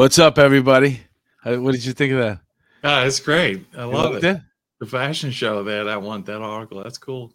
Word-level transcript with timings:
What's 0.00 0.18
up, 0.18 0.38
everybody? 0.38 0.98
What 1.44 1.72
did 1.72 1.84
you 1.84 1.92
think 1.92 2.14
of 2.14 2.20
that? 2.20 2.40
Oh, 2.82 3.04
it's 3.04 3.20
great. 3.20 3.66
I 3.76 3.84
love 3.84 4.14
it. 4.14 4.24
it. 4.24 4.40
The 4.80 4.86
fashion 4.86 5.30
show 5.30 5.62
there, 5.62 5.84
that 5.84 6.00
one, 6.00 6.24
that 6.24 6.40
article. 6.40 6.82
That's 6.82 6.96
cool. 6.96 7.34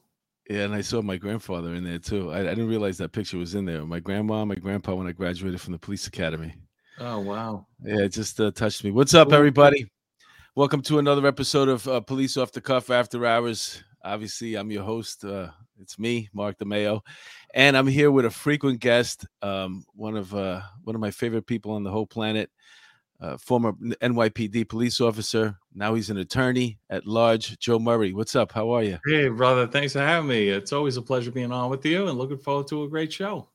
Yeah, 0.49 0.61
and 0.61 0.73
I 0.73 0.81
saw 0.81 1.03
my 1.03 1.15
grandfather 1.15 1.75
in 1.75 1.83
there 1.83 1.99
too. 1.99 2.31
I, 2.31 2.39
I, 2.39 2.43
didn't 2.45 2.67
realize 2.69 2.97
that 2.97 3.11
picture 3.11 3.37
was 3.37 3.53
in 3.53 3.65
there. 3.65 3.85
My 3.85 3.99
grandma, 3.99 4.45
my 4.45 4.55
grandpa 4.55 4.95
when 4.95 5.05
I 5.05 5.11
graduated 5.11 5.61
from 5.61 5.73
the 5.73 5.77
police 5.77 6.07
academy. 6.07 6.55
Oh 6.97 7.19
wow! 7.19 7.67
Yeah, 7.83 7.99
it 7.99 8.09
just 8.09 8.41
uh, 8.41 8.49
touched 8.49 8.83
me. 8.83 8.89
What's 8.89 9.13
up, 9.13 9.31
everybody? 9.31 9.85
Welcome 10.55 10.81
to 10.83 10.97
another 10.97 11.27
episode 11.27 11.69
of 11.69 11.87
uh, 11.87 11.99
Police 11.99 12.35
Off 12.35 12.51
the 12.51 12.61
Cuff 12.61 12.89
After 12.89 13.27
Hours. 13.27 13.83
Obviously, 14.03 14.55
I'm 14.55 14.71
your 14.71 14.83
host. 14.83 15.23
Uh, 15.23 15.49
it's 15.79 15.99
me, 15.99 16.29
Mark 16.33 16.57
DeMeo, 16.57 17.01
and 17.55 17.77
I'm 17.77 17.87
here 17.87 18.11
with 18.11 18.25
a 18.25 18.29
frequent 18.29 18.81
guest, 18.81 19.25
um, 19.41 19.85
one 19.95 20.17
of 20.17 20.35
uh, 20.35 20.61
one 20.83 20.93
of 20.93 21.01
my 21.01 21.09
favorite 21.09 21.47
people 21.47 21.71
on 21.71 21.83
the 21.83 21.89
whole 21.89 22.05
planet, 22.05 22.51
uh, 23.21 23.37
former 23.37 23.71
NYPD 23.71 24.67
police 24.67 24.99
officer. 24.99 25.57
Now 25.73 25.95
he's 25.95 26.09
an 26.09 26.17
attorney 26.17 26.77
at 26.89 27.07
large. 27.07 27.57
Joe 27.57 27.79
Murray, 27.79 28.13
what's 28.13 28.35
up? 28.35 28.51
How 28.51 28.71
are 28.71 28.83
you? 28.83 28.99
Hey, 29.07 29.29
brother. 29.29 29.67
Thanks 29.67 29.93
for 29.93 29.99
having 29.99 30.27
me. 30.27 30.49
It's 30.49 30.73
always 30.73 30.97
a 30.97 31.01
pleasure 31.01 31.31
being 31.31 31.53
on 31.53 31.69
with 31.69 31.85
you, 31.85 32.09
and 32.09 32.17
looking 32.17 32.37
forward 32.37 32.67
to 32.67 32.83
a 32.83 32.89
great 32.89 33.11
show. 33.11 33.47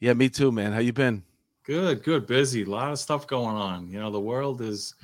Yeah, 0.00 0.14
me 0.14 0.30
too, 0.30 0.50
man. 0.50 0.72
How 0.72 0.80
you 0.80 0.94
been? 0.94 1.22
Good, 1.64 2.02
good. 2.02 2.26
Busy. 2.26 2.62
A 2.62 2.66
lot 2.66 2.92
of 2.92 2.98
stuff 2.98 3.26
going 3.26 3.56
on. 3.56 3.90
You 3.90 4.00
know, 4.00 4.10
the 4.10 4.20
world 4.20 4.62
is 4.62 4.94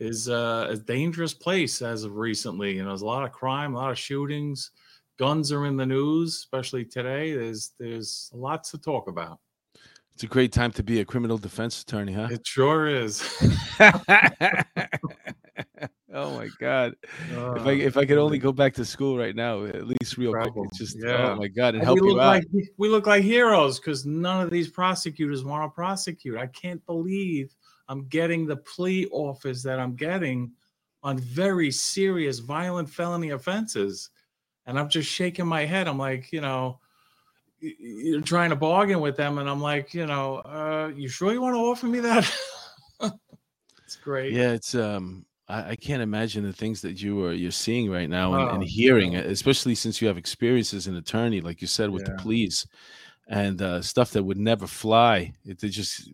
is 0.00 0.28
uh, 0.28 0.66
a 0.68 0.76
dangerous 0.76 1.32
place 1.32 1.80
as 1.80 2.02
of 2.02 2.16
recently. 2.16 2.74
You 2.74 2.82
know, 2.82 2.88
there's 2.88 3.02
a 3.02 3.06
lot 3.06 3.24
of 3.24 3.30
crime, 3.30 3.74
a 3.74 3.78
lot 3.78 3.92
of 3.92 3.98
shootings 3.98 4.72
guns 5.18 5.52
are 5.52 5.66
in 5.66 5.76
the 5.76 5.86
news, 5.86 6.36
especially 6.36 6.84
today. 6.84 7.32
There's 7.34 7.72
there's 7.78 8.30
lots 8.34 8.70
to 8.72 8.78
talk 8.78 9.08
about. 9.08 9.38
It's 10.14 10.22
a 10.22 10.26
great 10.26 10.52
time 10.52 10.72
to 10.72 10.82
be 10.82 11.00
a 11.00 11.04
criminal 11.04 11.36
defense 11.36 11.82
attorney, 11.82 12.14
huh? 12.14 12.28
It 12.30 12.46
sure 12.46 12.86
is. 12.86 13.22
oh 16.14 16.34
my 16.36 16.48
god! 16.58 16.94
Uh, 17.34 17.52
if 17.52 17.66
I 17.66 17.72
if 17.72 17.96
I 17.98 18.06
could 18.06 18.16
only 18.16 18.38
go 18.38 18.50
back 18.50 18.72
to 18.74 18.84
school 18.84 19.18
right 19.18 19.36
now, 19.36 19.64
at 19.64 19.86
least 19.86 20.16
real 20.16 20.32
quick, 20.32 20.54
it's 20.56 20.78
just 20.78 20.96
oh 21.04 21.08
yeah. 21.08 21.32
oh 21.32 21.36
my 21.36 21.48
god, 21.48 21.74
and, 21.74 21.76
and 21.76 21.84
help 21.84 21.98
you 21.98 22.18
out. 22.18 22.26
Like, 22.28 22.44
we 22.78 22.88
look 22.88 23.06
like 23.06 23.24
heroes 23.24 23.78
because 23.78 24.06
none 24.06 24.40
of 24.42 24.50
these 24.50 24.68
prosecutors 24.68 25.44
want 25.44 25.70
to 25.70 25.74
prosecute. 25.74 26.38
I 26.38 26.46
can't 26.46 26.84
believe 26.86 27.54
I'm 27.88 28.08
getting 28.08 28.46
the 28.46 28.56
plea 28.56 29.06
offers 29.12 29.62
that 29.64 29.78
I'm 29.78 29.94
getting 29.96 30.50
on 31.02 31.18
very 31.18 31.70
serious, 31.70 32.38
violent 32.38 32.88
felony 32.88 33.30
offenses 33.30 34.10
and 34.66 34.78
I'm 34.78 34.88
just 34.88 35.10
shaking 35.10 35.46
my 35.46 35.64
head. 35.64 35.88
I'm 35.88 35.98
like, 35.98 36.32
you 36.32 36.40
know, 36.40 36.78
you're 37.60 38.20
trying 38.20 38.50
to 38.50 38.56
bargain 38.56 39.00
with 39.00 39.16
them, 39.16 39.38
and 39.38 39.48
I'm 39.48 39.60
like, 39.60 39.94
you 39.94 40.06
know, 40.06 40.36
uh, 40.38 40.92
you 40.94 41.08
sure 41.08 41.32
you 41.32 41.40
want 41.40 41.54
to 41.54 41.60
offer 41.60 41.86
me 41.86 42.00
that? 42.00 42.30
it's 43.84 43.96
great. 43.96 44.32
Yeah, 44.32 44.52
it's 44.52 44.74
um, 44.74 45.24
I, 45.48 45.70
I, 45.70 45.76
can't 45.76 46.02
imagine 46.02 46.44
the 46.44 46.52
things 46.52 46.82
that 46.82 47.00
you 47.00 47.24
are 47.24 47.32
you're 47.32 47.50
seeing 47.50 47.90
right 47.90 48.10
now 48.10 48.34
and, 48.34 48.50
oh, 48.50 48.54
and 48.54 48.64
hearing, 48.64 49.12
yeah. 49.12 49.20
especially 49.20 49.74
since 49.74 50.02
you 50.02 50.08
have 50.08 50.18
experience 50.18 50.74
as 50.74 50.86
an 50.86 50.96
attorney, 50.96 51.40
like 51.40 51.60
you 51.60 51.66
said, 51.68 51.90
with 51.90 52.02
yeah. 52.02 52.14
the 52.16 52.22
pleas 52.22 52.66
and 53.28 53.62
uh, 53.62 53.80
stuff 53.82 54.10
that 54.12 54.22
would 54.22 54.38
never 54.38 54.66
fly. 54.66 55.32
It, 55.44 55.62
it 55.62 55.68
just, 55.68 56.10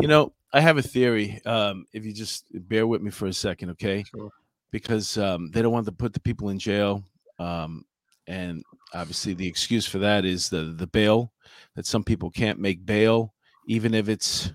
you 0.00 0.08
know, 0.08 0.32
I 0.52 0.60
have 0.60 0.78
a 0.78 0.82
theory. 0.82 1.40
Um, 1.44 1.86
if 1.92 2.04
you 2.04 2.12
just 2.12 2.44
bear 2.52 2.86
with 2.86 3.02
me 3.02 3.10
for 3.10 3.26
a 3.26 3.32
second, 3.32 3.70
okay? 3.70 4.04
Sure. 4.04 4.30
Because 4.70 5.16
um, 5.18 5.50
they 5.50 5.62
don't 5.62 5.72
want 5.72 5.86
to 5.86 5.92
put 5.92 6.12
the 6.12 6.20
people 6.20 6.50
in 6.50 6.58
jail 6.58 7.04
um, 7.38 7.84
and 8.26 8.62
obviously, 8.94 9.34
the 9.34 9.46
excuse 9.46 9.86
for 9.86 9.98
that 9.98 10.24
is 10.24 10.48
the 10.48 10.74
the 10.76 10.86
bail 10.86 11.32
that 11.76 11.86
some 11.86 12.04
people 12.04 12.30
can't 12.30 12.58
make 12.58 12.86
bail, 12.86 13.34
even 13.66 13.94
if 13.94 14.08
it's 14.08 14.52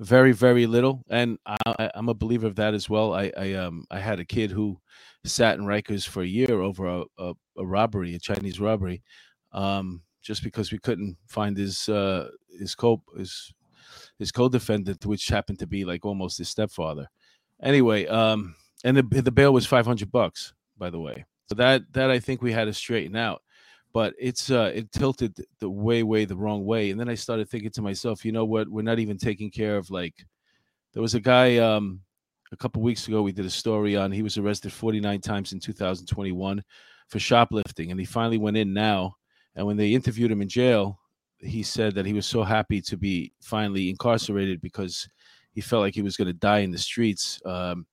very 0.00 0.32
very 0.32 0.66
little. 0.66 1.04
And 1.08 1.38
I, 1.46 1.90
am 1.94 2.08
a 2.08 2.14
believer 2.14 2.46
of 2.46 2.56
that 2.56 2.74
as 2.74 2.90
well. 2.90 3.14
I 3.14 3.32
I 3.36 3.52
um 3.54 3.86
I 3.90 4.00
had 4.00 4.20
a 4.20 4.24
kid 4.24 4.50
who 4.50 4.78
sat 5.24 5.58
in 5.58 5.64
Rikers 5.64 6.06
for 6.06 6.22
a 6.22 6.26
year 6.26 6.60
over 6.60 6.86
a, 6.86 7.04
a, 7.18 7.34
a 7.56 7.64
robbery, 7.64 8.14
a 8.14 8.18
Chinese 8.18 8.60
robbery, 8.60 9.02
um, 9.52 10.02
just 10.22 10.42
because 10.42 10.72
we 10.72 10.78
couldn't 10.78 11.16
find 11.28 11.56
his 11.56 11.88
uh 11.88 12.28
his 12.58 12.74
co 12.74 13.02
his 13.16 13.52
his 14.18 14.32
co-defendant, 14.32 15.04
which 15.06 15.28
happened 15.28 15.58
to 15.58 15.66
be 15.66 15.84
like 15.84 16.04
almost 16.04 16.38
his 16.38 16.48
stepfather. 16.48 17.08
Anyway, 17.62 18.06
um, 18.06 18.54
and 18.84 18.96
the 18.96 19.02
the 19.02 19.30
bail 19.30 19.52
was 19.52 19.66
five 19.66 19.86
hundred 19.86 20.10
bucks, 20.10 20.52
by 20.76 20.90
the 20.90 21.00
way. 21.00 21.24
That 21.54 21.92
that 21.92 22.10
I 22.10 22.18
think 22.18 22.42
we 22.42 22.52
had 22.52 22.66
to 22.66 22.74
straighten 22.74 23.16
out. 23.16 23.42
But 23.92 24.14
it's 24.18 24.50
uh 24.50 24.72
it 24.74 24.90
tilted 24.92 25.36
the 25.60 25.70
way 25.70 26.02
way 26.02 26.24
the 26.24 26.36
wrong 26.36 26.64
way. 26.64 26.90
And 26.90 26.98
then 26.98 27.08
I 27.08 27.14
started 27.14 27.48
thinking 27.48 27.70
to 27.72 27.82
myself, 27.82 28.24
you 28.24 28.32
know 28.32 28.44
what? 28.44 28.68
We're 28.68 28.82
not 28.82 28.98
even 28.98 29.18
taking 29.18 29.50
care 29.50 29.76
of 29.76 29.90
like 29.90 30.14
there 30.94 31.02
was 31.02 31.14
a 31.14 31.20
guy 31.20 31.58
um 31.58 32.00
a 32.52 32.56
couple 32.56 32.80
weeks 32.80 33.08
ago 33.08 33.20
we 33.20 33.32
did 33.32 33.44
a 33.44 33.50
story 33.50 33.96
on 33.96 34.12
he 34.12 34.22
was 34.22 34.38
arrested 34.38 34.72
49 34.72 35.20
times 35.20 35.52
in 35.52 35.60
2021 35.60 36.62
for 37.08 37.18
shoplifting 37.18 37.90
and 37.90 37.98
he 37.98 38.06
finally 38.06 38.38
went 38.38 38.56
in 38.56 38.72
now 38.72 39.16
and 39.56 39.66
when 39.66 39.76
they 39.76 39.92
interviewed 39.92 40.30
him 40.30 40.40
in 40.40 40.48
jail 40.48 40.98
he 41.38 41.62
said 41.62 41.94
that 41.94 42.06
he 42.06 42.12
was 42.12 42.26
so 42.26 42.42
happy 42.42 42.80
to 42.80 42.96
be 42.96 43.32
finally 43.42 43.90
incarcerated 43.90 44.60
because 44.60 45.08
he 45.52 45.60
felt 45.60 45.82
like 45.82 45.94
he 45.94 46.02
was 46.02 46.16
going 46.16 46.26
to 46.26 46.32
die 46.32 46.60
in 46.60 46.70
the 46.70 46.78
streets 46.78 47.42
um, 47.44 47.86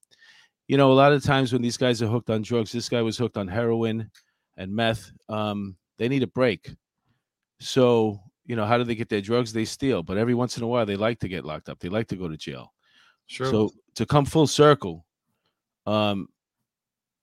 you 0.72 0.78
know, 0.78 0.90
a 0.90 0.94
lot 0.94 1.12
of 1.12 1.22
times 1.22 1.52
when 1.52 1.62
these 1.62 1.76
guys 1.76 2.02
are 2.02 2.08
hooked 2.08 2.30
on 2.30 2.42
drugs, 2.44 2.72
this 2.72 2.88
guy 2.88 3.02
was 3.02 3.18
hooked 3.18 3.36
on 3.36 3.46
heroin 3.46 4.10
and 4.56 4.74
meth. 4.74 5.12
Um, 5.28 5.76
they 5.98 6.08
need 6.08 6.24
a 6.24 6.28
break. 6.28 6.74
So, 7.60 8.22
you 8.46 8.56
know, 8.56 8.66
how 8.66 8.78
do 8.78 8.86
they 8.86 8.96
get 8.96 9.10
their 9.10 9.20
drugs? 9.20 9.52
They 9.52 9.66
steal, 9.66 10.02
but 10.02 10.18
every 10.18 10.34
once 10.34 10.56
in 10.56 10.64
a 10.64 10.68
while 10.68 10.86
they 10.86 10.96
like 10.96 11.20
to 11.20 11.28
get 11.28 11.44
locked 11.44 11.68
up. 11.68 11.82
They 11.82 11.90
like 11.90 12.08
to 12.08 12.16
go 12.16 12.30
to 12.30 12.38
jail. 12.38 12.72
Sure. 13.28 13.48
So 13.48 13.72
to 13.96 14.06
come 14.06 14.24
full 14.24 14.48
circle, 14.48 15.06
um, 15.88 16.30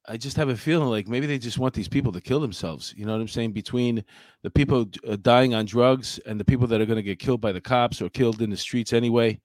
I 0.06 0.18
just 0.18 0.36
have 0.36 0.50
a 0.50 0.56
feeling 0.56 0.90
like 0.90 1.08
maybe 1.08 1.26
they 1.26 1.38
just 1.38 1.58
want 1.58 1.72
these 1.72 1.88
people 1.88 2.12
to 2.12 2.20
kill 2.20 2.40
themselves. 2.40 2.92
You 2.98 3.06
know 3.06 3.12
what 3.12 3.22
I'm 3.22 3.28
saying? 3.28 3.52
Between 3.52 4.04
the 4.42 4.50
people 4.50 4.90
uh, 5.08 5.16
dying 5.22 5.54
on 5.54 5.64
drugs 5.64 6.20
and 6.26 6.38
the 6.38 6.44
people 6.44 6.66
that 6.66 6.82
are 6.82 6.86
going 6.86 6.96
to 6.96 7.02
get 7.02 7.18
killed 7.18 7.40
by 7.40 7.52
the 7.52 7.62
cops 7.62 8.02
or 8.02 8.10
killed 8.10 8.42
in 8.42 8.50
the 8.50 8.58
streets 8.58 8.92
anyway. 8.92 9.40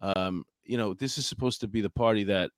Um, 0.00 0.46
you 0.64 0.78
know, 0.78 0.94
this 0.94 1.18
is 1.18 1.26
supposed 1.26 1.60
to 1.60 1.68
be 1.68 1.82
the 1.82 1.90
party 1.90 2.24
that 2.24 2.52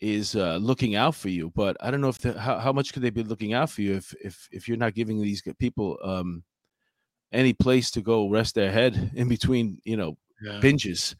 is 0.00 0.36
uh, 0.36 0.56
looking 0.56 0.94
out 0.94 1.14
for 1.14 1.28
you. 1.28 1.50
But 1.54 1.76
I 1.80 1.90
don't 1.90 2.00
know 2.00 2.08
if 2.08 2.18
the, 2.18 2.38
how, 2.38 2.58
how 2.58 2.72
much 2.72 2.92
could 2.92 3.02
they 3.02 3.10
be 3.10 3.22
looking 3.22 3.54
out 3.54 3.70
for 3.70 3.82
you 3.82 3.94
if 3.94 4.14
if 4.22 4.48
if 4.52 4.68
you're 4.68 4.76
not 4.76 4.94
giving 4.94 5.20
these 5.20 5.42
people 5.58 5.98
um, 6.02 6.42
any 7.32 7.52
place 7.52 7.90
to 7.92 8.00
go 8.00 8.28
rest 8.28 8.54
their 8.54 8.70
head 8.70 9.12
in 9.14 9.28
between, 9.28 9.80
you 9.84 9.96
know, 9.96 10.16
yeah. 10.42 10.60
binges. 10.60 11.14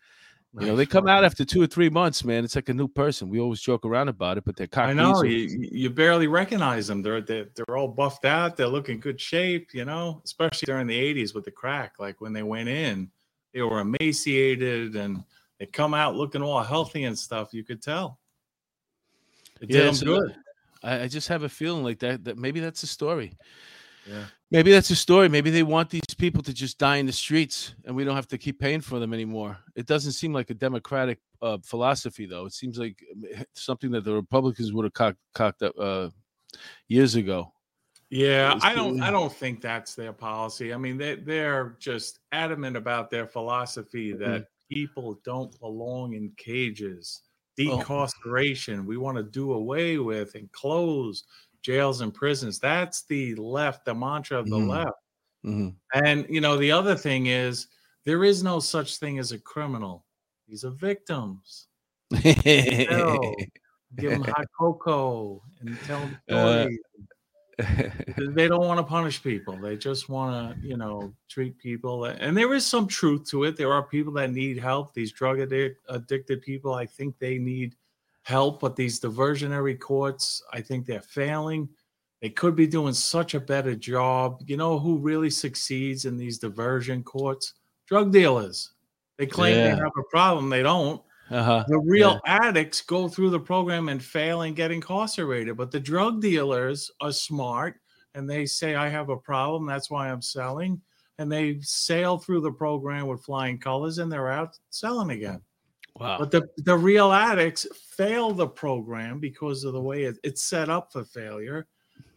You 0.59 0.69
know, 0.69 0.77
they 0.77 0.87
come 0.87 1.07
out 1.07 1.23
after 1.23 1.45
two 1.45 1.61
or 1.61 1.67
three 1.67 1.91
months, 1.91 2.25
man. 2.25 2.43
It's 2.43 2.57
like 2.57 2.71
a 2.71 2.75
new 2.75 2.89
person. 2.89 3.29
We 3.29 3.41
always 3.41 3.61
joke 3.61 3.85
around 3.85 4.09
about 4.09 4.39
it, 4.39 4.45
but 4.47 4.57
they're 4.57 4.67
cocky. 4.67 4.93
I 4.93 4.95
know 4.95 5.23
you, 5.23 5.69
you 5.71 5.91
barely 5.91 6.29
recognize 6.29 6.87
them. 6.87 7.03
They're, 7.03 7.21
they're 7.21 7.49
they're 7.55 7.77
all 7.77 7.89
buffed 7.89 8.25
out. 8.25 8.57
They're 8.57 8.67
looking 8.67 8.99
good 8.99 9.21
shape. 9.21 9.75
You 9.75 9.85
know, 9.85 10.23
especially 10.25 10.65
during 10.65 10.87
the 10.87 10.99
'80s 10.99 11.35
with 11.35 11.45
the 11.45 11.51
crack. 11.51 11.97
Like 11.99 12.23
when 12.23 12.33
they 12.33 12.43
went 12.43 12.71
in, 12.71 13.11
they 13.53 13.61
were 13.61 13.81
emaciated 13.81 14.97
and 14.97 15.25
they 15.59 15.67
come 15.67 15.93
out 15.93 16.17
looking 16.17 16.41
all 16.41 16.63
healthy 16.63 17.05
and 17.05 17.19
stuff. 17.19 17.53
You 17.53 17.63
could 17.63 17.83
tell. 17.83 18.19
It 19.61 19.71
yeah, 19.71 19.91
did 19.91 20.05
good. 20.05 20.37
I, 20.83 21.03
I 21.03 21.09
just 21.09 21.29
have 21.29 21.43
a 21.43 21.49
feeling 21.49 21.83
like 21.83 21.99
that. 22.01 22.25
That 22.25 22.39
maybe 22.39 22.61
that's 22.61 22.83
a 22.83 22.87
story. 22.87 23.33
Yeah. 24.09 24.25
Maybe 24.51 24.71
that's 24.71 24.91
a 24.91 24.97
story. 24.97 25.29
Maybe 25.29 25.51
they 25.51 25.65
want 25.65 25.91
these 25.91 26.15
people 26.17 26.43
to 26.45 26.55
just 26.55 26.79
die 26.79 26.97
in 26.97 27.07
the 27.07 27.13
streets, 27.13 27.75
and 27.85 27.97
we 27.97 28.05
don't 28.05 28.15
have 28.15 28.29
to 28.29 28.39
keep 28.39 28.61
paying 28.61 28.81
for 28.81 29.01
them 29.01 29.13
anymore. 29.13 29.59
It 29.75 29.87
doesn't 29.87 30.13
seem 30.13 30.33
like 30.33 30.51
a 30.51 30.55
democratic 30.55 31.19
uh, 31.43 31.59
philosophy, 31.65 32.27
though. 32.27 32.47
It 32.47 32.53
seems 32.53 32.79
like 32.79 33.03
eh, 33.35 33.43
something 33.55 33.91
that 33.91 34.05
the 34.05 34.13
Republicans 34.13 34.73
would 34.73 34.85
have 34.85 34.93
cocked, 34.93 35.19
cocked 35.35 35.63
up 35.63 35.75
uh, 35.79 36.11
years 36.87 37.17
ago. 37.17 37.53
Yeah, 38.09 38.57
I 38.63 38.73
don't. 38.73 39.03
I 39.03 39.11
don't 39.11 39.33
think 39.33 39.61
that's 39.61 39.97
their 39.97 40.13
policy. 40.13 40.73
I 40.73 40.77
mean, 40.77 40.97
they 40.97 41.17
they're 41.17 41.77
just 41.81 42.21
adamant 42.31 42.77
about 42.77 43.11
their 43.11 43.27
philosophy 43.27 44.13
that 44.13 44.43
mm-hmm. 44.43 44.75
people 44.75 45.19
don't 45.25 45.59
belong 45.59 46.15
in 46.15 46.31
cages 46.37 47.23
decarceration. 47.59 48.81
Oh. 48.81 48.83
We 48.83 48.97
want 48.97 49.17
to 49.17 49.23
do 49.23 49.53
away 49.53 49.99
with 49.99 50.35
and 50.35 50.51
close 50.53 51.25
jails 51.63 52.01
and 52.01 52.15
prisons. 52.15 52.59
That's 52.59 53.03
the 53.03 53.35
left, 53.35 53.85
the 53.85 53.95
mantra 53.95 54.39
of 54.39 54.49
the 54.49 54.57
mm-hmm. 54.57 54.71
left. 54.71 54.99
Mm-hmm. 55.45 56.05
And 56.05 56.27
you 56.29 56.41
know, 56.41 56.57
the 56.57 56.73
other 56.73 56.95
thing 56.95 57.27
is 57.27 57.69
there 58.05 58.25
is 58.25 58.43
no 58.43 58.61
such 58.61 58.99
thing 58.99 59.19
as 59.19 59.33
a 59.33 59.39
criminal. 59.39 60.05
These 60.49 60.65
are 60.65 60.71
victims. 60.71 61.67
give 63.97 64.11
them 64.11 64.23
hot 64.23 64.47
cocoa 64.59 65.43
and 65.61 65.77
tell 65.87 66.01
them 66.01 66.19
uh, 66.31 66.35
stories. 66.35 66.79
Uh, 66.79 67.03
they 68.19 68.49
don't 68.49 68.67
want 68.67 68.79
to 68.79 68.85
punish 68.85 69.23
people. 69.23 69.57
They 69.57 69.77
just 69.77 70.09
want 70.09 70.61
to, 70.61 70.67
you 70.67 70.77
know, 70.77 71.13
treat 71.29 71.59
people. 71.59 72.05
And 72.05 72.37
there 72.37 72.53
is 72.53 72.67
some 72.67 72.87
truth 72.87 73.25
to 73.31 73.45
it. 73.45 73.57
There 73.57 73.73
are 73.73 73.83
people 73.83 74.13
that 74.15 74.31
need 74.31 74.59
help. 74.59 74.93
These 74.93 75.13
drug 75.13 75.39
addic- 75.39 75.77
addicted 75.89 76.43
people, 76.43 76.75
I 76.75 76.85
think 76.85 77.19
they 77.19 77.39
need 77.39 77.75
help. 78.23 78.61
But 78.61 78.77
these 78.77 79.01
diversionary 79.01 79.79
courts, 79.79 80.43
I 80.53 80.61
think 80.61 80.85
they're 80.85 81.01
failing. 81.01 81.69
They 82.21 82.29
could 82.29 82.57
be 82.57 82.67
doing 82.67 82.93
such 82.93 83.35
a 83.35 83.41
better 83.41 83.75
job. 83.75 84.43
You 84.47 84.59
know 84.59 84.79
who 84.79 84.99
really 84.99 85.31
succeeds 85.31 86.05
in 86.05 86.17
these 86.19 86.39
diversion 86.39 87.03
courts? 87.03 87.55
Drug 87.87 88.13
dealers. 88.13 88.73
They 89.17 89.27
claim 89.27 89.57
yeah. 89.57 89.63
they 89.65 89.71
have 89.71 89.93
a 89.99 90.11
problem. 90.11 90.51
They 90.51 90.63
don't. 90.63 91.01
Uh-huh. 91.31 91.65
The 91.67 91.79
real 91.79 92.21
yeah. 92.25 92.39
addicts 92.47 92.83
go 92.83 93.09
through 93.09 93.31
the 93.31 93.41
program 93.41 93.89
and 93.89 94.03
fail 94.03 94.43
and 94.43 94.55
get 94.55 94.71
incarcerated. 94.71 95.57
But 95.57 95.71
the 95.71 95.81
drug 95.81 96.21
dealers 96.21 96.91
are 97.01 97.13
smart 97.13 97.81
and 98.15 98.29
they 98.29 98.47
say, 98.47 98.75
I 98.77 98.89
have 98.89 99.09
a 99.09 99.17
problem. 99.17 99.67
That's 99.67 99.91
why 99.91 100.11
I'm 100.11 100.23
selling. 100.23 100.81
And 101.19 101.31
they 101.33 101.59
sail 101.61 102.19
through 102.19 102.43
the 102.43 102.53
program 102.53 103.07
with 103.07 103.25
flying 103.25 103.59
colors 103.59 103.99
and 103.99 104.13
they're 104.13 104.31
out 104.31 104.59
selling 104.71 105.11
again. 105.11 105.41
Wow. 105.99 106.19
But 106.19 106.31
the, 106.31 106.47
the 106.59 106.77
real 106.77 107.11
addicts 107.11 107.67
fail 107.97 108.33
the 108.33 108.47
program 108.47 109.19
because 109.19 109.65
of 109.65 109.73
the 109.73 109.81
way 109.81 110.05
it, 110.05 110.19
it's 110.23 110.43
set 110.43 110.69
up 110.69 110.93
for 110.93 111.05
failure 111.05 111.67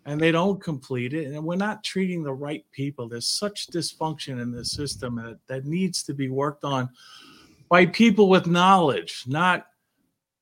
and 0.05 0.19
they 0.19 0.31
don't 0.31 0.61
complete 0.61 1.13
it. 1.13 1.27
And 1.27 1.43
we're 1.43 1.55
not 1.55 1.83
treating 1.83 2.23
the 2.23 2.33
right 2.33 2.65
people. 2.71 3.07
There's 3.07 3.27
such 3.27 3.67
dysfunction 3.67 4.41
in 4.41 4.51
the 4.51 4.65
system 4.65 5.15
that, 5.15 5.39
that 5.47 5.65
needs 5.65 6.03
to 6.03 6.13
be 6.13 6.29
worked 6.29 6.63
on 6.63 6.89
by 7.69 7.85
people 7.85 8.29
with 8.29 8.47
knowledge, 8.47 9.23
not 9.27 9.67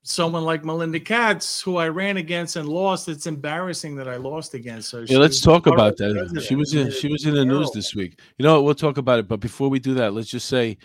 someone 0.03 0.44
like 0.44 0.63
Melinda 0.63 1.00
Katz, 1.00 1.62
who 1.62 1.77
I 1.77 1.89
ran 1.89 2.18
against 2.18 2.56
and 2.56 2.68
lost. 2.68 3.09
It's 3.09 3.27
embarrassing 3.27 3.95
that 3.97 4.07
I 4.07 4.15
lost 4.15 4.53
against 4.53 4.91
her. 4.94 5.03
Yeah, 5.03 5.18
let's 5.18 5.41
talk 5.41 5.68
about 5.68 5.97
that. 5.97 6.44
She 6.47 6.56
was 6.56 6.74
in 6.74 6.91
she 6.91 7.09
was 7.09 7.25
in 7.25 7.35
the 7.35 7.45
news 7.45 7.71
this 7.71 7.94
week. 7.94 8.19
You 8.38 8.44
know 8.44 8.56
what? 8.56 8.63
We'll 8.63 8.75
talk 8.75 8.97
about 8.97 9.19
it. 9.19 9.27
But 9.27 9.41
before 9.41 9.69
we 9.69 9.79
do 9.79 9.94
that, 9.95 10.13
let's 10.13 10.29
just 10.29 10.47
say 10.47 10.77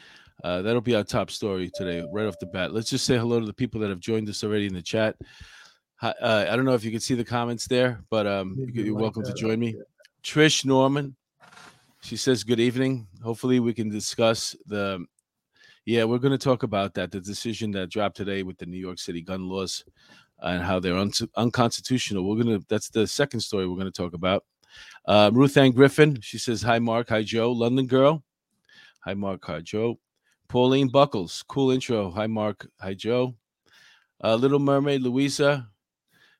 uh, 0.43 0.63
that'll 0.63 0.81
be 0.81 0.97
our 0.97 1.05
top 1.05 1.31
story 1.31 1.71
today, 1.75 2.05
right 2.13 2.27
off 2.27 2.39
the 2.41 2.47
bat. 2.47 2.73
Let's 2.73 2.91
just 2.91 3.05
say 3.05 3.17
hello 3.17 3.39
to 3.39 3.47
the 3.47 3.53
people 3.53 3.81
that 3.81 3.91
have 3.91 4.01
joined 4.01 4.29
us 4.29 4.43
already 4.43 4.67
in 4.67 4.75
the 4.75 4.83
chat. 4.83 5.17
Uh, 6.01 6.47
I 6.51 6.57
don't 6.57 6.65
know 6.65 6.75
if 6.75 6.85
you 6.85 6.91
can 6.91 6.99
see 6.99 7.15
the 7.15 7.25
comments 7.25 7.69
there, 7.69 8.03
but 8.11 8.27
um, 8.27 8.57
you're 8.73 8.97
welcome 8.97 9.23
to 9.23 9.33
join 9.35 9.61
me. 9.61 9.77
Trish 10.25 10.65
Norman, 10.65 11.15
she 12.03 12.17
says, 12.17 12.43
Good 12.43 12.59
evening. 12.59 13.07
Hopefully, 13.23 13.61
we 13.61 13.73
can 13.73 13.89
discuss 13.89 14.57
the. 14.67 15.07
Yeah, 15.85 16.05
we're 16.05 16.19
going 16.19 16.37
to 16.37 16.39
talk 16.39 16.63
about 16.63 16.95
that 16.95 17.11
the 17.11 17.21
decision 17.21 17.73
that 17.73 17.91
dropped 17.91 18.17
today 18.17 18.45
with 18.45 18.57
the 18.57 18.67
New 18.67 18.79
York 18.79 19.01
City 19.01 19.21
gun 19.21 19.49
laws 19.49 19.85
and 20.39 20.63
how 20.63 20.79
they're 20.79 20.97
un- 20.97 21.13
unconstitutional. 21.37 22.29
We're 22.29 22.43
going 22.43 22.61
to, 22.61 22.67
that's 22.69 22.89
the 22.89 23.07
second 23.07 23.41
story 23.41 23.67
we're 23.67 23.77
going 23.77 23.91
to 23.91 24.03
talk 24.03 24.15
about. 24.15 24.45
Uh, 25.07 25.31
Ruth 25.33 25.57
Ann 25.57 25.73
Griffin, 25.73 26.21
she 26.21 26.39
says, 26.39 26.63
Hi, 26.63 26.79
Mark. 26.79 27.09
Hi, 27.09 27.23
Joe. 27.23 27.51
London 27.51 27.87
girl. 27.87 28.23
Hi, 29.01 29.15
Mark. 29.15 29.45
Hi, 29.47 29.61
Joe. 29.61 29.99
Pauline 30.49 30.89
Buckles, 30.89 31.43
cool 31.49 31.73
intro. 31.73 32.11
Hi, 32.11 32.29
Mark. 32.29 32.69
Hi, 32.81 32.95
Joe. 32.95 33.35
Uh, 34.23 34.37
Little 34.37 34.61
Mermaid, 34.61 35.03
Louisa. 35.03 35.69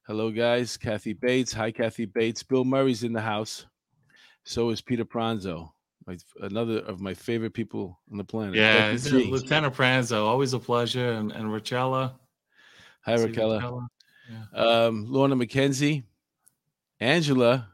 Hello, 0.07 0.31
guys. 0.31 0.77
Kathy 0.77 1.15
Bates. 1.15 1.53
Hi, 1.53 1.73
Kathy 1.73 2.05
Bates. 2.05 2.45
Bill 2.45 2.65
Murray's 2.65 3.03
in 3.03 3.13
the 3.13 3.21
house. 3.21 3.67
So 4.45 4.71
is 4.71 4.81
Peter 4.81 5.05
Pranzo, 5.05 5.72
my, 6.07 6.17
another 6.41 6.79
of 6.79 7.01
my 7.01 7.15
favorite 7.15 7.55
people 7.55 7.99
on 8.11 8.19
the 8.19 8.25
planet. 8.25 8.55
Yeah, 8.55 8.97
Lieutenant 9.11 9.75
Pranzo. 9.75 10.25
Always 10.25 10.53
a 10.53 10.59
pleasure. 10.59 11.13
And, 11.13 11.33
and 11.33 11.47
Rachella. 11.47 12.13
Hi, 13.05 13.15
Rachella. 13.17 13.87
Yeah. 14.31 14.61
Um, 14.61 15.07
Lorna 15.09 15.37
McKenzie. 15.37 16.05
Angela 17.01 17.69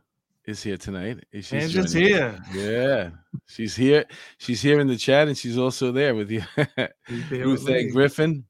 is 0.46 0.62
here 0.62 0.78
tonight. 0.78 1.24
She's 1.32 1.52
Angela's 1.52 1.92
here. 1.92 2.42
Yeah, 2.54 3.10
she's 3.46 3.76
here. 3.76 4.06
She's 4.38 4.62
here 4.62 4.80
in 4.80 4.86
the 4.86 4.96
chat, 4.96 5.28
and 5.28 5.36
she's 5.36 5.58
also 5.58 5.92
there 5.92 6.14
with 6.14 6.30
you. 6.30 6.42
Ruth 7.30 7.92
Griffin. 7.92 8.44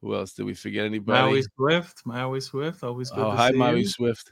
Who 0.00 0.14
else 0.14 0.34
did 0.34 0.44
we 0.44 0.54
forget? 0.54 0.84
Anybody? 0.84 1.18
Maui 1.18 1.42
Swift. 1.56 2.02
Maui 2.04 2.40
Swift. 2.40 2.84
Always 2.84 3.10
good. 3.10 3.24
Oh, 3.24 3.30
hi, 3.30 3.50
Maui 3.50 3.80
you. 3.80 3.88
Swift. 3.88 4.30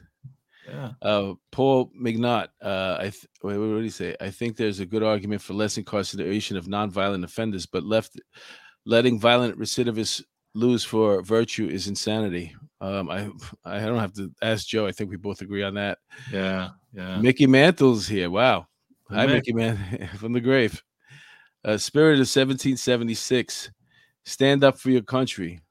Yeah. 0.67 0.91
Uh, 1.01 1.33
Paul 1.51 1.91
McNaught. 1.99 2.47
Uh, 2.61 2.97
I 2.99 3.03
th- 3.03 3.27
wait, 3.41 3.57
what 3.57 3.75
did 3.75 3.83
he 3.83 3.89
say? 3.89 4.15
I 4.21 4.29
think 4.29 4.55
there's 4.55 4.79
a 4.79 4.85
good 4.85 5.03
argument 5.03 5.41
for 5.41 5.53
less 5.53 5.77
incarceration 5.77 6.57
of 6.57 6.65
nonviolent 6.65 7.23
offenders, 7.23 7.65
but 7.65 7.83
left 7.83 8.19
letting 8.85 9.19
violent 9.19 9.57
recidivists 9.57 10.23
lose 10.55 10.83
for 10.83 11.21
virtue 11.21 11.67
is 11.67 11.87
insanity. 11.87 12.55
Um, 12.79 13.09
I 13.09 13.29
I 13.65 13.79
don't 13.79 13.99
have 13.99 14.13
to 14.13 14.31
ask 14.41 14.67
Joe. 14.67 14.85
I 14.85 14.91
think 14.91 15.09
we 15.09 15.17
both 15.17 15.41
agree 15.41 15.63
on 15.63 15.73
that. 15.75 15.99
Yeah, 16.31 16.69
yeah. 16.93 17.17
Mickey 17.19 17.47
Mantle's 17.47 18.07
here. 18.07 18.29
Wow. 18.29 18.67
Hi, 19.09 19.27
Mickey 19.27 19.53
Man 19.53 20.09
from 20.17 20.33
the 20.33 20.41
grave. 20.41 20.81
Uh, 21.65 21.77
Spirit 21.77 22.15
of 22.15 22.27
1776. 22.27 23.71
Stand 24.25 24.63
up 24.63 24.77
for 24.77 24.89
your 24.89 25.01
country. 25.01 25.61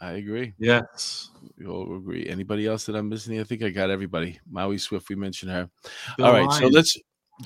I 0.00 0.12
agree. 0.12 0.54
Yes. 0.58 1.30
We 1.58 1.66
all 1.66 1.96
agree. 1.96 2.26
Anybody 2.28 2.66
else 2.66 2.84
that 2.86 2.96
I'm 2.96 3.08
missing? 3.08 3.38
I 3.38 3.44
think 3.44 3.62
I 3.62 3.70
got 3.70 3.90
everybody. 3.90 4.40
Maui 4.50 4.78
Swift, 4.78 5.08
we 5.08 5.14
mentioned 5.14 5.52
her. 5.52 5.70
all 6.20 6.32
right, 6.32 6.50
so 6.52 6.66
let's 6.66 6.98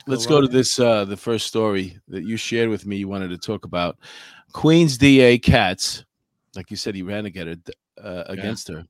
let's 0.07 0.27
go 0.27 0.41
to 0.41 0.49
this 0.49 0.79
uh 0.79 1.05
the 1.07 1.17
first 1.17 1.47
story 1.47 1.99
that 2.09 2.23
you 2.23 2.37
shared 2.37 2.69
with 2.69 2.85
me 2.85 2.97
you 2.97 3.09
wanted 3.09 3.29
to 3.29 3.39
talk 3.39 3.65
about. 3.65 3.99
Queens 4.53 4.97
DA 4.97 5.39
Katz, 5.39 6.05
like 6.55 6.71
you 6.71 6.77
said, 6.77 6.95
he 6.95 7.03
ran 7.03 7.27
against 7.27 7.71
her, 7.99 8.05
uh, 8.05 8.25
against 8.29 8.69
yeah. 8.69 8.77
her. 8.77 8.85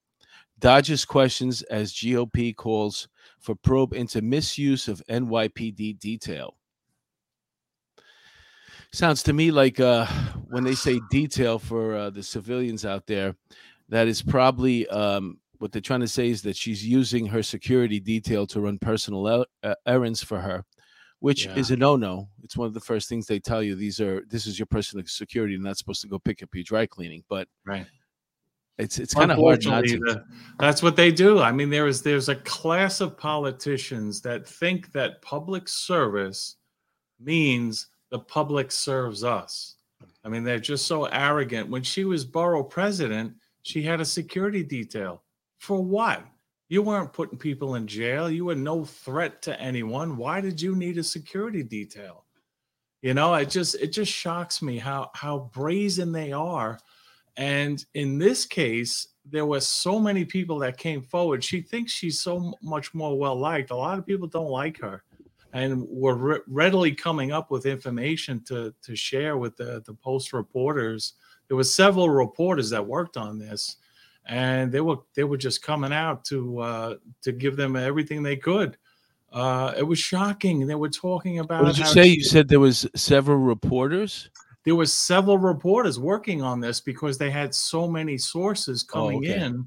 Dodges 0.61 1.05
questions 1.05 1.63
as 1.63 1.93
GOP 1.93 2.55
calls 2.55 3.09
for 3.39 3.55
probe 3.55 3.93
into 3.93 4.23
misuse 4.23 4.89
of 4.89 5.03
NYPD 5.09 5.99
detail. 5.99 6.57
Sounds 8.93 9.23
to 9.25 9.33
me 9.33 9.51
like 9.51 9.79
uh, 9.81 10.07
when 10.49 10.65
they 10.65 10.75
say 10.75 11.01
detail 11.11 11.59
for 11.59 11.95
uh, 11.95 12.11
the 12.11 12.23
civilians 12.23 12.87
out 12.87 13.07
there, 13.07 13.37
that 13.89 14.09
is 14.09 14.23
probably 14.23 14.87
um, 14.89 15.39
what 15.59 15.73
they're 15.73 15.81
trying 15.83 16.01
to 16.01 16.09
say 16.09 16.29
is 16.29 16.43
that 16.43 16.57
she's 16.57 16.87
using 16.87 17.27
her 17.27 17.43
security 17.43 18.01
detail 18.01 18.47
to 18.47 18.61
run 18.61 18.79
personal 18.79 19.45
uh, 19.63 19.75
errands 19.87 20.23
for 20.23 20.41
her, 20.41 20.65
which 21.21 21.47
yeah. 21.47 21.55
is 21.55 21.71
a 21.71 21.77
no-no. 21.77 22.29
It's 22.43 22.57
one 22.57 22.67
of 22.67 22.75
the 22.75 22.81
first 22.81 23.09
things 23.09 23.27
they 23.27 23.41
tell 23.41 23.63
you. 23.63 23.75
These 23.75 24.01
are 24.01 24.23
this 24.29 24.47
is 24.47 24.59
your 24.59 24.67
personal 24.67 25.05
security. 25.07 25.55
You're 25.55 25.63
not 25.63 25.79
supposed 25.79 26.03
to 26.03 26.09
go 26.09 26.19
pick 26.19 26.43
up 26.43 26.55
your 26.55 26.65
dry 26.65 26.87
cleaning, 26.87 27.25
but 27.29 27.49
right. 27.65 27.87
It's 28.79 29.01
it's 29.01 29.13
kind 29.13 29.33
of 29.33 29.39
hard 29.39 29.65
not 29.67 29.85
to. 29.85 29.99
The, 29.99 30.25
that's 30.61 30.85
what 30.85 30.95
they 30.95 31.11
do. 31.11 31.41
I 31.41 31.51
mean, 31.51 31.69
there 31.69 31.89
is 31.89 32.01
there's 32.01 32.29
a 32.29 32.37
class 32.37 33.01
of 33.01 33.19
politicians 33.19 34.21
that 34.21 34.47
think 34.47 34.93
that 34.93 35.21
public 35.21 35.69
service 35.69 36.57
means 37.19 37.89
the 38.11 38.21
public 38.21 38.71
serves 38.71 39.25
us. 39.25 39.75
I 40.25 40.29
mean, 40.29 40.45
they're 40.45 40.61
just 40.61 40.87
so 40.87 41.07
arrogant. 41.07 41.69
When 41.69 41.83
she 41.83 42.05
was 42.05 42.25
borough 42.25 42.63
president, 42.63 43.35
she 43.69 43.83
had 43.83 44.01
a 44.01 44.05
security 44.05 44.63
detail. 44.63 45.23
For 45.59 45.85
what? 45.85 46.25
You 46.71 46.81
weren't 46.81 47.13
putting 47.13 47.39
people 47.39 47.75
in 47.75 47.87
jail. 47.87 48.31
You 48.31 48.47
were 48.47 48.55
no 48.55 48.83
threat 48.83 49.43
to 49.43 49.61
anyone. 49.61 50.17
Why 50.17 50.41
did 50.41 50.61
you 50.61 50.75
need 50.75 50.97
a 50.97 51.03
security 51.05 51.63
detail? 51.63 52.25
You 53.03 53.13
know, 53.13 53.35
it 53.35 53.51
just 53.51 53.75
it 53.75 53.89
just 53.89 54.11
shocks 54.11 54.63
me 54.63 54.79
how 54.79 55.11
how 55.15 55.51
brazen 55.53 56.13
they 56.13 56.33
are. 56.33 56.79
And 57.37 57.85
in 57.93 58.19
this 58.19 58.47
case, 58.47 59.09
there 59.27 59.45
were 59.45 59.61
so 59.61 60.01
many 60.01 60.25
people 60.25 60.59
that 60.61 60.79
came 60.79 61.03
forward. 61.03 61.45
She 61.45 61.61
thinks 61.61 61.93
she's 61.93 62.21
so 62.21 62.55
much 62.63 62.95
more 62.95 63.19
well 63.19 63.39
liked. 63.39 63.71
A 63.71 63.77
lot 63.77 63.99
of 63.99 64.07
people 64.07 64.29
don't 64.29 64.51
like 64.51 64.81
her 64.81 65.05
and 65.53 65.87
were 65.89 66.17
re- 66.17 66.41
readily 66.47 66.93
coming 66.93 67.33
up 67.33 67.51
with 67.51 67.67
information 67.67 68.43
to 68.45 68.75
to 68.81 68.97
share 68.97 69.37
with 69.37 69.57
the 69.59 69.83
the 69.85 69.95
post 69.95 70.33
reporters. 70.33 71.15
There 71.49 71.57
were 71.57 71.65
several 71.65 72.11
reporters 72.11 72.71
that 72.71 72.87
worked 72.87 73.17
on 73.17 73.39
this, 73.39 73.77
and 74.27 74.71
they 74.71 74.81
were 74.81 74.99
they 75.15 75.25
were 75.25 75.37
just 75.37 75.63
coming 75.63 75.93
out 75.93 76.25
to 76.27 76.59
uh, 76.59 76.95
to 77.23 77.33
give 77.33 77.57
them 77.57 77.77
everything 77.77 78.23
they 78.23 78.37
could. 78.37 78.77
Uh, 79.33 79.75
it 79.77 79.83
was 79.83 79.99
shocking. 79.99 80.67
They 80.67 80.75
were 80.75 80.89
talking 80.89 81.39
about. 81.39 81.65
What 81.65 81.75
did 81.75 81.79
you 81.79 81.87
say? 81.87 82.05
She, 82.05 82.17
you 82.17 82.25
said 82.25 82.49
there 82.49 82.61
was 82.61 82.87
several 82.95 83.39
reporters. 83.39 84.31
There 84.65 84.75
was 84.75 84.93
several 84.93 85.39
reporters 85.39 85.99
working 85.99 86.43
on 86.43 86.61
this 86.61 86.81
because 86.81 87.17
they 87.17 87.31
had 87.31 87.55
so 87.55 87.89
many 87.89 88.19
sources 88.19 88.87
oh, 88.91 88.93
coming 88.93 89.27
oh, 89.27 89.31
okay. 89.31 89.45
in 89.45 89.67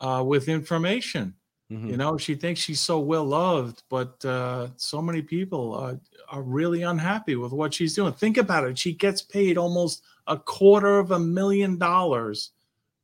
uh, 0.00 0.24
with 0.24 0.48
information. 0.48 1.34
Mm-hmm. 1.70 1.88
You 1.88 1.96
know, 1.96 2.18
she 2.18 2.34
thinks 2.34 2.60
she's 2.60 2.80
so 2.80 2.98
well 2.98 3.24
loved, 3.24 3.84
but 3.88 4.24
uh, 4.24 4.68
so 4.76 5.00
many 5.00 5.22
people 5.22 5.72
are, 5.74 6.00
are 6.28 6.42
really 6.42 6.82
unhappy 6.82 7.36
with 7.36 7.52
what 7.52 7.72
she's 7.72 7.94
doing. 7.94 8.12
Think 8.12 8.38
about 8.38 8.64
it. 8.64 8.76
She 8.76 8.92
gets 8.92 9.22
paid 9.22 9.56
almost 9.56 10.02
a 10.26 10.36
quarter 10.36 10.98
of 10.98 11.12
a 11.12 11.18
million 11.18 11.78
dollars 11.78 12.50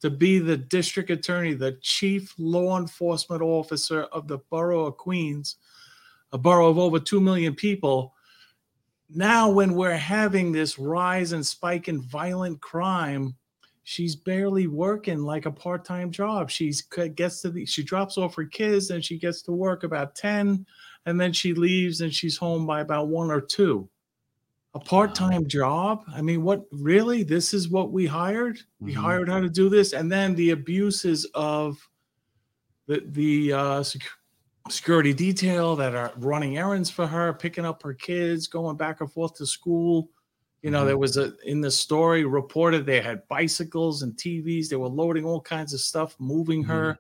to 0.01 0.11
be 0.11 0.39
the 0.39 0.57
district 0.57 1.11
attorney, 1.11 1.55
the 1.55 1.79
chief 1.81 2.35
law 2.39 2.79
enforcement 2.79 3.41
officer 3.41 4.03
of 4.03 4.27
the 4.29 4.39
borough 4.51 4.87
of 4.87 4.97
Queens, 4.97 5.57
a 6.33 6.39
borough 6.39 6.69
of 6.69 6.79
over 6.79 6.99
2 6.99 7.21
million 7.21 7.55
people. 7.55 8.15
Now, 9.09 9.49
when 9.49 9.75
we're 9.75 9.97
having 9.97 10.51
this 10.51 10.79
rise 10.79 11.33
and 11.33 11.47
spike 11.47 11.87
in 11.89 12.03
violent 12.03 12.61
crime, 12.61 13.37
she's 13.89 14.17
barely 14.17 14.67
working 14.67 15.23
like 15.23 15.47
a 15.47 15.51
part-time 15.51 16.11
job. 16.11 16.51
She's 16.51 16.83
gets 16.83 17.41
to 17.43 17.51
the 17.51 17.65
she 17.65 17.85
drops 17.85 18.19
off 18.19 18.35
her 18.35 18.45
kids 18.45 18.91
and 18.91 19.03
she 19.03 19.17
gets 19.17 19.43
to 19.43 19.53
work 19.53 19.85
about 19.85 20.17
10 20.17 20.67
and 21.07 21.21
then 21.21 21.33
she 21.33 21.55
leaves 21.55 22.01
and 22.01 22.13
she's 22.13 22.37
home 22.37 22.67
by 22.67 22.81
about 22.81 23.07
1 23.07 23.31
or 23.31 23.41
2 23.41 23.89
a 24.75 24.81
part-time 24.81 25.43
wow. 25.43 25.49
job? 25.49 26.05
I 26.13 26.21
mean 26.21 26.43
what 26.43 26.65
really? 26.73 27.23
This 27.23 27.55
is 27.55 27.69
what 27.69 27.93
we 27.93 28.07
hired? 28.07 28.59
We 28.81 28.93
mm-hmm. 28.93 29.03
hired 29.03 29.29
her 29.29 29.41
to 29.41 29.49
do 29.49 29.69
this 29.69 29.93
and 29.93 30.11
then 30.11 30.35
the 30.35 30.51
abuses 30.51 31.25
of 31.35 31.79
the 32.89 33.05
the 33.13 33.53
uh, 33.53 33.85
security 34.69 35.15
detail 35.15 35.77
that 35.77 35.95
are 35.95 36.13
running 36.17 36.59
errands 36.59 36.91
for 36.91 37.07
her 37.07 37.33
picking 37.35 37.65
up 37.65 37.85
her 37.85 37.95
kids 37.95 38.49
going 38.49 38.77
back 38.77 39.01
and 39.01 39.13
forth 39.13 39.37
to 39.37 39.47
school 39.47 40.11
You 40.67 40.73
know, 40.73 40.79
mm-hmm. 40.79 40.87
there 40.89 40.99
was 40.99 41.17
a 41.17 41.33
in 41.45 41.61
the 41.61 41.71
story 41.71 42.25
reported 42.25 42.85
they 42.85 43.01
had 43.01 43.29
bicycles 43.29 44.03
and 44.03 44.15
TVs. 44.15 44.69
They 44.69 44.75
were 44.75 44.89
loading 44.89 45.25
all 45.25 45.41
kinds 45.41 45.73
of 45.73 45.79
stuff, 45.79 46.17
moving 46.19 46.63
mm-hmm. 46.63 46.73
her 46.73 46.99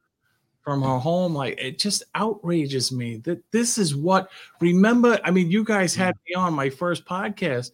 from 0.63 0.83
her 0.83 0.99
home. 0.99 1.35
Like 1.35 1.59
it 1.59 1.81
just 1.81 2.05
outrages 2.15 2.93
me 2.93 3.17
that 3.25 3.43
this 3.51 3.77
is 3.77 3.97
what. 3.97 4.31
Remember, 4.61 5.19
I 5.25 5.33
mean, 5.33 5.51
you 5.51 5.65
guys 5.65 5.97
had 5.97 6.15
mm-hmm. 6.15 6.41
me 6.41 6.47
on 6.47 6.55
my 6.55 6.71
first 6.71 7.05
podcast. 7.07 7.73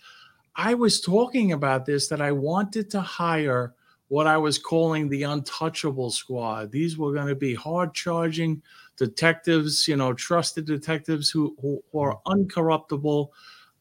I 0.56 0.72
was 0.72 1.02
talking 1.02 1.52
about 1.52 1.84
this 1.84 2.08
that 2.08 2.22
I 2.22 2.32
wanted 2.32 2.88
to 2.92 3.02
hire 3.02 3.74
what 4.08 4.26
I 4.26 4.38
was 4.38 4.56
calling 4.56 5.10
the 5.10 5.24
untouchable 5.24 6.08
squad. 6.08 6.72
These 6.72 6.96
were 6.96 7.12
going 7.12 7.28
to 7.28 7.34
be 7.34 7.52
hard 7.52 7.92
charging 7.92 8.62
detectives, 8.96 9.86
you 9.86 9.96
know, 9.96 10.14
trusted 10.14 10.64
detectives 10.64 11.28
who, 11.28 11.54
who, 11.60 11.84
who 11.92 11.98
are 11.98 12.18
uncorruptible. 12.26 13.28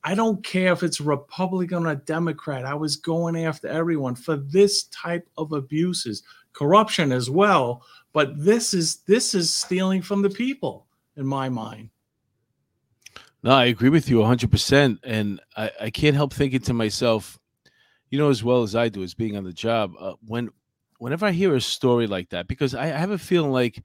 I 0.04 0.16
don't 0.16 0.44
care 0.44 0.74
if 0.74 0.84
it's 0.84 1.00
Republican 1.00 1.86
or 1.86 1.96
Democrat. 1.96 2.66
I 2.66 2.74
was 2.74 2.96
going 2.96 3.46
after 3.46 3.68
everyone 3.68 4.16
for 4.16 4.36
this 4.36 4.84
type 4.86 5.28
of 5.38 5.52
abuses, 5.52 6.24
corruption 6.54 7.12
as 7.12 7.30
well. 7.30 7.84
But 8.14 8.44
this 8.44 8.74
is 8.74 8.98
this 9.08 9.36
is 9.36 9.54
stealing 9.54 10.02
from 10.02 10.22
the 10.22 10.30
people, 10.30 10.88
in 11.18 11.26
my 11.26 11.50
mind. 11.50 11.90
No, 13.44 13.52
I 13.52 13.66
agree 13.66 13.90
with 13.90 14.10
you 14.10 14.18
100%. 14.18 15.00
And 15.04 15.40
I, 15.56 15.72
I 15.80 15.90
can't 15.90 16.16
help 16.16 16.34
thinking 16.34 16.62
to 16.62 16.74
myself, 16.74 17.40
you 18.10 18.20
know, 18.20 18.30
as 18.30 18.44
well 18.44 18.64
as 18.64 18.76
I 18.76 18.90
do, 18.90 19.04
as 19.04 19.14
being 19.14 19.36
on 19.36 19.44
the 19.44 19.54
job, 19.54 19.94
uh, 20.00 20.14
when 20.26 20.50
whenever 20.98 21.26
I 21.26 21.32
hear 21.32 21.56
a 21.56 21.62
story 21.62 22.06
like 22.06 22.30
that, 22.30 22.48
because 22.48 22.76
I, 22.76 22.86
I 22.86 22.98
have 22.98 23.12
a 23.12 23.18
feeling 23.18 23.52
like 23.52 23.82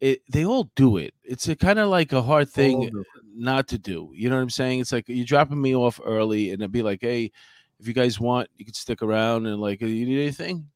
it, 0.00 0.22
they 0.30 0.44
all 0.44 0.70
do 0.76 0.96
it. 0.96 1.14
It's 1.24 1.48
a 1.48 1.56
kind 1.56 1.78
of 1.78 1.88
like 1.88 2.12
a 2.12 2.22
hard 2.22 2.48
thing 2.48 2.90
not 3.34 3.68
to 3.68 3.78
do. 3.78 4.10
You 4.14 4.30
know 4.30 4.36
what 4.36 4.42
I'm 4.42 4.50
saying? 4.50 4.80
It's 4.80 4.92
like 4.92 5.08
you're 5.08 5.26
dropping 5.26 5.60
me 5.60 5.74
off 5.74 6.00
early, 6.04 6.50
and 6.50 6.62
it'd 6.62 6.72
be 6.72 6.82
like, 6.82 7.00
hey, 7.00 7.32
if 7.80 7.86
you 7.86 7.94
guys 7.94 8.20
want, 8.20 8.48
you 8.56 8.64
can 8.64 8.74
stick 8.74 9.02
around 9.02 9.46
and 9.46 9.60
like, 9.60 9.80
you 9.80 10.06
need 10.06 10.20
anything? 10.20 10.68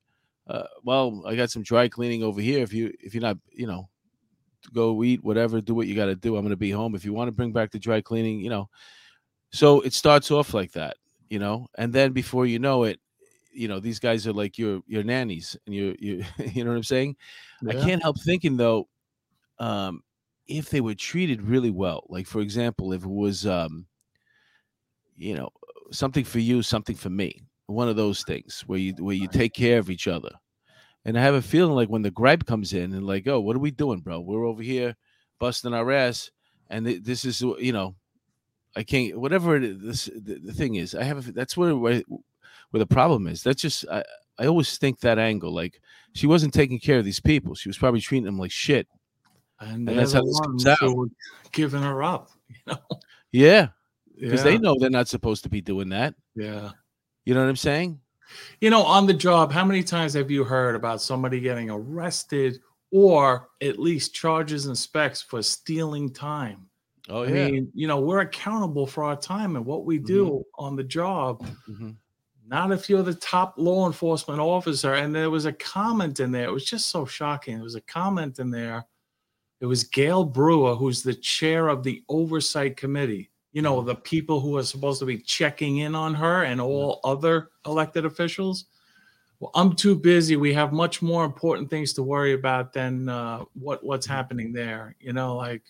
Uh, 0.47 0.65
well, 0.83 1.23
I 1.27 1.37
got 1.37 1.51
some 1.51 1.63
dry 1.63 1.89
cleaning 1.89 2.23
over 2.23 2.41
here. 2.41 2.63
If 2.63 2.73
you 2.73 2.93
if 3.01 3.15
you're 3.15 3.23
not, 3.23 3.39
you 3.53 3.67
know, 3.67 3.89
go 4.73 5.03
eat 5.05 5.23
whatever, 5.23 5.61
do 5.61 5.75
what 5.75 5.87
you 5.87 5.95
got 5.95 6.07
to 6.07 6.17
do. 6.17 6.37
I'm 6.37 6.45
gonna 6.45 6.57
be 6.57 6.71
home. 6.71 6.95
If 6.95 7.05
you 7.05 7.13
want 7.13 7.29
to 7.29 7.33
bring 7.33 7.53
back 7.53 7.71
the 7.71 7.79
dry 7.79 8.01
cleaning, 8.01 8.41
you 8.41 8.51
know. 8.51 8.69
So 9.53 9.81
it 9.83 9.93
starts 9.93 10.31
off 10.31 10.55
like 10.55 10.73
that, 10.73 10.97
you 11.29 11.39
know, 11.39 11.69
and 11.77 11.93
then 11.93 12.13
before 12.13 12.47
you 12.47 12.59
know 12.59 12.85
it, 12.85 12.99
you 13.53 13.69
know, 13.69 13.79
these 13.81 13.99
guys 13.99 14.27
are 14.27 14.33
like 14.33 14.59
your 14.59 14.81
your 14.87 15.05
nannies, 15.05 15.57
and 15.67 15.75
you 15.75 15.95
you 15.99 16.25
you 16.53 16.65
know 16.65 16.71
what 16.71 16.77
I'm 16.77 16.83
saying. 16.83 17.17
Yeah. 17.63 17.79
I 17.79 17.85
can't 17.85 18.03
help 18.03 18.21
thinking 18.21 18.57
though, 18.57 18.89
um, 19.63 20.03
if 20.49 20.71
they 20.71 20.81
were 20.81 20.95
treated 20.95 21.41
really 21.41 21.71
well, 21.71 22.05
like 22.09 22.27
for 22.27 22.41
example, 22.41 22.93
if 22.93 23.05
it 23.05 23.11
was, 23.11 23.47
um, 23.47 23.87
you 25.17 25.35
know, 25.35 25.51
something 25.93 26.25
for 26.25 26.41
you, 26.41 26.63
something 26.63 26.97
for 26.97 27.11
me, 27.11 27.41
one 27.67 27.89
of 27.89 27.95
those 27.95 28.25
things 28.25 28.65
where 28.67 28.81
you 28.81 28.93
where 28.99 29.15
you 29.15 29.29
take 29.29 29.55
care 29.55 29.79
of 29.79 29.89
each 29.89 30.09
other. 30.09 30.31
And 31.05 31.17
I 31.17 31.23
have 31.23 31.35
a 31.35 31.43
feeling 31.43 31.77
like 31.77 31.89
when 31.89 32.03
the 32.03 32.11
gripe 32.11 32.45
comes 32.45 32.73
in 32.73 32.93
and 32.93 33.07
like, 33.07 33.27
oh, 33.29 33.41
what 33.41 33.55
are 33.55 33.61
we 33.61 33.71
doing, 33.71 34.01
bro? 34.01 34.21
We're 34.21 34.45
over 34.45 34.63
here 34.63 34.97
busting 35.39 35.75
our 35.75 35.91
ass, 35.93 36.31
and 36.69 36.85
th- 36.87 37.03
this 37.05 37.25
is, 37.25 37.41
you 37.41 37.73
know, 37.73 37.95
I 38.77 38.83
can't. 38.83 39.19
Whatever 39.19 39.57
it 39.57 39.65
is, 39.65 39.81
this, 39.81 40.05
the, 40.07 40.41
the 40.45 40.53
thing 40.53 40.75
is, 40.75 40.95
I 40.95 41.05
have. 41.05 41.29
A, 41.29 41.33
that's 41.33 41.57
where, 41.57 41.77
where 41.77 42.03
the 42.73 42.87
problem 42.87 43.29
is. 43.29 43.45
That's 43.45 43.63
just 43.63 43.85
I. 43.89 44.03
I 44.39 44.47
always 44.47 44.79
think 44.79 44.99
that 45.01 45.19
angle. 45.19 45.55
Like 45.55 45.81
she 46.15 46.27
wasn't 46.27 46.55
taking 46.55 46.81
care 46.81 46.99
of 46.99 47.05
these 47.05 47.21
people. 47.21 47.55
She 47.55 47.69
was 47.69 47.79
probably 47.79 48.01
treating 48.01 48.25
them 48.25 48.39
like 48.39 48.51
shit. 48.51 48.89
And, 49.63 49.89
and 49.89 49.99
that's 49.99 50.13
how 50.13 50.23
this 50.23 50.41
comes 50.41 50.67
out. 50.67 51.09
Giving 51.53 51.83
her 51.83 52.03
up, 52.03 52.31
you 52.49 52.57
know. 52.67 52.79
Yeah, 53.31 53.69
because 54.19 54.45
yeah. 54.45 54.53
they 54.53 54.59
know 54.59 54.77
they're 54.79 54.91
not 54.91 55.09
supposed 55.09 55.43
to 55.45 55.49
be 55.49 55.61
doing 55.61 55.91
that. 55.91 56.15
Yeah, 56.35 56.71
you 57.25 57.35
know 57.35 57.41
what 57.41 57.49
I'm 57.49 57.57
saying. 57.57 58.01
You 58.61 58.71
know, 58.71 58.83
on 58.83 59.07
the 59.07 59.15
job, 59.15 59.53
how 59.53 59.65
many 59.65 59.83
times 59.83 60.15
have 60.15 60.31
you 60.31 60.45
heard 60.45 60.75
about 60.75 61.03
somebody 61.03 61.41
getting 61.41 61.71
arrested 61.71 62.61
or 62.91 63.49
at 63.61 63.79
least 63.79 64.15
charges 64.15 64.67
and 64.67 64.77
specs 64.77 65.23
for 65.23 65.43
stealing 65.43 66.13
time? 66.13 66.69
Oh, 67.09 67.25
yeah. 67.25 67.47
I 67.47 67.51
mean, 67.51 67.73
you 67.75 67.87
know, 67.89 68.01
we're 68.01 68.21
accountable 68.21 68.87
for 68.87 69.05
our 69.05 69.17
time 69.17 69.57
and 69.57 69.67
what 69.67 69.85
we 69.85 69.99
do 69.99 70.27
mm-hmm. 70.27 70.65
on 70.65 70.77
the 70.77 70.85
job. 70.85 71.45
Mm-hmm. 71.69 71.91
Not 72.47 72.73
if 72.73 72.89
you're 72.89 73.03
the 73.03 73.15
top 73.15 73.55
law 73.57 73.87
enforcement 73.87 74.41
officer. 74.41 74.95
And 74.95 75.15
there 75.15 75.31
was 75.31 75.47
a 75.47 75.53
comment 75.53 76.21
in 76.21 76.31
there. 76.31 76.45
It 76.45 76.53
was 76.53 76.65
just 76.65 76.91
so 76.91 77.05
shocking. 77.05 77.55
There 77.57 77.65
was 77.65 77.75
a 77.75 77.81
comment 77.83 78.39
in 78.39 78.51
there 78.51 78.85
it 79.63 79.67
was 79.67 79.85
Gale 79.85 80.25
Brewer, 80.25 80.75
who's 80.75 81.05
the 81.05 81.15
chair 81.15 81.69
of 81.69 81.85
the 81.85 82.03
oversight 82.09 82.77
committee. 82.77 83.31
You 83.53 83.63
know, 83.63 83.81
the 83.81 83.95
people 83.95 84.41
who 84.41 84.59
are 84.59 84.65
supposed 84.65 84.99
to 84.99 85.07
be 85.07 85.19
checking 85.19 85.79
in 85.79 85.95
on 85.95 86.15
her 86.15 86.43
and 86.43 86.61
all 86.61 86.99
other 87.05 87.51
elected 87.65 88.05
officials. 88.05 88.65
Well, 89.39 89.53
I'm 89.55 89.77
too 89.77 89.95
busy. 89.95 90.35
We 90.35 90.53
have 90.55 90.73
much 90.73 91.01
more 91.01 91.25
important 91.25 91.71
things 91.71 91.93
to 91.93 92.03
worry 92.03 92.33
about 92.33 92.73
than 92.73 93.09
uh, 93.09 93.45
what 93.55 93.85
what's 93.85 94.05
happening 94.05 94.53
there. 94.53 94.97
You 94.99 95.13
know, 95.13 95.37
like 95.37 95.63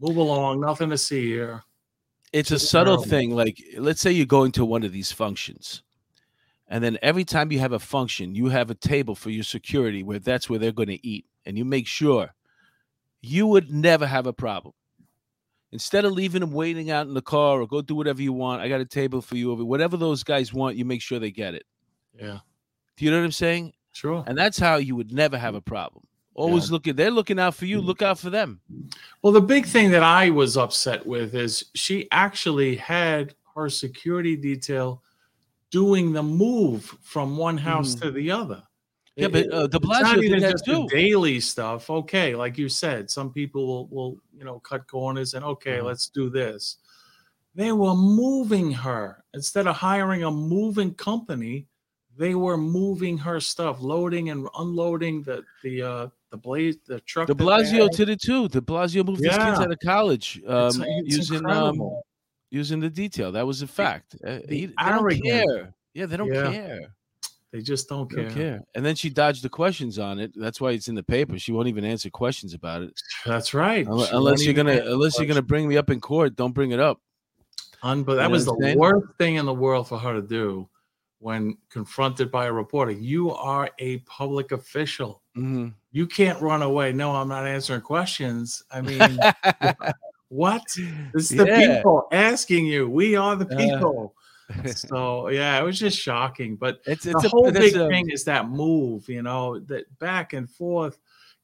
move 0.00 0.18
along. 0.18 0.60
Nothing 0.60 0.90
to 0.90 0.98
see 0.98 1.26
here. 1.28 1.62
It's 2.34 2.50
a 2.50 2.58
subtle 2.58 3.02
thing. 3.02 3.30
Like, 3.30 3.58
let's 3.78 4.02
say 4.02 4.12
you're 4.12 4.26
going 4.26 4.52
to 4.52 4.66
one 4.66 4.82
of 4.82 4.92
these 4.92 5.12
functions, 5.12 5.82
and 6.68 6.84
then 6.84 6.98
every 7.00 7.24
time 7.24 7.52
you 7.52 7.58
have 7.58 7.72
a 7.72 7.78
function, 7.78 8.34
you 8.34 8.50
have 8.50 8.70
a 8.70 8.74
table 8.74 9.14
for 9.14 9.30
your 9.30 9.44
security 9.44 10.02
where 10.02 10.18
that's 10.18 10.50
where 10.50 10.58
they're 10.58 10.72
going 10.72 10.88
to 10.88 11.06
eat, 11.06 11.24
and 11.46 11.56
you 11.56 11.64
make 11.64 11.86
sure 11.86 12.34
you 13.20 13.46
would 13.46 13.70
never 13.70 14.06
have 14.06 14.26
a 14.26 14.32
problem. 14.32 14.74
Instead 15.70 16.04
of 16.04 16.12
leaving 16.12 16.40
them 16.40 16.52
waiting 16.52 16.90
out 16.90 17.06
in 17.06 17.14
the 17.14 17.20
car 17.22 17.60
or 17.60 17.66
go 17.66 17.82
do 17.82 17.94
whatever 17.94 18.22
you 18.22 18.32
want, 18.32 18.62
I 18.62 18.68
got 18.68 18.80
a 18.80 18.86
table 18.86 19.20
for 19.20 19.36
you 19.36 19.52
over. 19.52 19.64
Whatever 19.64 19.96
those 19.96 20.24
guys 20.24 20.52
want, 20.52 20.76
you 20.76 20.84
make 20.84 21.02
sure 21.02 21.18
they 21.18 21.30
get 21.30 21.54
it. 21.54 21.64
Yeah. 22.14 22.38
Do 22.96 23.04
you 23.04 23.10
know 23.10 23.18
what 23.18 23.24
I'm 23.24 23.32
saying? 23.32 23.74
Sure. 23.92 24.24
And 24.26 24.36
that's 24.36 24.58
how 24.58 24.76
you 24.76 24.96
would 24.96 25.12
never 25.12 25.36
have 25.36 25.54
a 25.54 25.60
problem. 25.60 26.04
Always 26.34 26.68
yeah. 26.68 26.72
looking, 26.72 26.96
they're 26.96 27.10
looking 27.10 27.38
out 27.38 27.54
for 27.54 27.66
you. 27.66 27.80
Look 27.80 28.00
out 28.00 28.18
for 28.18 28.30
them. 28.30 28.60
Well, 29.22 29.32
the 29.32 29.40
big 29.40 29.66
thing 29.66 29.90
that 29.90 30.02
I 30.02 30.30
was 30.30 30.56
upset 30.56 31.04
with 31.04 31.34
is 31.34 31.64
she 31.74 32.08
actually 32.12 32.76
had 32.76 33.34
her 33.54 33.68
security 33.68 34.36
detail 34.36 35.02
doing 35.70 36.12
the 36.12 36.22
move 36.22 36.96
from 37.02 37.36
one 37.36 37.58
house 37.58 37.94
mm. 37.94 38.02
to 38.02 38.10
the 38.10 38.30
other. 38.30 38.62
Yeah, 39.18 39.26
but 39.28 39.52
uh, 39.52 39.66
De 39.66 39.80
Blasio 39.80 40.22
even 40.22 40.40
just 40.40 40.64
too. 40.64 40.86
daily 40.88 41.40
stuff. 41.40 41.90
Okay, 41.90 42.36
like 42.36 42.56
you 42.56 42.68
said, 42.68 43.10
some 43.10 43.32
people 43.32 43.66
will, 43.66 43.86
will 43.88 44.16
you 44.36 44.44
know 44.44 44.60
cut 44.60 44.86
corners 44.86 45.34
and 45.34 45.44
okay, 45.44 45.78
mm-hmm. 45.78 45.86
let's 45.86 46.08
do 46.08 46.30
this. 46.30 46.76
They 47.56 47.72
were 47.72 47.96
moving 47.96 48.70
her 48.70 49.24
instead 49.34 49.66
of 49.66 49.74
hiring 49.74 50.22
a 50.22 50.30
moving 50.30 50.94
company. 50.94 51.66
They 52.16 52.36
were 52.36 52.56
moving 52.56 53.18
her 53.18 53.40
stuff, 53.40 53.80
loading 53.80 54.30
and 54.30 54.48
unloading 54.56 55.24
the 55.24 55.42
the 55.64 55.82
uh, 55.82 56.08
the 56.30 56.36
blaze 56.36 56.76
the 56.86 57.00
truck. 57.00 57.26
De 57.26 57.34
Blasio 57.34 57.90
did 57.90 58.08
it 58.08 58.20
too. 58.20 58.48
De 58.48 58.60
Blasio 58.60 59.04
moved 59.04 59.20
yeah. 59.24 59.30
his 59.30 59.38
kids 59.38 59.60
out 59.60 59.72
of 59.72 59.78
college 59.84 60.40
um, 60.46 60.66
it's, 60.66 60.78
it's 60.78 61.16
using 61.16 61.44
um, 61.46 61.80
using 62.50 62.78
the 62.78 62.90
detail. 62.90 63.32
That 63.32 63.48
was 63.48 63.62
a 63.62 63.66
fact. 63.66 64.16
The, 64.20 64.36
uh, 64.36 64.40
the 64.46 64.66
they 64.66 64.72
don't 64.76 65.22
care. 65.22 65.74
Yeah, 65.94 66.06
they 66.06 66.16
don't 66.16 66.32
yeah. 66.32 66.52
care. 66.52 66.94
They 67.52 67.62
just 67.62 67.88
don't 67.88 68.10
care. 68.10 68.24
don't 68.24 68.34
care. 68.34 68.60
And 68.74 68.84
then 68.84 68.94
she 68.94 69.08
dodged 69.08 69.42
the 69.42 69.48
questions 69.48 69.98
on 69.98 70.18
it. 70.18 70.32
That's 70.36 70.60
why 70.60 70.72
it's 70.72 70.88
in 70.88 70.94
the 70.94 71.02
paper. 71.02 71.38
She 71.38 71.52
won't 71.52 71.68
even 71.68 71.84
answer 71.84 72.10
questions 72.10 72.52
about 72.52 72.82
it. 72.82 73.00
That's 73.24 73.54
right. 73.54 73.86
Unless, 73.86 74.12
unless 74.12 74.44
you're 74.44 74.54
gonna 74.54 74.72
unless 74.72 75.14
questions. 75.14 75.18
you're 75.18 75.28
gonna 75.28 75.42
bring 75.42 75.66
me 75.66 75.76
up 75.78 75.90
in 75.90 76.00
court, 76.00 76.36
don't 76.36 76.52
bring 76.52 76.72
it 76.72 76.80
up. 76.80 77.00
But 77.82 78.16
that 78.16 78.30
was 78.30 78.44
the 78.44 78.74
worst 78.76 79.06
thing 79.18 79.36
in 79.36 79.46
the 79.46 79.54
world 79.54 79.88
for 79.88 79.98
her 79.98 80.12
to 80.12 80.22
do 80.22 80.68
when 81.20 81.56
confronted 81.70 82.30
by 82.30 82.46
a 82.46 82.52
reporter. 82.52 82.92
You 82.92 83.32
are 83.32 83.70
a 83.78 83.98
public 83.98 84.52
official. 84.52 85.22
Mm-hmm. 85.36 85.68
You 85.92 86.06
can't 86.06 86.40
run 86.40 86.62
away. 86.62 86.92
No, 86.92 87.12
I'm 87.12 87.28
not 87.28 87.46
answering 87.46 87.80
questions. 87.80 88.62
I 88.70 88.80
mean, 88.80 89.18
what? 90.28 90.62
It's 91.14 91.30
the 91.30 91.46
yeah. 91.46 91.76
people 91.76 92.08
asking 92.12 92.66
you. 92.66 92.88
We 92.88 93.16
are 93.16 93.36
the 93.36 93.46
uh, 93.46 93.56
people. 93.56 94.14
Uh, 94.50 94.68
so 94.68 95.28
yeah, 95.28 95.58
it 95.58 95.64
was 95.64 95.78
just 95.78 95.98
shocking. 95.98 96.56
But 96.56 96.80
it's, 96.86 97.06
it's 97.06 97.22
the 97.22 97.28
a, 97.28 97.30
whole 97.30 97.50
big 97.50 97.76
a, 97.76 97.88
thing 97.88 98.10
is 98.10 98.24
that 98.24 98.48
move, 98.48 99.08
you 99.08 99.22
know, 99.22 99.58
that 99.60 99.98
back 99.98 100.32
and 100.32 100.48
forth, 100.48 100.98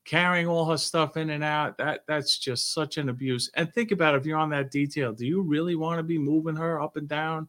carrying 0.04 0.46
all 0.46 0.64
her 0.66 0.76
stuff 0.76 1.16
in 1.16 1.30
and 1.30 1.44
out. 1.44 1.78
That 1.78 2.04
that's 2.06 2.38
just 2.38 2.72
such 2.72 2.98
an 2.98 3.08
abuse. 3.08 3.50
And 3.54 3.72
think 3.72 3.90
about 3.90 4.14
it, 4.14 4.18
if 4.18 4.26
you're 4.26 4.38
on 4.38 4.50
that 4.50 4.70
detail, 4.70 5.12
do 5.12 5.26
you 5.26 5.42
really 5.42 5.74
want 5.74 5.98
to 5.98 6.02
be 6.02 6.18
moving 6.18 6.56
her 6.56 6.80
up 6.80 6.96
and 6.96 7.08
down? 7.08 7.48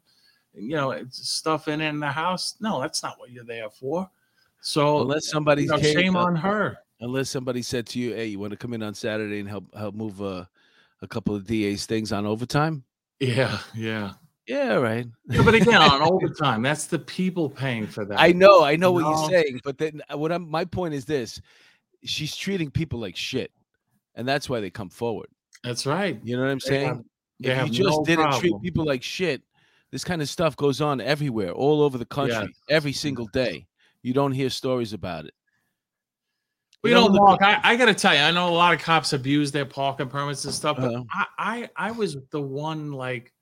You 0.54 0.76
know, 0.76 1.06
stuff 1.10 1.68
in 1.68 1.82
in 1.82 2.00
the 2.00 2.08
house. 2.08 2.56
No, 2.60 2.80
that's 2.80 3.04
not 3.04 3.20
what 3.20 3.32
you're 3.32 3.44
there 3.44 3.70
for. 3.70 4.10
So 4.62 5.02
unless 5.02 5.30
somebody 5.30 5.64
you 5.64 5.70
know, 5.70 5.78
shame 5.78 6.16
on 6.16 6.36
her. 6.36 6.78
Unless 7.02 7.30
somebody 7.30 7.62
said 7.62 7.86
to 7.88 8.00
you, 8.00 8.14
"Hey, 8.14 8.28
you 8.28 8.40
want 8.40 8.52
to 8.52 8.58
come 8.58 8.74
in 8.74 8.82
on 8.82 8.94
Saturday 8.94 9.40
and 9.40 9.50
help 9.50 9.74
help 9.76 9.94
move 9.96 10.22
a, 10.22 10.50
a 11.02 11.08
couple 11.08 11.36
of 11.36 11.46
DA's 11.46 11.86
things 11.86 12.12
on 12.12 12.26
overtime?" 12.26 12.84
Yeah, 13.20 13.60
yeah. 13.76 14.14
Yeah, 14.48 14.75
right. 14.75 15.08
Yeah, 15.28 15.42
but 15.44 15.56
again, 15.56 15.82
on 15.82 16.34
time—that's 16.40 16.86
the 16.86 17.00
people 17.00 17.50
paying 17.50 17.88
for 17.88 18.06
that. 18.06 18.20
I 18.20 18.32
know, 18.32 18.64
I 18.64 18.75
know 18.75 18.92
what 18.92 19.04
you're 19.04 19.30
saying, 19.30 19.62
but 19.64 19.78
then 19.78 20.02
uh, 20.12 20.18
what 20.18 20.32
I'm 20.32 20.50
my 20.50 20.66
point 20.66 20.94
is 20.94 21.06
this: 21.06 21.42
she's 22.04 22.36
treating 22.36 22.70
people 22.70 23.00
like 23.00 23.16
shit, 23.16 23.52
and 24.14 24.28
that's 24.28 24.48
why 24.48 24.60
they 24.60 24.70
come 24.70 24.90
forward. 24.90 25.28
That's 25.64 25.88
right. 25.88 26.20
You 26.24 26.38
know 26.38 26.44
what 26.44 26.52
I'm 26.52 26.60
saying? 26.60 26.88
Have, 26.88 27.04
if 27.40 27.68
you 27.68 27.86
just 27.86 27.98
no 27.98 28.06
didn't 28.06 28.24
problem. 28.24 28.42
treat 28.42 28.62
people 28.62 28.86
like 28.86 29.02
shit, 29.02 29.42
this 29.92 30.04
kind 30.04 30.22
of 30.22 30.30
stuff 30.30 30.56
goes 30.56 30.80
on 30.80 31.02
everywhere, 31.02 31.52
all 31.52 31.82
over 31.82 31.98
the 31.98 32.06
country, 32.06 32.36
yeah. 32.36 32.75
every 32.75 32.94
single 32.94 33.28
day. 33.28 33.66
You 34.04 34.14
don't 34.14 34.32
hear 34.32 34.50
stories 34.50 34.94
about 34.94 35.25
it. 35.25 35.34
You, 36.84 36.94
know, 36.94 37.10
Mark, 37.10 37.42
I, 37.42 37.60
I 37.64 37.75
got 37.78 37.86
to 37.86 37.96
tell 37.96 38.14
you, 38.14 38.20
I 38.20 38.30
know 38.30 38.48
a 38.48 38.52
lot 38.52 38.75
of 38.75 38.80
cops 38.80 39.14
abuse 39.14 39.52
their 39.52 39.66
parking 39.66 40.08
permits 40.08 40.46
and 40.46 40.54
stuff, 40.54 40.78
but 40.78 40.94
uh, 40.94 41.04
I, 41.12 41.25
I, 41.40 41.70
I 41.88 41.92
was 41.92 42.16
the 42.30 42.42
one 42.42 42.92
like, 42.92 43.34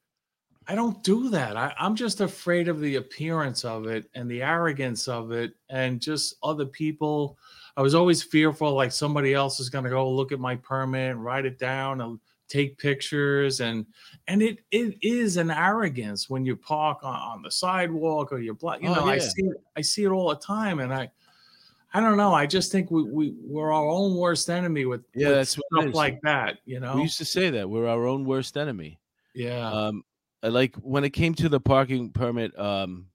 I 0.67 0.75
don't 0.75 1.03
do 1.03 1.29
that. 1.29 1.57
I, 1.57 1.73
I'm 1.77 1.95
just 1.95 2.21
afraid 2.21 2.67
of 2.67 2.79
the 2.79 2.95
appearance 2.95 3.65
of 3.65 3.87
it 3.87 4.09
and 4.15 4.29
the 4.29 4.41
arrogance 4.41 5.07
of 5.07 5.31
it, 5.31 5.53
and 5.69 5.99
just 5.99 6.35
other 6.43 6.65
people. 6.65 7.37
I 7.75 7.81
was 7.81 7.95
always 7.95 8.21
fearful, 8.21 8.73
like 8.73 8.91
somebody 8.91 9.33
else 9.33 9.59
is 9.59 9.69
going 9.69 9.83
to 9.83 9.89
go 9.89 10.09
look 10.09 10.31
at 10.31 10.39
my 10.39 10.55
permit, 10.55 11.17
write 11.17 11.45
it 11.45 11.57
down, 11.57 12.01
and 12.01 12.19
take 12.47 12.77
pictures, 12.77 13.61
and 13.61 13.85
and 14.27 14.41
it 14.41 14.59
it 14.71 14.97
is 15.01 15.37
an 15.37 15.51
arrogance 15.51 16.29
when 16.29 16.45
you 16.45 16.55
park 16.55 16.99
on, 17.03 17.15
on 17.15 17.41
the 17.41 17.51
sidewalk 17.51 18.31
or 18.31 18.39
you 18.39 18.53
block. 18.53 18.81
You 18.81 18.89
oh, 18.89 18.93
know, 18.93 19.05
yeah. 19.07 19.13
I 19.13 19.17
see 19.17 19.49
I 19.75 19.81
see 19.81 20.03
it 20.03 20.09
all 20.09 20.29
the 20.29 20.35
time, 20.35 20.79
and 20.79 20.93
I 20.93 21.09
I 21.93 21.99
don't 21.99 22.17
know. 22.17 22.33
I 22.33 22.45
just 22.45 22.71
think 22.71 22.89
we, 22.89 23.03
we 23.03 23.35
we're 23.43 23.71
our 23.71 23.87
own 23.87 24.15
worst 24.15 24.49
enemy 24.49 24.85
with 24.85 25.03
yeah, 25.13 25.27
with 25.27 25.37
that's 25.37 25.51
stuff 25.51 25.93
like 25.93 26.21
that. 26.21 26.59
You 26.65 26.79
know, 26.79 26.95
we 26.95 27.03
used 27.03 27.17
to 27.19 27.25
say 27.25 27.49
that 27.51 27.69
we're 27.69 27.87
our 27.87 28.05
own 28.05 28.25
worst 28.25 28.57
enemy. 28.57 28.99
Yeah. 29.35 29.69
Um, 29.69 30.03
like 30.49 30.75
when 30.75 31.03
it 31.03 31.11
came 31.11 31.33
to 31.35 31.49
the 31.49 31.59
parking 31.59 32.11
permit, 32.11 32.57
um, 32.59 33.07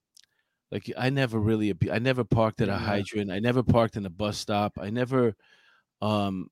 like 0.70 0.90
I 0.96 1.10
never 1.10 1.38
really, 1.38 1.74
I 1.90 1.98
never 1.98 2.24
parked 2.24 2.60
at 2.60 2.68
a 2.68 2.76
hydrant. 2.76 3.30
I 3.30 3.38
never 3.38 3.62
parked 3.62 3.96
in 3.96 4.06
a 4.06 4.10
bus 4.10 4.38
stop. 4.38 4.78
I 4.80 4.90
never, 4.90 5.34
um, 6.02 6.50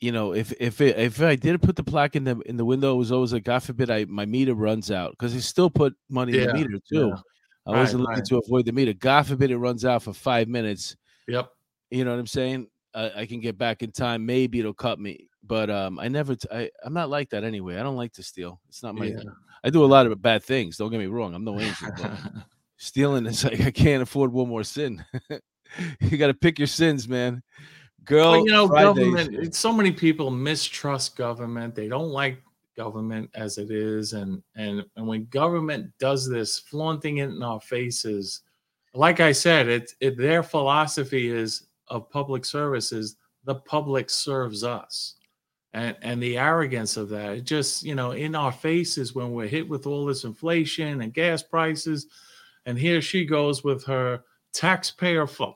you 0.00 0.12
know, 0.12 0.32
if 0.32 0.52
if 0.60 0.80
it, 0.80 0.96
if 0.98 1.20
I 1.20 1.34
did 1.34 1.60
put 1.60 1.76
the 1.76 1.82
plaque 1.82 2.14
in 2.14 2.24
the 2.24 2.38
in 2.46 2.56
the 2.56 2.64
window, 2.64 2.94
it 2.94 2.98
was 2.98 3.10
always 3.10 3.32
like, 3.32 3.44
God 3.44 3.62
forbid, 3.62 3.90
I 3.90 4.04
my 4.04 4.26
meter 4.26 4.54
runs 4.54 4.90
out 4.90 5.12
because 5.12 5.34
I 5.34 5.38
still 5.38 5.70
put 5.70 5.94
money 6.08 6.32
yeah. 6.32 6.42
in 6.42 6.46
the 6.48 6.54
meter 6.54 6.78
too. 6.88 7.08
Yeah. 7.08 7.20
I 7.66 7.80
wasn't 7.80 8.02
looking 8.02 8.16
right. 8.16 8.24
to 8.26 8.38
avoid 8.38 8.64
the 8.64 8.72
meter. 8.72 8.94
God 8.94 9.26
forbid 9.26 9.50
it 9.50 9.58
runs 9.58 9.84
out 9.84 10.02
for 10.02 10.12
five 10.14 10.48
minutes. 10.48 10.96
Yep. 11.26 11.50
You 11.90 12.04
know 12.04 12.12
what 12.12 12.20
I'm 12.20 12.26
saying? 12.26 12.68
I, 12.94 13.12
I 13.16 13.26
can 13.26 13.40
get 13.40 13.58
back 13.58 13.82
in 13.82 13.92
time. 13.92 14.24
Maybe 14.24 14.60
it'll 14.60 14.72
cut 14.72 14.98
me, 14.98 15.28
but 15.44 15.68
um, 15.68 15.98
I 15.98 16.08
never. 16.08 16.34
T- 16.34 16.48
I 16.50 16.70
I'm 16.84 16.94
not 16.94 17.10
like 17.10 17.30
that 17.30 17.44
anyway. 17.44 17.76
I 17.76 17.82
don't 17.82 17.96
like 17.96 18.12
to 18.14 18.22
steal. 18.22 18.60
It's 18.68 18.82
not 18.82 18.94
my. 18.94 19.06
Yeah. 19.06 19.22
I 19.68 19.70
do 19.70 19.84
a 19.84 19.86
lot 19.86 20.06
of 20.06 20.22
bad 20.22 20.42
things. 20.42 20.78
Don't 20.78 20.90
get 20.90 20.98
me 20.98 21.06
wrong. 21.06 21.34
I'm 21.34 21.44
no 21.44 21.60
angel. 21.60 21.90
stealing 22.78 23.26
is 23.26 23.44
like 23.44 23.60
I 23.60 23.70
can't 23.70 24.02
afford 24.02 24.32
one 24.32 24.48
more 24.48 24.64
sin. 24.64 25.04
you 26.00 26.16
got 26.16 26.28
to 26.28 26.34
pick 26.34 26.58
your 26.58 26.66
sins, 26.66 27.06
man. 27.06 27.42
Girl, 28.06 28.38
you 28.38 28.50
know, 28.50 28.66
Fridays. 28.66 29.04
government. 29.04 29.54
So 29.54 29.70
many 29.70 29.92
people 29.92 30.30
mistrust 30.30 31.16
government. 31.16 31.74
They 31.74 31.86
don't 31.86 32.08
like 32.08 32.42
government 32.78 33.28
as 33.34 33.58
it 33.58 33.70
is, 33.70 34.14
and 34.14 34.42
and 34.56 34.82
and 34.96 35.06
when 35.06 35.26
government 35.26 35.92
does 36.00 36.26
this, 36.26 36.58
flaunting 36.58 37.18
it 37.18 37.28
in 37.28 37.42
our 37.42 37.60
faces, 37.60 38.40
like 38.94 39.20
I 39.20 39.32
said, 39.32 39.68
it, 39.68 39.92
it 40.00 40.16
their 40.16 40.42
philosophy 40.42 41.28
is 41.28 41.66
of 41.88 42.08
public 42.08 42.46
services, 42.46 43.16
the 43.44 43.56
public 43.56 44.08
serves 44.08 44.64
us. 44.64 45.16
And, 45.74 45.96
and 46.00 46.22
the 46.22 46.38
arrogance 46.38 46.96
of 46.96 47.10
that, 47.10 47.36
it 47.38 47.44
just, 47.44 47.82
you 47.82 47.94
know, 47.94 48.12
in 48.12 48.34
our 48.34 48.52
faces 48.52 49.14
when 49.14 49.32
we're 49.32 49.48
hit 49.48 49.68
with 49.68 49.86
all 49.86 50.06
this 50.06 50.24
inflation 50.24 51.02
and 51.02 51.12
gas 51.12 51.42
prices. 51.42 52.06
And 52.64 52.78
here 52.78 53.02
she 53.02 53.24
goes 53.24 53.62
with 53.62 53.84
her 53.84 54.24
taxpayer 54.52 55.26
fund, 55.26 55.54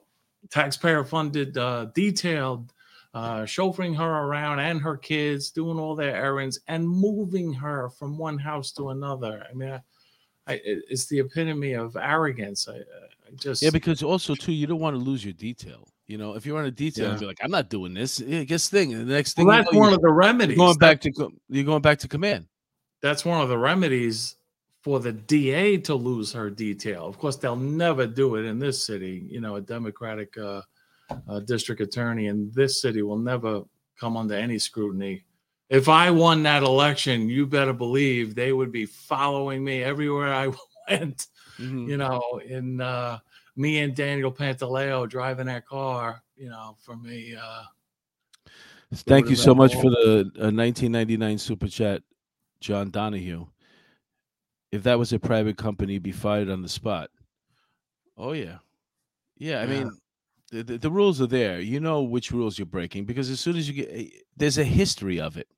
taxpayer 0.51 1.05
funded, 1.05 1.57
uh, 1.57 1.87
detailed, 1.95 2.73
uh, 3.15 3.43
chauffeuring 3.43 3.97
her 3.97 4.05
around 4.05 4.59
and 4.59 4.81
her 4.81 4.97
kids, 4.97 5.51
doing 5.51 5.79
all 5.79 5.95
their 5.95 6.15
errands 6.15 6.61
and 6.69 6.89
moving 6.89 7.53
her 7.53 7.91
from 7.91 8.17
one 8.17 8.39
house 8.39 8.73
to 8.73 8.91
another. 8.91 9.47
I 9.51 9.55
mean, 9.55 9.71
I, 9.71 9.81
I, 10.47 10.61
it's 10.65 11.07
the 11.07 11.21
epitome 11.21 11.73
of 11.73 11.97
arrogance. 11.97 12.69
I, 12.69 12.77
I, 12.77 13.35
just 13.37 13.63
yeah, 13.63 13.71
because 13.71 14.03
also 14.03 14.35
too, 14.35 14.53
you 14.53 14.67
don't 14.67 14.81
want 14.81 14.97
to 14.97 15.03
lose 15.03 15.25
your 15.25 15.35
detail. 15.35 15.89
You 16.07 16.19
know, 16.19 16.35
if 16.35 16.45
you're 16.45 16.59
on 16.59 16.65
a 16.65 16.71
detail, 16.71 17.13
yeah. 17.13 17.19
you're 17.19 17.29
like, 17.29 17.39
I'm 17.43 17.51
not 17.51 17.71
doing 17.71 17.95
this. 17.95 18.21
Yeah, 18.21 18.43
guess 18.45 18.69
thing. 18.69 18.91
The 18.91 19.05
next 19.05 19.35
thing, 19.35 19.47
well, 19.47 19.59
that's 19.59 19.73
you 19.73 19.79
know, 19.79 19.87
one 19.87 19.95
of 19.95 20.03
the 20.03 20.11
remedies. 20.11 20.57
Going 20.57 20.77
back 20.77 21.01
to 21.03 21.31
you're 21.49 21.65
going 21.65 21.83
back 21.83 21.99
to 22.01 22.09
command. 22.09 22.47
That's 23.01 23.25
one 23.25 23.41
of 23.41 23.49
the 23.49 23.59
remedies 23.59 24.37
for 24.83 24.99
the 24.99 25.13
DA 25.13 25.79
to 25.79 25.95
lose 25.95 26.33
her 26.33 26.51
detail. 26.51 27.07
Of 27.07 27.19
course, 27.19 27.37
they'll 27.37 27.57
never 27.57 28.07
do 28.07 28.35
it 28.37 28.45
in 28.45 28.59
this 28.59 28.85
city. 28.85 29.27
You 29.31 29.41
know, 29.41 29.57
a 29.57 29.61
Democratic 29.61 30.37
uh, 30.37 30.63
uh, 31.29 31.41
district 31.41 31.81
attorney 31.81 32.27
in 32.27 32.51
this 32.53 32.83
city 32.83 33.03
will 33.03 33.19
never 33.19 33.63
come 33.99 34.17
under 34.17 34.35
any 34.35 34.59
scrutiny. 34.59 35.25
If 35.71 35.89
I 35.89 36.11
won 36.11 36.43
that 36.43 36.63
election, 36.63 37.29
you 37.29 37.47
better 37.47 37.73
believe 37.73 38.35
they 38.35 38.53
would 38.53 38.73
be 38.73 38.87
following 38.87 39.65
me 39.65 39.83
everywhere 39.83 40.35
I 40.35 40.49
went. 40.91 41.27
Mm-hmm. 41.59 41.89
You 41.89 41.97
know, 41.97 42.41
in 42.45 42.81
uh, 42.81 43.19
me 43.57 43.81
and 43.81 43.95
Daniel 43.95 44.33
Pantaleo 44.33 45.09
driving 45.09 45.47
that 45.47 45.67
car, 45.67 46.23
you 46.37 46.49
know, 46.49 46.77
for 46.81 46.97
me. 46.97 47.37
Uh, 47.41 47.65
Thank 48.95 49.31
you 49.31 49.37
so 49.37 49.55
much 49.55 49.75
for 49.75 49.91
the 49.91 50.31
uh, 50.39 50.53
1999 50.53 51.39
super 51.39 51.69
chat, 51.69 52.03
John 52.61 52.91
Donahue. 52.91 53.47
If 54.71 54.83
that 54.85 54.99
was 54.99 55.13
a 55.13 55.19
private 55.19 55.57
company, 55.57 55.99
be 55.99 56.13
fired 56.13 56.51
on 56.51 56.63
the 56.63 56.69
spot. 56.69 57.11
Oh 58.17 58.33
yeah, 58.33 58.59
yeah. 59.39 59.61
I 59.61 59.65
yeah. 59.65 59.67
mean, 59.67 59.99
the, 60.51 60.63
the, 60.63 60.79
the, 60.79 60.91
rules 60.91 61.21
are 61.21 61.27
there. 61.27 61.61
You 61.61 61.81
know 61.81 62.03
which 62.03 62.31
rules 62.31 62.59
you're 62.59 62.67
breaking 62.67 63.05
because 63.05 63.31
as 63.31 63.41
soon 63.41 63.57
as 63.57 63.69
you 63.69 63.75
get, 63.75 63.91
eh, 63.91 64.09
there's 64.37 64.59
a 64.59 64.65
history 64.65 65.21
of 65.21 65.37
it. 65.37 65.49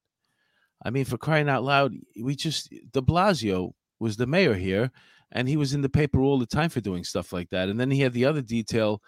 I 0.85 0.90
mean, 0.90 1.04
for 1.04 1.16
crying 1.16 1.48
out 1.48 1.64
loud, 1.64 1.94
we 2.20 2.37
just 2.37 2.70
De 2.70 3.00
Blasio 3.00 3.72
was 3.98 4.16
the 4.16 4.26
mayor 4.26 4.54
here, 4.54 4.90
and 5.35 5.49
he 5.49 5.57
was 5.57 5.75
in 5.75 5.83
the 5.83 5.88
paper 5.88 6.20
all 6.20 6.38
the 6.38 6.47
time 6.47 6.70
for 6.70 6.81
doing 6.81 7.05
stuff 7.05 7.33
like 7.33 7.51
that. 7.51 7.68
And 7.68 7.79
then 7.79 7.90
he 7.90 8.01
had 8.01 8.12
the 8.12 8.25
other 8.25 8.40
detail. 8.40 9.03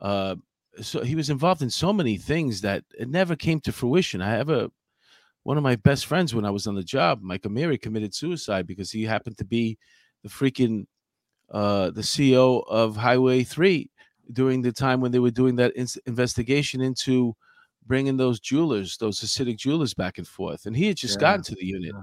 Uh, 0.00 0.36
so 0.80 1.02
he 1.02 1.16
was 1.16 1.28
involved 1.28 1.60
in 1.60 1.70
so 1.70 1.92
many 1.92 2.16
things 2.16 2.60
that 2.62 2.84
it 2.98 3.10
never 3.10 3.36
came 3.36 3.60
to 3.60 3.72
fruition. 3.72 4.22
I 4.22 4.30
have 4.30 4.48
a 4.48 4.70
one 5.42 5.56
of 5.56 5.64
my 5.64 5.74
best 5.74 6.06
friends 6.06 6.34
when 6.34 6.44
I 6.44 6.50
was 6.50 6.68
on 6.68 6.76
the 6.76 6.84
job, 6.84 7.20
Mike 7.20 7.42
Ameri, 7.42 7.80
committed 7.80 8.14
suicide 8.14 8.64
because 8.64 8.92
he 8.92 9.02
happened 9.02 9.36
to 9.38 9.44
be 9.44 9.76
the 10.22 10.28
freaking 10.28 10.86
uh, 11.50 11.90
the 11.90 12.00
CEO 12.00 12.64
of 12.68 12.96
Highway 12.96 13.42
Three 13.42 13.90
during 14.32 14.62
the 14.62 14.70
time 14.70 15.00
when 15.00 15.10
they 15.10 15.18
were 15.18 15.32
doing 15.32 15.56
that 15.56 15.74
in- 15.74 15.88
investigation 16.06 16.80
into 16.80 17.34
bringing 17.86 18.16
those 18.16 18.38
jewelers, 18.38 18.96
those 18.96 19.20
Hasidic 19.20 19.56
jewelers, 19.56 19.94
back 19.94 20.18
and 20.18 20.28
forth. 20.28 20.66
And 20.66 20.76
he 20.76 20.86
had 20.86 20.96
just 20.96 21.16
yeah. 21.16 21.22
gotten 21.22 21.42
to 21.42 21.56
the 21.56 21.66
unit. 21.66 21.92
Yeah 21.92 22.02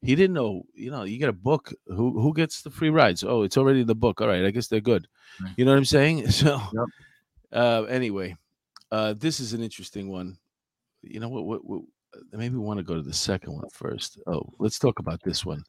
he 0.00 0.14
didn't 0.14 0.34
know 0.34 0.62
you 0.74 0.90
know 0.90 1.02
you 1.02 1.18
get 1.18 1.28
a 1.28 1.32
book 1.32 1.72
who 1.86 2.20
who 2.20 2.32
gets 2.32 2.62
the 2.62 2.70
free 2.70 2.90
rides? 2.90 3.24
Oh 3.24 3.42
it's 3.42 3.56
already 3.56 3.80
in 3.80 3.86
the 3.86 3.94
book. 3.94 4.20
All 4.20 4.28
right 4.28 4.44
i 4.44 4.50
guess 4.50 4.68
they're 4.68 4.80
good. 4.80 5.08
You 5.56 5.64
know 5.64 5.72
what 5.72 5.78
i'm 5.78 5.84
saying? 5.84 6.28
So 6.30 6.60
yep. 6.72 6.84
uh 7.52 7.82
anyway 7.84 8.36
uh 8.92 9.14
this 9.14 9.40
is 9.40 9.52
an 9.52 9.62
interesting 9.62 10.08
one. 10.08 10.38
You 11.02 11.20
know 11.20 11.28
what, 11.28 11.44
what, 11.46 11.64
what 11.64 11.82
maybe 12.32 12.54
we 12.54 12.60
want 12.60 12.78
to 12.78 12.84
go 12.84 12.94
to 12.94 13.02
the 13.02 13.12
second 13.12 13.52
one 13.52 13.68
first. 13.72 14.20
Oh 14.26 14.48
let's 14.58 14.78
talk 14.78 15.00
about 15.00 15.20
this 15.24 15.44
one. 15.44 15.64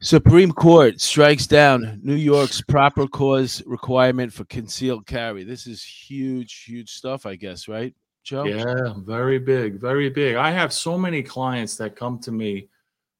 Supreme 0.00 0.50
court 0.50 1.00
strikes 1.00 1.46
down 1.46 2.00
new 2.02 2.14
york's 2.14 2.62
proper 2.62 3.06
cause 3.06 3.62
requirement 3.66 4.32
for 4.32 4.44
concealed 4.46 5.06
carry. 5.06 5.44
This 5.44 5.66
is 5.66 5.82
huge 5.82 6.64
huge 6.64 6.90
stuff 6.90 7.26
i 7.26 7.36
guess 7.36 7.68
right 7.68 7.94
joe? 8.24 8.44
Yeah 8.44 8.94
very 9.04 9.38
big 9.38 9.78
very 9.78 10.08
big. 10.08 10.36
I 10.36 10.50
have 10.50 10.72
so 10.72 10.96
many 10.96 11.22
clients 11.22 11.76
that 11.76 11.94
come 11.94 12.18
to 12.20 12.32
me 12.32 12.68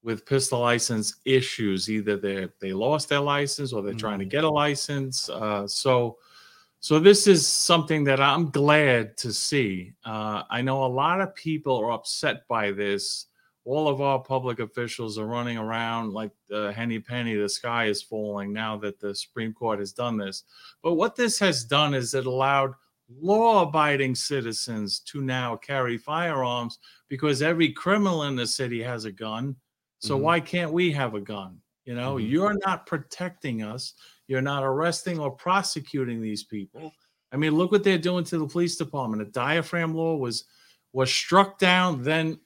with 0.03 0.27
pistol 0.27 0.61
license 0.61 1.17
issues. 1.25 1.88
Either 1.88 2.17
they 2.17 2.49
they 2.61 2.73
lost 2.73 3.09
their 3.09 3.21
license 3.21 3.73
or 3.73 3.83
they're 3.83 3.93
mm-hmm. 3.93 3.99
trying 4.01 4.19
to 4.19 4.25
mm-hmm. 4.25 4.31
get 4.31 4.45
a 4.45 4.51
license. 4.51 5.29
Uh, 5.29 5.67
so 5.67 6.19
so 6.81 6.99
this 6.99 7.29
is 7.29 7.47
something 7.47 8.03
that 8.05 8.21
I'm 8.21 8.51
glad 8.51 9.17
to 9.19 9.33
see. 9.33 9.93
Uh, 10.05 10.43
I 10.51 10.62
know 10.62 10.85
a 10.85 10.87
lot 10.87 11.21
of 11.21 11.33
people 11.37 11.77
are 11.77 11.93
upset 11.93 12.47
by 12.49 12.73
this. 12.73 13.27
All 13.65 13.87
of 13.87 14.01
our 14.01 14.19
public 14.19 14.59
officials 14.59 15.17
are 15.17 15.27
running 15.27 15.57
around 15.57 16.12
like 16.12 16.33
the 16.49 16.73
henny 16.73 16.99
penny. 16.99 17.37
The 17.37 17.49
sky 17.49 17.85
is 17.85 18.03
falling 18.03 18.53
now 18.53 18.77
that 18.79 18.99
the 18.99 19.15
Supreme 19.15 19.53
Court 19.53 19.79
has 19.79 19.93
done 19.93 20.17
this. 20.17 20.43
But 20.83 20.95
what 20.95 21.15
this 21.15 21.38
has 21.38 21.62
done 21.62 21.95
is 21.95 22.15
it 22.15 22.27
allowed 22.27 22.75
law-abiding 23.21 24.17
citizens 24.17 24.99
to 25.01 25.21
now 25.21 25.55
carry 25.55 25.97
firearms 25.97 26.81
because 27.09 27.43
every 27.43 27.71
criminal 27.71 28.25
in 28.25 28.35
the 28.35 28.47
city 28.47 28.83
has 28.83 29.05
a 29.05 29.12
gun 29.12 29.55
so 30.03 30.17
mm-hmm. 30.17 30.25
why 30.25 30.41
can't 30.41 30.73
we 30.73 30.91
have 30.91 31.15
a 31.15 31.21
gun? 31.21 31.59
You 31.85 31.95
know, 31.95 32.17
mm-hmm. 32.17 32.27
you're 32.27 32.59
not 32.67 32.87
protecting 32.87 33.62
us. 33.62 33.95
You're 34.27 34.43
not 34.43 34.65
arresting 34.65 35.21
or 35.21 35.31
prosecuting 35.31 36.21
these 36.21 36.43
people. 36.43 36.93
I 37.31 37.37
mean, 37.37 37.55
look 37.55 37.71
what 37.71 37.85
they're 37.85 37.99
doing 37.99 38.25
to 38.25 38.38
the 38.38 38.49
police 38.49 38.77
department. 38.77 39.23
A 39.23 39.27
diaphragm 39.27 39.95
law 39.95 40.17
was 40.17 40.45
was 40.93 41.11
struck 41.11 41.59
down, 41.59 42.03
then 42.03 42.38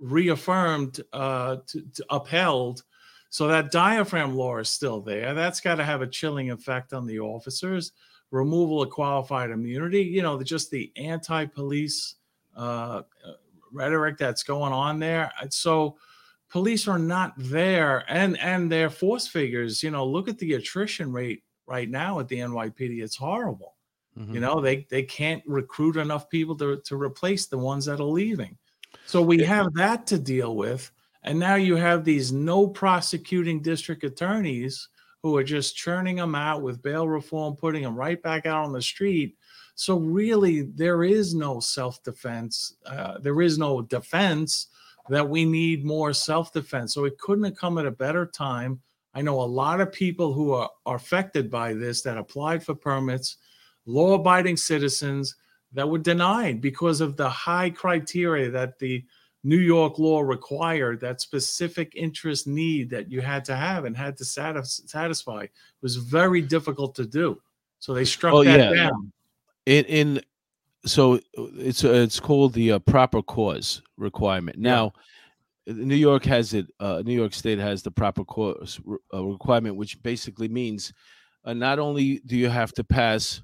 reaffirmed, 0.00 1.00
uh, 1.12 1.58
to, 1.68 1.82
to 1.94 2.04
upheld. 2.10 2.82
So 3.30 3.46
that 3.46 3.70
diaphragm 3.70 4.34
law 4.34 4.58
is 4.58 4.68
still 4.68 5.00
there. 5.00 5.34
That's 5.34 5.60
got 5.60 5.76
to 5.76 5.84
have 5.84 6.02
a 6.02 6.06
chilling 6.06 6.50
effect 6.50 6.92
on 6.92 7.06
the 7.06 7.20
officers. 7.20 7.92
Removal 8.30 8.82
of 8.82 8.90
qualified 8.90 9.50
immunity. 9.50 10.02
You 10.02 10.22
know, 10.22 10.42
just 10.42 10.70
the 10.70 10.92
anti-police 10.96 12.16
uh, 12.56 13.02
uh, 13.24 13.32
rhetoric 13.72 14.18
that's 14.18 14.42
going 14.42 14.72
on 14.72 14.98
there. 14.98 15.32
So 15.50 15.96
police 16.54 16.86
are 16.86 17.00
not 17.00 17.32
there 17.36 18.04
and 18.08 18.38
and 18.38 18.70
their 18.70 18.88
force 18.88 19.26
figures 19.26 19.82
you 19.82 19.90
know 19.90 20.06
look 20.06 20.28
at 20.28 20.38
the 20.38 20.52
attrition 20.52 21.10
rate 21.10 21.42
right 21.66 21.90
now 21.90 22.20
at 22.20 22.28
the 22.28 22.38
nypd 22.38 23.02
it's 23.02 23.16
horrible. 23.16 23.74
Mm-hmm. 24.16 24.34
you 24.34 24.40
know 24.40 24.60
they 24.60 24.86
they 24.88 25.02
can't 25.02 25.42
recruit 25.46 25.96
enough 25.96 26.30
people 26.30 26.56
to, 26.58 26.80
to 26.84 26.94
replace 26.94 27.46
the 27.46 27.58
ones 27.58 27.86
that 27.86 27.98
are 27.98 28.04
leaving. 28.04 28.56
So 29.04 29.20
we 29.20 29.42
have 29.42 29.74
that 29.74 30.06
to 30.06 30.16
deal 30.16 30.54
with 30.54 30.92
and 31.24 31.40
now 31.40 31.56
you 31.56 31.74
have 31.74 32.04
these 32.04 32.30
no 32.30 32.68
prosecuting 32.68 33.60
district 33.60 34.04
attorneys 34.04 34.88
who 35.24 35.36
are 35.36 35.42
just 35.42 35.74
churning 35.74 36.14
them 36.14 36.36
out 36.36 36.62
with 36.62 36.82
bail 36.84 37.08
reform 37.08 37.56
putting 37.56 37.82
them 37.82 37.96
right 37.96 38.22
back 38.22 38.46
out 38.46 38.64
on 38.64 38.72
the 38.72 38.80
street. 38.80 39.36
So 39.74 39.98
really 39.98 40.62
there 40.62 41.02
is 41.02 41.34
no 41.34 41.58
self-defense 41.58 42.76
uh, 42.86 43.18
there 43.18 43.42
is 43.42 43.58
no 43.58 43.82
defense 43.82 44.68
that 45.08 45.28
we 45.28 45.44
need 45.44 45.84
more 45.84 46.12
self 46.12 46.52
defense. 46.52 46.94
So 46.94 47.04
it 47.04 47.18
couldn't 47.18 47.44
have 47.44 47.56
come 47.56 47.78
at 47.78 47.86
a 47.86 47.90
better 47.90 48.26
time. 48.26 48.80
I 49.14 49.22
know 49.22 49.40
a 49.40 49.44
lot 49.44 49.80
of 49.80 49.92
people 49.92 50.32
who 50.32 50.52
are, 50.52 50.70
are 50.86 50.96
affected 50.96 51.50
by 51.50 51.74
this 51.74 52.02
that 52.02 52.18
applied 52.18 52.64
for 52.64 52.74
permits, 52.74 53.36
law 53.86 54.14
abiding 54.14 54.56
citizens 54.56 55.36
that 55.72 55.88
were 55.88 55.98
denied 55.98 56.60
because 56.60 57.00
of 57.00 57.16
the 57.16 57.28
high 57.28 57.70
criteria 57.70 58.50
that 58.50 58.78
the 58.78 59.04
New 59.44 59.58
York 59.58 59.98
law 59.98 60.20
required, 60.20 61.00
that 61.00 61.20
specific 61.20 61.92
interest 61.94 62.46
need 62.46 62.88
that 62.90 63.10
you 63.10 63.20
had 63.20 63.44
to 63.44 63.54
have 63.54 63.84
and 63.84 63.94
had 63.94 64.16
to 64.16 64.24
satisfy. 64.24 65.42
It 65.42 65.50
was 65.82 65.96
very 65.96 66.40
difficult 66.40 66.94
to 66.96 67.06
do. 67.06 67.40
So 67.78 67.92
they 67.92 68.06
struck 68.06 68.32
oh, 68.32 68.42
that 68.44 68.58
yeah. 68.58 68.74
down. 68.74 69.12
In, 69.66 69.84
in 69.84 70.20
so 70.86 71.20
it's 71.34 71.84
uh, 71.84 71.92
it's 71.92 72.20
called 72.20 72.52
the 72.52 72.72
uh, 72.72 72.78
proper 72.80 73.22
cause 73.22 73.82
requirement. 73.96 74.58
Now. 74.58 74.92
New 75.66 75.94
York 75.94 76.26
has 76.26 76.52
it. 76.52 76.66
Uh, 76.78 77.02
New 77.06 77.14
York 77.14 77.32
State 77.32 77.58
has 77.58 77.82
the 77.82 77.90
proper 77.90 78.22
cause 78.22 78.78
re- 78.84 78.98
uh, 79.14 79.24
requirement, 79.24 79.76
which 79.76 80.02
basically 80.02 80.46
means 80.46 80.92
uh, 81.46 81.54
not 81.54 81.78
only 81.78 82.20
do 82.26 82.36
you 82.36 82.50
have 82.50 82.72
to 82.72 82.84
pass 82.84 83.40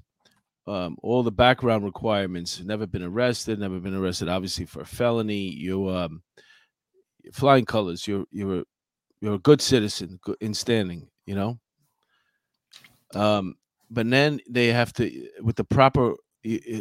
um, 0.67 0.97
all 1.01 1.23
the 1.23 1.31
background 1.31 1.83
requirements, 1.83 2.61
never 2.63 2.85
been 2.85 3.03
arrested, 3.03 3.59
never 3.59 3.79
been 3.79 3.95
arrested, 3.95 4.29
obviously 4.29 4.65
for 4.65 4.81
a 4.81 4.85
felony, 4.85 5.49
you 5.49 5.89
um, 5.89 6.21
flying 7.33 7.65
colors, 7.65 8.07
you're 8.07 8.25
you're 8.31 8.59
a, 8.59 8.63
you're 9.21 9.35
a 9.35 9.39
good 9.39 9.61
citizen 9.61 10.19
in 10.39 10.53
standing, 10.53 11.07
you 11.25 11.35
know. 11.35 11.59
Um, 13.13 13.55
but 13.89 14.09
then 14.09 14.39
they 14.49 14.67
have 14.67 14.93
to 14.93 15.27
with 15.41 15.55
the 15.55 15.63
proper 15.63 16.13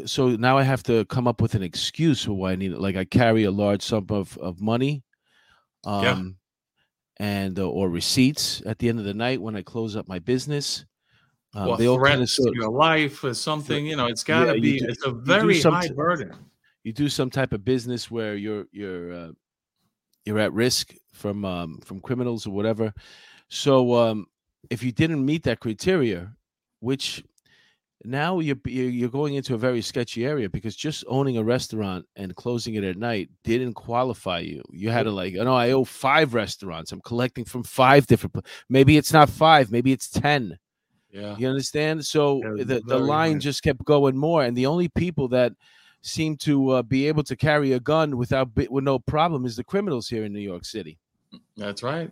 so 0.07 0.31
now 0.31 0.57
I 0.57 0.63
have 0.63 0.83
to 0.85 1.05
come 1.07 1.29
up 1.29 1.41
with 1.41 1.55
an 1.55 1.63
excuse 1.63 2.25
for 2.25 2.33
why 2.33 2.53
I 2.53 2.57
need 2.57 2.73
it. 2.73 2.81
Like 2.81 2.97
I 2.97 3.05
carry 3.05 3.45
a 3.45 3.51
large 3.51 3.83
sum 3.83 4.07
of, 4.09 4.37
of 4.39 4.61
money, 4.61 5.03
um, 5.85 6.05
yeah. 7.21 7.27
and 7.27 7.59
uh, 7.59 7.69
or 7.69 7.91
receipts 7.91 8.63
at 8.65 8.79
the 8.79 8.89
end 8.89 8.99
of 8.99 9.05
the 9.05 9.15
night 9.15 9.41
when 9.41 9.57
I 9.57 9.63
close 9.63 9.97
up 9.97 10.09
my 10.09 10.19
business. 10.19 10.85
Um, 11.53 11.69
well, 11.69 11.77
they 11.77 11.89
all 11.89 12.01
kind 12.01 12.23
of 12.23 12.31
sort, 12.31 12.55
your 12.55 12.71
life 12.71 13.23
or 13.25 13.35
something. 13.35 13.85
You 13.85 13.97
know, 13.97 14.07
it's 14.07 14.25
got 14.25 14.47
to 14.47 14.55
yeah, 14.55 14.61
be. 14.61 14.79
Do, 14.79 14.87
it's 14.89 15.05
a 15.05 15.11
very 15.11 15.61
high 15.61 15.89
t- 15.89 15.95
burden. 15.95 16.35
You 16.85 16.93
do 16.93 17.09
some 17.09 17.29
type 17.29 17.53
of 17.53 17.65
business 17.65 18.11
where 18.11 18.37
you're 18.37 18.65
you're 18.73 19.13
uh, 19.13 19.33
you're 20.25 20.39
at 20.39 20.53
risk 20.53 20.95
from 21.13 21.45
um, 21.45 21.81
from 21.85 22.01
criminals 22.01 22.47
or 22.47 22.51
whatever. 22.51 22.95
So 23.49 23.95
um, 23.95 24.27
if 24.71 24.83
you 24.83 24.93
didn't 24.93 25.25
meet 25.25 25.43
that 25.43 25.61
criteria, 25.61 26.33
which 26.79 27.25
now 28.05 28.39
you're 28.39 28.57
you're 28.65 29.11
going 29.11 29.35
into 29.35 29.55
a 29.55 29.59
very 29.59 29.83
sketchy 29.83 30.25
area 30.25 30.49
because 30.49 30.75
just 30.75 31.05
owning 31.07 31.37
a 31.37 31.45
restaurant 31.45 32.07
and 32.17 32.35
closing 32.35 32.75
it 32.75 32.85
at 32.85 32.97
night 32.97 33.29
didn't 33.45 33.75
qualify 33.75 34.39
you. 34.39 34.63
You 34.71 34.91
had 34.91 35.03
to 35.03 35.11
like, 35.11 35.35
oh 35.39 35.45
no, 35.45 35.55
I 35.55 35.73
owe 35.73 35.85
five 35.85 36.33
restaurants. 36.33 36.93
I'm 36.93 37.03
collecting 37.03 37.45
from 37.45 37.63
five 37.63 38.07
different. 38.07 38.47
Maybe 38.69 38.97
it's 38.97 39.13
not 39.13 39.29
five. 39.29 39.71
Maybe 39.71 39.93
it's 39.93 40.09
ten. 40.09 40.59
Yeah, 41.11 41.37
you 41.37 41.49
understand. 41.49 42.05
So 42.07 42.41
yeah, 42.43 42.65
the 42.65 42.81
the 42.87 42.99
line 42.99 43.35
nice. 43.35 43.43
just 43.43 43.63
kept 43.63 43.85
going 43.85 44.17
more, 44.17 44.45
and 44.45 44.57
the 44.57 44.67
only 44.67 44.89
people 44.89 45.29
that 45.29 45.53
seem 46.03 46.37
to 46.39 46.71
uh, 46.71 46.83
be 46.83 47.07
able 47.07 47.23
to 47.25 47.37
carry 47.37 47.73
a 47.73 47.81
gun 47.81 48.17
without 48.17 48.49
with 48.71 48.85
no 48.85 48.99
problem 48.99 49.45
is 49.45 49.57
the 49.57 49.65
criminals 49.65 50.09
here 50.09 50.25
in 50.25 50.33
New 50.33 50.41
York 50.41 50.65
City. 50.65 50.99
That's 51.57 51.83
right. 51.83 52.11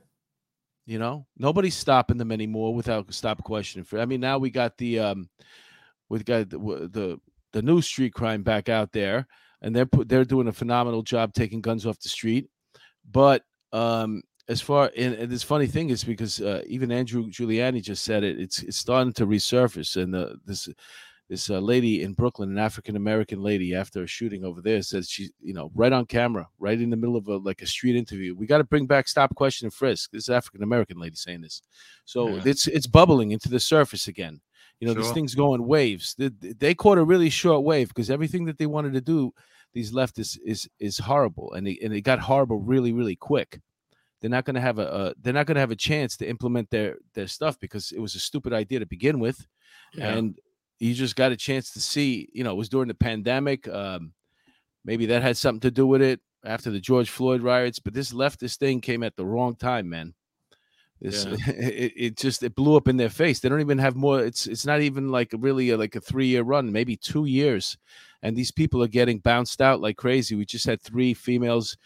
You 0.85 0.99
know, 0.99 1.27
nobody's 1.39 1.75
stopping 1.77 2.19
them 2.19 2.33
anymore 2.33 2.75
without 2.75 3.13
stop 3.13 3.43
questioning. 3.43 3.85
For 3.85 4.01
I 4.01 4.05
mean, 4.05 4.21
now 4.21 4.39
we 4.39 4.51
got 4.51 4.77
the 4.77 4.99
um 4.99 5.29
got 6.25 6.51
the, 6.51 6.59
the 6.59 7.21
the 7.53 7.63
new 7.63 7.81
street 7.81 8.13
crime 8.13 8.43
back 8.43 8.69
out 8.69 8.93
there, 8.93 9.27
and 9.63 9.75
they're 9.75 9.87
put, 9.87 10.09
they're 10.09 10.25
doing 10.25 10.49
a 10.49 10.53
phenomenal 10.53 11.03
job 11.03 11.33
taking 11.33 11.61
guns 11.61 11.87
off 11.87 12.01
the 12.01 12.09
street. 12.09 12.49
But 13.11 13.43
um, 13.73 14.23
as 14.49 14.61
far 14.61 14.91
and, 14.97 15.15
and 15.15 15.31
this 15.31 15.43
funny 15.43 15.67
thing 15.67 15.91
is 15.91 16.05
because 16.05 16.41
uh, 16.41 16.63
even 16.67 16.91
Andrew 16.91 17.27
Giuliani 17.29 17.83
just 17.83 18.05
said 18.05 18.25
it. 18.25 18.41
It's 18.41 18.63
it's 18.63 18.79
starting 18.79 19.13
to 19.15 19.27
resurface, 19.27 20.03
and 20.03 20.13
the, 20.13 20.39
this 20.45 20.69
this 21.29 21.51
uh, 21.51 21.59
lady 21.59 22.03
in 22.03 22.15
Brooklyn, 22.15 22.51
an 22.51 22.59
African 22.59 22.97
American 22.97 23.43
lady, 23.43 23.75
after 23.75 24.03
a 24.03 24.07
shooting 24.07 24.45
over 24.45 24.63
there, 24.63 24.81
says 24.81 25.11
she, 25.11 25.29
you 25.43 25.53
know, 25.53 25.71
right 25.75 25.93
on 25.93 26.07
camera, 26.07 26.49
right 26.59 26.81
in 26.81 26.89
the 26.89 26.97
middle 26.97 27.17
of 27.17 27.29
a 27.29 27.37
like 27.37 27.61
a 27.61 27.67
street 27.67 27.97
interview. 27.97 28.35
We 28.35 28.47
got 28.47 28.59
to 28.59 28.65
bring 28.65 28.87
back 28.87 29.09
stop, 29.09 29.35
question, 29.35 29.67
and 29.67 29.75
frisk. 29.75 30.11
This 30.11 30.31
African 30.31 30.63
American 30.63 30.99
lady 30.99 31.17
saying 31.17 31.43
this, 31.43 31.63
so 32.07 32.29
yeah. 32.29 32.43
it's 32.47 32.67
it's 32.67 32.87
bubbling 32.87 33.33
into 33.33 33.51
the 33.51 33.61
surface 33.61 34.09
again. 34.09 34.41
You 34.81 34.87
know, 34.87 34.95
sure. 34.95 35.03
this 35.03 35.13
thing's 35.13 35.35
going 35.35 35.67
waves. 35.67 36.15
They, 36.17 36.29
they 36.29 36.75
caught 36.75 36.99
a 36.99 37.05
really 37.05 37.31
short 37.31 37.65
wave 37.65 37.89
because 37.89 38.11
everything 38.11 38.45
that 38.45 38.59
they 38.59 38.67
wanted 38.67 38.93
to 38.95 39.01
do, 39.01 39.33
these 39.75 39.93
leftists 39.93 40.39
is 40.45 40.69
is 40.79 40.99
horrible, 40.99 41.53
and 41.53 41.67
they, 41.67 41.79
and 41.83 41.93
it 41.93 42.03
got 42.03 42.21
horrible 42.21 42.59
really 42.61 42.93
really 42.93 43.17
quick. 43.17 43.61
They're 44.21 44.31
not 44.31 44.45
going 44.45 44.55
to 44.55 44.61
have 44.61 44.79
a, 44.79 44.87
a 44.87 45.15
they're 45.21 45.33
not 45.33 45.47
going 45.47 45.57
to 45.57 45.61
have 45.61 45.71
a 45.71 45.77
chance 45.77 46.17
to 46.19 46.29
implement 46.29 46.71
their 46.71 46.97
their 47.15 47.27
stuff 47.27 47.59
because 47.61 47.93
it 47.93 48.01
was 48.01 48.15
a 48.15 48.21
stupid 48.21 48.53
idea 48.53 48.79
to 48.79 48.87
begin 48.87 49.19
with, 49.19 49.47
yeah. 49.95 50.15
and 50.15 50.39
you 50.79 50.95
just 50.95 51.17
got 51.17 51.33
a 51.33 51.37
chance 51.37 51.73
to 51.73 51.81
see. 51.81 52.29
You 52.33 52.45
know, 52.45 52.53
it 52.53 52.59
was 52.59 52.69
during 52.69 52.89
the 52.89 52.95
pandemic. 52.95 53.67
Um, 53.69 54.13
maybe 54.85 55.07
that 55.07 55.23
had 55.23 55.37
something 55.37 55.61
to 55.61 55.71
do 55.71 55.87
with 55.87 56.03
it 56.03 56.21
after 56.45 56.71
the 56.71 56.81
George 56.81 57.11
Floyd 57.11 57.43
riots. 57.43 57.79
But 57.79 57.95
this 57.95 58.13
leftist 58.13 58.59
thing 58.59 58.81
came 58.81 59.03
at 59.03 59.17
the 59.17 59.27
wrong 59.27 59.57
time, 59.57 59.89
man. 59.89 60.15
This 61.01 61.25
yeah. 61.25 61.37
it, 61.57 61.93
it 61.97 62.17
just 62.17 62.43
it 62.43 62.55
blew 62.55 62.77
up 62.77 62.89
in 62.89 62.97
their 62.97 63.09
face. 63.09 63.41
They 63.41 63.49
don't 63.49 63.61
even 63.61 63.79
have 63.79 63.97
more. 63.97 64.21
It's 64.21 64.47
it's 64.47 64.67
not 64.67 64.81
even 64.81 65.11
like 65.11 65.33
really 65.39 65.71
a, 65.71 65.77
like 65.77 65.95
a 65.97 66.01
three 66.01 66.27
year 66.27 66.43
run, 66.43 66.73
maybe 66.73 66.97
two 66.97 67.27
years, 67.27 67.77
and 68.23 68.37
these 68.37 68.51
people 68.51 68.83
are 68.83 68.89
getting 68.89 69.19
bounced 69.19 69.61
out 69.61 69.81
like 69.81 69.97
crazy. 69.97 70.35
We 70.35 70.45
just 70.45 70.67
had 70.67 70.81
three 70.81 71.15
females 71.15 71.77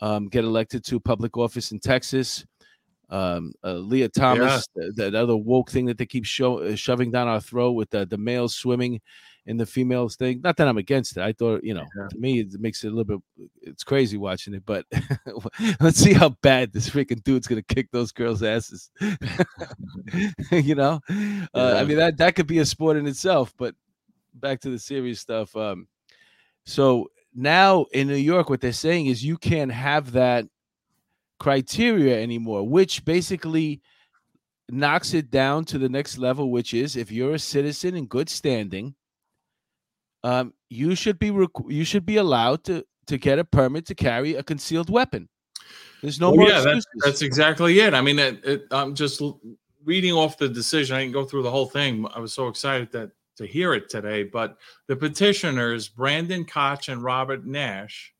um, 0.00 0.28
get 0.28 0.44
elected 0.44 0.84
to 0.84 1.00
public 1.00 1.36
office 1.36 1.72
in 1.72 1.80
Texas. 1.80 2.44
Um, 3.10 3.52
uh, 3.62 3.74
Lia 3.74 4.08
Thomas, 4.08 4.66
yeah. 4.74 4.88
that 4.96 5.14
other 5.14 5.36
woke 5.36 5.70
thing 5.70 5.84
that 5.86 5.98
they 5.98 6.06
keep 6.06 6.24
show, 6.24 6.60
uh, 6.60 6.74
shoving 6.74 7.10
down 7.10 7.28
our 7.28 7.42
throat 7.42 7.72
with 7.72 7.90
the, 7.90 8.06
the 8.06 8.16
males 8.16 8.54
swimming 8.54 9.02
in 9.46 9.56
the 9.56 9.66
females 9.66 10.16
thing. 10.16 10.40
Not 10.42 10.56
that 10.56 10.68
I'm 10.68 10.78
against 10.78 11.16
it. 11.16 11.22
I 11.22 11.32
thought, 11.32 11.64
you 11.64 11.74
know, 11.74 11.86
yeah. 11.96 12.08
to 12.08 12.18
me, 12.18 12.40
it 12.40 12.60
makes 12.60 12.84
it 12.84 12.88
a 12.88 12.90
little 12.90 13.18
bit, 13.36 13.48
it's 13.60 13.82
crazy 13.82 14.16
watching 14.16 14.54
it, 14.54 14.64
but 14.64 14.86
let's 15.80 15.98
see 15.98 16.12
how 16.12 16.30
bad 16.42 16.72
this 16.72 16.88
freaking 16.88 17.22
dude's 17.24 17.46
going 17.46 17.62
to 17.62 17.74
kick 17.74 17.90
those 17.90 18.12
girls' 18.12 18.42
asses. 18.42 18.90
you 20.52 20.74
know, 20.74 21.00
yeah. 21.10 21.46
uh, 21.54 21.76
I 21.78 21.84
mean, 21.84 21.96
that, 21.96 22.16
that 22.18 22.36
could 22.36 22.46
be 22.46 22.58
a 22.58 22.66
sport 22.66 22.96
in 22.96 23.06
itself, 23.06 23.52
but 23.58 23.74
back 24.34 24.60
to 24.60 24.70
the 24.70 24.78
serious 24.78 25.20
stuff. 25.20 25.54
Um, 25.56 25.88
so 26.64 27.10
now 27.34 27.86
in 27.92 28.06
New 28.06 28.14
York, 28.14 28.48
what 28.48 28.60
they're 28.60 28.72
saying 28.72 29.06
is 29.06 29.24
you 29.24 29.36
can't 29.36 29.72
have 29.72 30.12
that 30.12 30.46
criteria 31.40 32.22
anymore, 32.22 32.68
which 32.68 33.04
basically 33.04 33.82
knocks 34.70 35.12
it 35.14 35.30
down 35.30 35.64
to 35.64 35.78
the 35.78 35.88
next 35.88 36.16
level, 36.16 36.52
which 36.52 36.72
is 36.72 36.96
if 36.96 37.10
you're 37.10 37.34
a 37.34 37.38
citizen 37.38 37.96
in 37.96 38.06
good 38.06 38.28
standing, 38.28 38.94
um, 40.24 40.52
you 40.68 40.94
should 40.94 41.18
be 41.18 41.30
rec- 41.30 41.50
you 41.68 41.84
should 41.84 42.06
be 42.06 42.16
allowed 42.16 42.64
to 42.64 42.84
to 43.06 43.18
get 43.18 43.38
a 43.38 43.44
permit 43.44 43.86
to 43.86 43.94
carry 43.94 44.34
a 44.34 44.42
concealed 44.42 44.90
weapon. 44.90 45.28
There's 46.02 46.20
no 46.20 46.30
well, 46.30 46.38
more. 46.38 46.48
Yeah, 46.48 46.60
that's, 46.60 46.84
that's, 47.04 47.22
exactly 47.22 47.78
it. 47.78 47.94
I 47.94 48.00
mean, 48.00 48.18
it, 48.18 48.44
it, 48.44 48.66
I'm 48.72 48.94
just 48.94 49.22
reading 49.84 50.12
off 50.12 50.36
the 50.36 50.48
decision. 50.48 50.96
I 50.96 51.00
didn't 51.00 51.12
go 51.12 51.24
through 51.24 51.42
the 51.42 51.50
whole 51.50 51.66
thing. 51.66 52.06
I 52.12 52.18
was 52.18 52.32
so 52.32 52.48
excited 52.48 52.90
that 52.92 53.12
to 53.36 53.46
hear 53.46 53.74
it 53.74 53.88
today. 53.88 54.24
But 54.24 54.58
the 54.88 54.96
petitioners, 54.96 55.88
Brandon 55.88 56.44
Koch 56.44 56.88
and 56.88 57.02
Robert 57.02 57.46
Nash, 57.46 58.12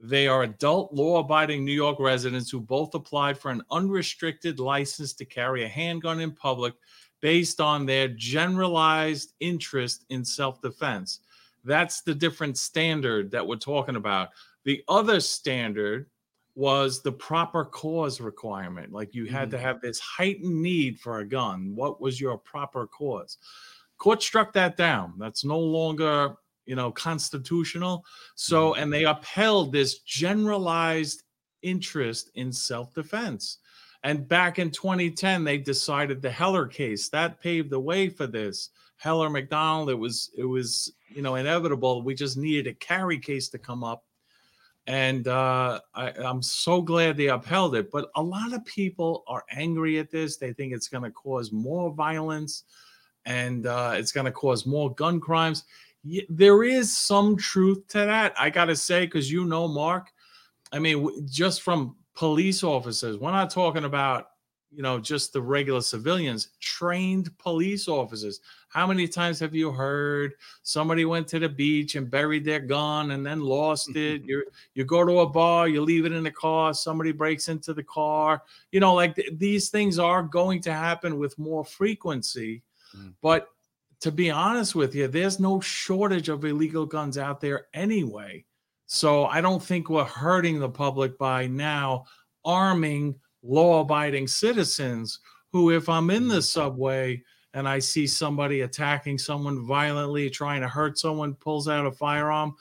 they 0.00 0.26
are 0.26 0.42
adult 0.42 0.92
law 0.92 1.18
abiding 1.18 1.64
New 1.64 1.72
York 1.72 1.98
residents 2.00 2.50
who 2.50 2.60
both 2.60 2.94
applied 2.94 3.38
for 3.38 3.50
an 3.50 3.62
unrestricted 3.70 4.58
license 4.58 5.14
to 5.14 5.24
carry 5.24 5.64
a 5.64 5.68
handgun 5.68 6.20
in 6.20 6.32
public 6.32 6.74
based 7.24 7.58
on 7.58 7.86
their 7.86 8.06
generalized 8.06 9.32
interest 9.40 10.04
in 10.10 10.22
self 10.22 10.60
defense. 10.60 11.20
That's 11.64 12.02
the 12.02 12.14
different 12.14 12.58
standard 12.58 13.30
that 13.30 13.46
we're 13.46 13.56
talking 13.56 13.96
about. 13.96 14.28
The 14.66 14.84
other 14.88 15.20
standard 15.20 16.04
was 16.54 17.00
the 17.00 17.12
proper 17.12 17.64
cause 17.64 18.20
requirement. 18.20 18.92
Like 18.92 19.14
you 19.14 19.24
had 19.24 19.48
mm-hmm. 19.48 19.52
to 19.52 19.58
have 19.58 19.80
this 19.80 19.98
heightened 20.00 20.62
need 20.62 21.00
for 21.00 21.20
a 21.20 21.24
gun. 21.24 21.74
What 21.74 21.98
was 21.98 22.20
your 22.20 22.36
proper 22.36 22.86
cause? 22.88 23.38
Court 23.96 24.22
struck 24.22 24.52
that 24.52 24.76
down. 24.76 25.14
That's 25.18 25.46
no 25.46 25.58
longer, 25.58 26.34
you 26.66 26.76
know, 26.76 26.92
constitutional. 26.92 28.04
So, 28.34 28.72
mm-hmm. 28.72 28.82
and 28.82 28.92
they 28.92 29.04
upheld 29.04 29.72
this 29.72 30.00
generalized 30.00 31.22
interest 31.62 32.32
in 32.34 32.52
self-defense. 32.52 33.60
And 34.04 34.28
back 34.28 34.58
in 34.58 34.70
2010, 34.70 35.44
they 35.44 35.56
decided 35.56 36.20
the 36.20 36.30
Heller 36.30 36.66
case 36.66 37.08
that 37.08 37.40
paved 37.40 37.70
the 37.70 37.80
way 37.80 38.10
for 38.10 38.26
this. 38.26 38.68
Heller 38.98 39.30
McDonald, 39.30 39.88
it 39.90 39.98
was 39.98 40.30
it 40.36 40.44
was 40.44 40.92
you 41.08 41.22
know 41.22 41.34
inevitable. 41.36 42.02
We 42.02 42.14
just 42.14 42.36
needed 42.36 42.66
a 42.66 42.74
carry 42.74 43.18
case 43.18 43.48
to 43.48 43.58
come 43.58 43.82
up, 43.82 44.04
and 44.86 45.26
uh, 45.26 45.80
I, 45.94 46.10
I'm 46.10 46.42
so 46.42 46.82
glad 46.82 47.16
they 47.16 47.28
upheld 47.28 47.74
it. 47.76 47.90
But 47.90 48.10
a 48.14 48.22
lot 48.22 48.52
of 48.52 48.64
people 48.66 49.24
are 49.26 49.44
angry 49.50 49.98
at 49.98 50.10
this. 50.10 50.36
They 50.36 50.52
think 50.52 50.74
it's 50.74 50.88
going 50.88 51.04
to 51.04 51.10
cause 51.10 51.50
more 51.50 51.90
violence, 51.90 52.64
and 53.24 53.66
uh, 53.66 53.94
it's 53.96 54.12
going 54.12 54.26
to 54.26 54.32
cause 54.32 54.66
more 54.66 54.94
gun 54.94 55.18
crimes. 55.18 55.64
There 56.28 56.62
is 56.62 56.94
some 56.94 57.36
truth 57.38 57.88
to 57.88 57.98
that. 58.00 58.34
I 58.38 58.50
got 58.50 58.66
to 58.66 58.76
say, 58.76 59.06
because 59.06 59.32
you 59.32 59.46
know, 59.46 59.66
Mark. 59.66 60.10
I 60.72 60.78
mean, 60.78 61.26
just 61.26 61.62
from 61.62 61.94
police 62.14 62.62
officers. 62.62 63.18
We're 63.18 63.32
not 63.32 63.50
talking 63.50 63.84
about, 63.84 64.28
you 64.70 64.82
know, 64.82 64.98
just 64.98 65.32
the 65.32 65.40
regular 65.40 65.80
civilians, 65.80 66.48
trained 66.60 67.36
police 67.38 67.86
officers. 67.88 68.40
How 68.68 68.86
many 68.86 69.06
times 69.06 69.38
have 69.40 69.54
you 69.54 69.70
heard 69.70 70.34
somebody 70.62 71.04
went 71.04 71.28
to 71.28 71.38
the 71.38 71.48
beach 71.48 71.94
and 71.94 72.10
buried 72.10 72.44
their 72.44 72.60
gun 72.60 73.12
and 73.12 73.24
then 73.24 73.40
lost 73.40 73.90
it? 73.96 74.22
you 74.24 74.44
you 74.74 74.84
go 74.84 75.04
to 75.04 75.20
a 75.20 75.28
bar, 75.28 75.68
you 75.68 75.80
leave 75.80 76.06
it 76.06 76.12
in 76.12 76.24
the 76.24 76.30
car, 76.30 76.74
somebody 76.74 77.12
breaks 77.12 77.48
into 77.48 77.74
the 77.74 77.84
car. 77.84 78.42
You 78.72 78.80
know, 78.80 78.94
like 78.94 79.16
th- 79.16 79.38
these 79.38 79.68
things 79.68 79.98
are 79.98 80.22
going 80.22 80.60
to 80.62 80.72
happen 80.72 81.18
with 81.18 81.38
more 81.38 81.64
frequency. 81.64 82.62
Mm. 82.96 83.14
But 83.22 83.48
to 84.00 84.12
be 84.12 84.30
honest 84.30 84.74
with 84.74 84.94
you, 84.94 85.08
there's 85.08 85.40
no 85.40 85.60
shortage 85.60 86.28
of 86.28 86.44
illegal 86.44 86.84
guns 86.84 87.16
out 87.16 87.40
there 87.40 87.68
anyway. 87.72 88.44
So 88.86 89.26
I 89.26 89.40
don't 89.40 89.62
think 89.62 89.88
we're 89.88 90.04
hurting 90.04 90.58
the 90.58 90.68
public 90.68 91.16
by 91.18 91.46
now 91.46 92.04
arming 92.44 93.14
law 93.42 93.80
abiding 93.80 94.26
citizens 94.28 95.20
who, 95.52 95.70
if 95.70 95.88
I'm 95.88 96.10
in 96.10 96.28
the 96.28 96.42
subway 96.42 97.22
and 97.54 97.68
I 97.68 97.78
see 97.78 98.06
somebody 98.06 98.62
attacking 98.62 99.18
someone 99.18 99.66
violently, 99.66 100.28
trying 100.28 100.60
to 100.60 100.68
hurt 100.68 100.98
someone, 100.98 101.34
pulls 101.34 101.68
out 101.68 101.86
a 101.86 101.92
firearm, 101.92 102.54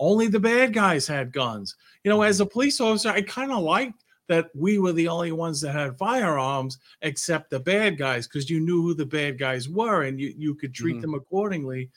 only 0.00 0.28
the 0.28 0.40
bad 0.40 0.72
guys 0.72 1.06
had 1.06 1.32
guns. 1.32 1.76
You 2.04 2.10
know, 2.10 2.22
as 2.22 2.40
a 2.40 2.46
police 2.46 2.80
officer, 2.80 3.10
I 3.10 3.22
kind 3.22 3.52
of 3.52 3.62
liked 3.62 4.04
that 4.28 4.50
we 4.54 4.78
were 4.78 4.92
the 4.92 5.08
only 5.08 5.32
ones 5.32 5.60
that 5.60 5.74
had 5.74 5.98
firearms 5.98 6.78
except 7.02 7.50
the 7.50 7.60
bad 7.60 7.98
guys 7.98 8.26
because 8.26 8.48
you 8.48 8.60
knew 8.60 8.82
who 8.82 8.94
the 8.94 9.06
bad 9.06 9.38
guys 9.38 9.68
were 9.68 10.02
and 10.02 10.20
you, 10.20 10.32
you 10.36 10.54
could 10.54 10.74
treat 10.74 10.94
mm-hmm. 10.94 11.02
them 11.02 11.14
accordingly. 11.14 11.90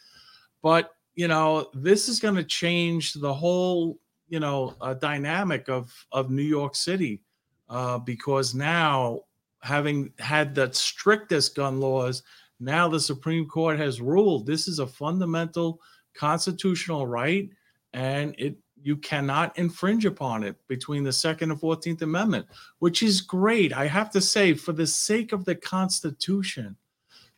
But 0.61 0.91
you 1.21 1.27
know, 1.27 1.69
this 1.75 2.09
is 2.09 2.19
going 2.19 2.33
to 2.33 2.43
change 2.43 3.13
the 3.13 3.31
whole, 3.31 3.99
you 4.27 4.39
know, 4.39 4.73
uh, 4.81 4.95
dynamic 4.95 5.69
of 5.69 5.93
of 6.11 6.31
New 6.31 6.41
York 6.41 6.73
City 6.73 7.21
uh, 7.69 7.99
because 7.99 8.55
now, 8.55 9.21
having 9.59 10.11
had 10.17 10.55
the 10.55 10.73
strictest 10.73 11.53
gun 11.53 11.79
laws, 11.79 12.23
now 12.59 12.87
the 12.87 12.99
Supreme 12.99 13.47
Court 13.47 13.77
has 13.77 14.01
ruled 14.01 14.47
this 14.47 14.67
is 14.67 14.79
a 14.79 14.87
fundamental 14.87 15.79
constitutional 16.15 17.05
right, 17.05 17.51
and 17.93 18.33
it 18.39 18.57
you 18.81 18.97
cannot 18.97 19.55
infringe 19.59 20.05
upon 20.05 20.43
it 20.43 20.55
between 20.67 21.03
the 21.03 21.13
Second 21.13 21.51
and 21.51 21.59
Fourteenth 21.59 22.01
Amendment, 22.01 22.47
which 22.79 23.03
is 23.03 23.21
great. 23.21 23.73
I 23.73 23.85
have 23.85 24.09
to 24.13 24.21
say, 24.21 24.55
for 24.55 24.73
the 24.73 24.87
sake 24.87 25.33
of 25.33 25.45
the 25.45 25.53
Constitution, 25.53 26.75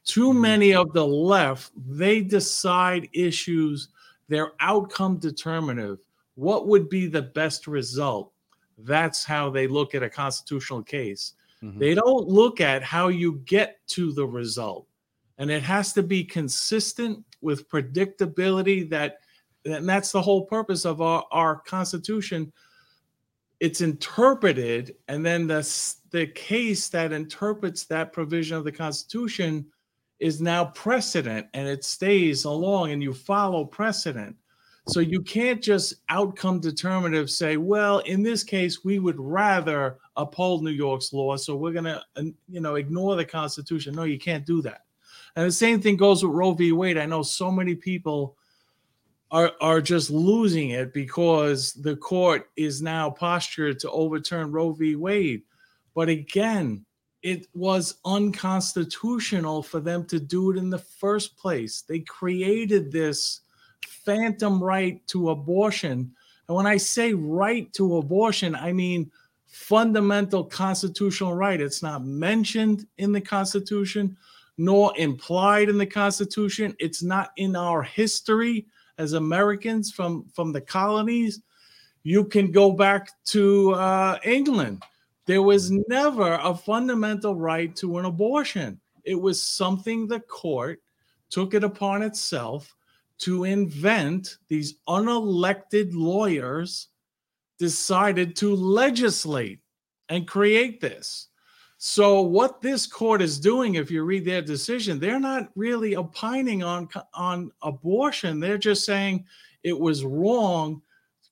too 0.05 0.29
mm-hmm. 0.29 0.41
many 0.41 0.73
of 0.73 0.93
the 0.93 1.05
left, 1.05 1.71
they 1.75 2.21
decide 2.21 3.09
issues, 3.13 3.89
they're 4.27 4.53
outcome 4.59 5.17
determinative. 5.17 5.99
What 6.35 6.67
would 6.67 6.89
be 6.89 7.07
the 7.07 7.21
best 7.21 7.67
result? 7.67 8.31
That's 8.77 9.23
how 9.23 9.49
they 9.49 9.67
look 9.67 9.95
at 9.95 10.03
a 10.03 10.09
constitutional 10.09 10.83
case. 10.83 11.33
Mm-hmm. 11.61 11.79
They 11.79 11.93
don't 11.93 12.27
look 12.27 12.59
at 12.59 12.83
how 12.83 13.07
you 13.07 13.41
get 13.45 13.77
to 13.89 14.11
the 14.11 14.25
result. 14.25 14.87
And 15.37 15.49
it 15.49 15.63
has 15.63 15.93
to 15.93 16.03
be 16.03 16.23
consistent 16.23 17.23
with 17.41 17.69
predictability 17.69 18.89
that 18.89 19.19
and 19.65 19.87
that's 19.87 20.11
the 20.11 20.21
whole 20.21 20.45
purpose 20.45 20.85
of 20.85 21.01
our, 21.01 21.23
our 21.31 21.57
constitution 21.57 22.51
it's 23.59 23.81
interpreted 23.81 24.95
and 25.07 25.25
then 25.25 25.47
the 25.47 25.61
the 26.11 26.27
case 26.27 26.89
that 26.89 27.11
interprets 27.11 27.85
that 27.85 28.11
provision 28.11 28.57
of 28.57 28.63
the 28.63 28.71
constitution 28.71 29.65
is 30.23 30.39
now 30.39 30.63
precedent 30.63 31.45
and 31.53 31.67
it 31.67 31.83
stays 31.83 32.45
along 32.45 32.91
and 32.91 33.03
you 33.03 33.13
follow 33.13 33.65
precedent. 33.65 34.33
So 34.87 35.01
you 35.01 35.21
can't 35.21 35.61
just 35.61 35.95
outcome 36.07 36.61
determinative 36.61 37.29
say, 37.29 37.57
well, 37.57 37.99
in 37.99 38.23
this 38.23 38.41
case, 38.41 38.85
we 38.85 38.99
would 38.99 39.19
rather 39.19 39.97
uphold 40.15 40.63
New 40.63 40.71
York's 40.71 41.11
law. 41.11 41.35
So 41.35 41.57
we're 41.57 41.73
going 41.73 41.85
to, 41.85 42.01
uh, 42.15 42.23
you 42.47 42.61
know, 42.61 42.75
ignore 42.75 43.17
the 43.17 43.25
Constitution. 43.25 43.95
No, 43.95 44.03
you 44.03 44.17
can't 44.17 44.45
do 44.45 44.61
that. 44.61 44.85
And 45.35 45.45
the 45.45 45.51
same 45.51 45.81
thing 45.81 45.97
goes 45.97 46.23
with 46.23 46.33
Roe 46.33 46.53
v. 46.53 46.71
Wade. 46.71 46.97
I 46.97 47.05
know 47.05 47.21
so 47.21 47.51
many 47.51 47.75
people 47.75 48.37
are, 49.29 49.51
are 49.59 49.81
just 49.81 50.09
losing 50.09 50.69
it 50.69 50.93
because 50.93 51.73
the 51.73 51.97
court 51.97 52.49
is 52.55 52.81
now 52.81 53.09
postured 53.09 53.77
to 53.79 53.91
overturn 53.91 54.53
Roe 54.53 54.71
v. 54.71 54.95
Wade. 54.95 55.41
But 55.93 56.07
again, 56.07 56.85
it 57.23 57.47
was 57.53 57.95
unconstitutional 58.03 59.63
for 59.63 59.79
them 59.79 60.05
to 60.05 60.19
do 60.19 60.51
it 60.51 60.57
in 60.57 60.69
the 60.69 60.77
first 60.77 61.37
place. 61.37 61.81
They 61.81 61.99
created 61.99 62.91
this 62.91 63.41
phantom 63.87 64.61
right 64.61 65.05
to 65.07 65.29
abortion. 65.29 66.13
And 66.47 66.57
when 66.57 66.67
I 66.67 66.75
say 66.75 67.13
right 67.13 67.71
to 67.73 67.97
abortion, 67.97 68.55
I 68.55 68.73
mean 68.73 69.09
fundamental 69.47 70.43
constitutional 70.43 71.33
right. 71.33 71.61
It's 71.61 71.81
not 71.81 72.03
mentioned 72.03 72.85
in 72.97 73.13
the 73.13 73.21
Constitution 73.21 74.17
nor 74.57 74.93
implied 74.97 75.69
in 75.69 75.77
the 75.77 75.85
Constitution. 75.85 76.75
It's 76.79 77.01
not 77.01 77.31
in 77.37 77.55
our 77.55 77.81
history 77.81 78.67
as 78.97 79.13
Americans 79.13 79.91
from, 79.91 80.25
from 80.33 80.51
the 80.51 80.61
colonies. 80.61 81.41
You 82.03 82.25
can 82.25 82.51
go 82.51 82.71
back 82.71 83.09
to 83.27 83.73
uh, 83.73 84.19
England 84.23 84.83
there 85.25 85.41
was 85.41 85.71
mm-hmm. 85.71 85.81
never 85.87 86.39
a 86.41 86.55
fundamental 86.55 87.35
right 87.35 87.75
to 87.77 87.97
an 87.97 88.05
abortion. 88.05 88.79
It 89.03 89.19
was 89.19 89.41
something 89.41 90.07
the 90.07 90.19
court 90.21 90.81
took 91.29 91.53
it 91.53 91.63
upon 91.63 92.03
itself 92.03 92.75
to 93.19 93.43
invent. 93.43 94.37
These 94.47 94.75
unelected 94.87 95.91
lawyers 95.93 96.89
decided 97.57 98.35
to 98.37 98.55
legislate 98.55 99.59
and 100.09 100.27
create 100.27 100.81
this. 100.81 101.27
So, 101.77 102.21
what 102.21 102.61
this 102.61 102.87
court 102.87 103.21
is 103.21 103.39
doing, 103.39 103.75
if 103.75 103.91
you 103.91 104.03
read 104.03 104.23
their 104.23 104.41
decision, 104.41 104.99
they're 104.99 105.19
not 105.19 105.49
really 105.55 105.97
opining 105.97 106.63
on, 106.63 106.87
on 107.13 107.51
abortion. 107.61 108.39
They're 108.39 108.57
just 108.57 108.85
saying 108.85 109.25
it 109.63 109.77
was 109.77 110.05
wrong 110.05 110.81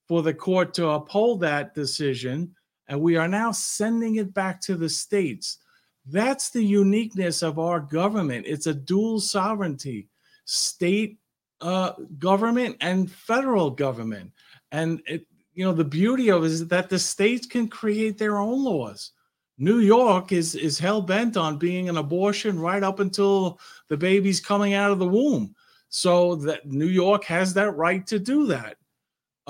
for 0.10 0.22
the 0.22 0.34
court 0.34 0.74
to 0.74 0.90
uphold 0.90 1.40
that 1.40 1.74
decision 1.74 2.54
and 2.92 3.00
we 3.00 3.16
are 3.16 3.30
now 3.30 3.54
sending 3.54 4.18
it 4.18 4.34
back 4.34 4.60
to 4.60 4.76
the 4.76 4.90
states. 4.90 5.60
That's 6.06 6.50
the 6.50 6.62
uniqueness 6.62 7.42
of 7.42 7.58
our 7.58 7.80
government. 7.80 8.46
It's 8.46 8.68
a 8.68 8.74
dual 8.74 9.22
sovereignty, 9.22 10.10
state 10.44 11.18
uh, 11.62 11.94
government 12.20 12.76
and 12.82 13.10
federal 13.10 13.70
government. 13.70 14.34
And 14.74 15.02
it, 15.06 15.26
you 15.54 15.64
know, 15.64 15.72
the 15.72 15.86
beauty 15.86 16.30
of 16.32 16.44
it 16.44 16.48
is 16.48 16.68
that 16.68 16.90
the 16.90 17.00
states 17.00 17.48
can 17.48 17.70
create 17.70 18.18
their 18.18 18.38
own 18.38 18.62
laws. 18.62 19.12
New 19.58 19.80
York 19.80 20.34
is 20.34 20.56
is 20.56 20.78
hell 20.78 21.02
bent 21.02 21.38
on 21.38 21.58
being 21.58 21.88
an 21.88 21.96
abortion 21.96 22.60
right 22.60 22.84
up 22.84 23.00
until 23.00 23.58
the 23.88 23.96
baby's 23.96 24.42
coming 24.42 24.74
out 24.74 24.92
of 24.92 25.00
the 25.00 25.08
womb. 25.08 25.56
So 25.88 26.36
that 26.36 26.66
New 26.66 26.88
York 26.88 27.24
has 27.24 27.54
that 27.54 27.72
right 27.72 28.06
to 28.08 28.20
do 28.20 28.48
that. 28.48 28.76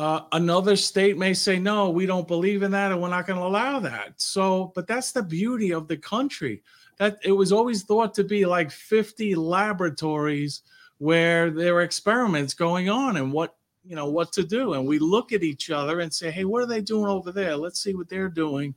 Uh, 0.02 0.26
another 0.32 0.76
state 0.76 1.16
may 1.16 1.32
say, 1.32 1.60
no, 1.60 1.92
we 1.92 2.08
don't 2.08 2.28
believe 2.28 2.64
in 2.64 2.72
that 2.72 2.92
and 2.92 3.00
we're 3.00 3.08
not 3.08 3.28
going 3.28 3.38
to 3.38 3.46
allow 3.46 3.80
that. 3.80 4.20
So, 4.20 4.72
but 4.74 4.88
that's 4.88 5.12
the 5.12 5.22
beauty 5.22 5.74
of 5.74 5.88
the 5.88 5.96
country. 5.96 6.64
That 6.98 7.20
it 7.24 7.34
was 7.34 7.52
always 7.52 7.84
thought 7.84 8.16
to 8.16 8.24
be 8.24 8.44
like 8.48 8.72
50 8.72 9.36
laboratories 9.36 10.64
where 10.98 11.52
there 11.52 11.76
are 11.76 11.84
experiments 11.84 12.56
going 12.56 12.90
on 12.90 13.18
and 13.18 13.32
what 13.32 13.56
you 13.86 13.96
know 13.96 14.10
what 14.10 14.32
to 14.34 14.44
do. 14.44 14.74
And 14.74 14.88
we 14.88 14.98
look 14.98 15.34
at 15.34 15.44
each 15.44 15.70
other 15.70 16.00
and 16.00 16.12
say 16.12 16.32
hey 16.32 16.46
what 16.46 16.64
are 16.64 16.68
they 16.68 16.82
doing 16.82 17.06
over 17.06 17.32
there? 17.32 17.56
Let's 17.56 17.84
see 17.84 17.94
what 17.94 18.10
they're 18.10 18.28
doing 18.28 18.74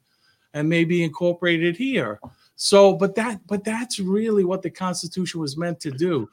and 0.52 0.68
maybe 0.68 1.02
incorporate 1.02 1.64
it 1.64 1.74
here. 1.74 2.20
So 2.56 2.92
but 2.92 3.14
that 3.14 3.40
but 3.46 3.64
that's 3.64 3.98
really 3.98 4.44
what 4.44 4.60
the 4.60 4.70
constitution 4.70 5.40
was 5.40 5.56
meant 5.56 5.80
to 5.80 5.90
do 5.90 6.28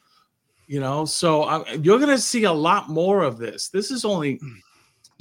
you 0.67 0.80
know? 0.80 1.04
So 1.04 1.43
uh, 1.43 1.65
you're 1.82 1.99
going 1.99 2.15
to 2.15 2.17
see 2.17 2.45
a 2.45 2.51
lot 2.51 2.88
more 2.88 3.23
of 3.23 3.38
this. 3.38 3.67
This 3.67 3.91
is 3.91 4.06
only 4.06 4.39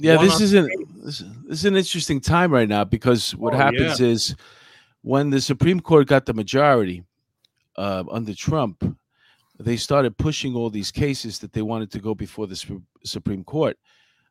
yeah, 0.01 0.17
this 0.17 0.41
is 0.41 0.53
an 0.53 0.69
this, 1.03 1.21
is 1.49 1.65
an 1.65 1.75
interesting 1.75 2.19
time 2.19 2.51
right 2.51 2.67
now 2.67 2.83
because 2.83 3.35
what 3.35 3.53
oh, 3.53 3.57
happens 3.57 3.99
yeah. 3.99 4.07
is 4.07 4.35
when 5.01 5.29
the 5.29 5.41
Supreme 5.41 5.79
Court 5.79 6.07
got 6.07 6.25
the 6.25 6.33
majority 6.33 7.03
uh, 7.77 8.03
under 8.11 8.33
Trump, 8.33 8.83
they 9.59 9.77
started 9.77 10.17
pushing 10.17 10.55
all 10.55 10.69
these 10.69 10.91
cases 10.91 11.39
that 11.39 11.53
they 11.53 11.61
wanted 11.61 11.91
to 11.91 11.99
go 11.99 12.15
before 12.15 12.47
the 12.47 12.79
Supreme 13.03 13.43
Court, 13.43 13.77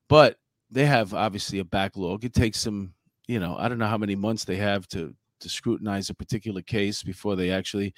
but 0.08 0.36
they 0.70 0.86
have 0.86 1.14
obviously 1.14 1.58
a 1.58 1.64
backlog. 1.64 2.24
It 2.24 2.34
takes 2.34 2.62
them, 2.64 2.94
you 3.26 3.40
know, 3.40 3.56
I 3.58 3.68
don't 3.68 3.78
know 3.78 3.86
how 3.86 3.98
many 3.98 4.14
months 4.14 4.44
they 4.44 4.56
have 4.56 4.86
to 4.88 5.14
to 5.40 5.48
scrutinize 5.48 6.10
a 6.10 6.14
particular 6.14 6.62
case 6.62 7.02
before 7.02 7.36
they 7.36 7.50
actually. 7.50 7.94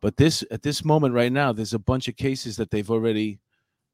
But 0.00 0.16
this 0.16 0.42
at 0.50 0.62
this 0.62 0.84
moment 0.84 1.14
right 1.14 1.32
now, 1.32 1.52
there's 1.52 1.74
a 1.74 1.78
bunch 1.78 2.08
of 2.08 2.16
cases 2.16 2.56
that 2.56 2.70
they've 2.70 2.90
already 2.90 3.38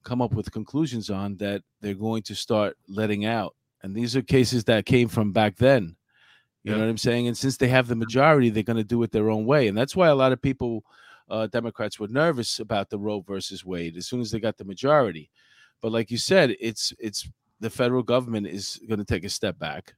come 0.07 0.23
up 0.23 0.33
with 0.33 0.53
conclusions 0.53 1.11
on 1.11 1.37
that 1.37 1.63
they're 1.81 1.95
going 1.95 2.23
to 2.23 2.35
start 2.35 2.77
letting 2.89 3.27
out, 3.27 3.55
and 3.83 3.95
these 3.95 4.17
are 4.17 4.23
cases 4.23 4.65
that 4.65 4.87
came 4.87 5.09
from 5.09 5.33
back 5.33 5.57
then. 5.57 5.97
You 6.63 6.73
yeah. 6.73 6.79
know 6.79 6.85
what 6.85 6.91
I'm 6.91 6.99
saying? 6.99 7.27
And 7.27 7.37
since 7.37 7.57
they 7.57 7.69
have 7.69 7.89
the 7.89 7.97
majority, 7.97 8.49
they're 8.49 8.63
going 8.63 8.77
to 8.77 8.85
do 8.85 9.03
it 9.03 9.13
their 9.13 9.31
own 9.31 9.45
way, 9.45 9.69
and 9.69 9.77
that's 9.77 9.97
why 9.97 10.09
a 10.09 10.15
lot 10.15 10.33
of 10.33 10.41
people, 10.41 10.85
uh, 11.29 11.49
Democrats, 11.49 11.99
were 11.99 12.09
nervous 12.09 12.61
about 12.61 12.89
the 12.89 12.99
Roe 12.99 13.21
versus 13.21 13.65
Wade 13.65 13.97
as 13.97 14.07
soon 14.07 14.21
as 14.21 14.31
they 14.31 14.41
got 14.41 14.57
the 14.57 14.65
majority. 14.65 15.31
But 15.83 15.93
like 15.93 16.11
you 16.11 16.19
said, 16.19 16.57
it's 16.61 16.95
it's 16.99 17.29
the 17.61 17.71
federal 17.71 18.03
government 18.03 18.47
is 18.47 18.81
going 18.89 18.99
to 18.99 19.05
take 19.05 19.25
a 19.25 19.29
step 19.29 19.59
back 19.59 19.95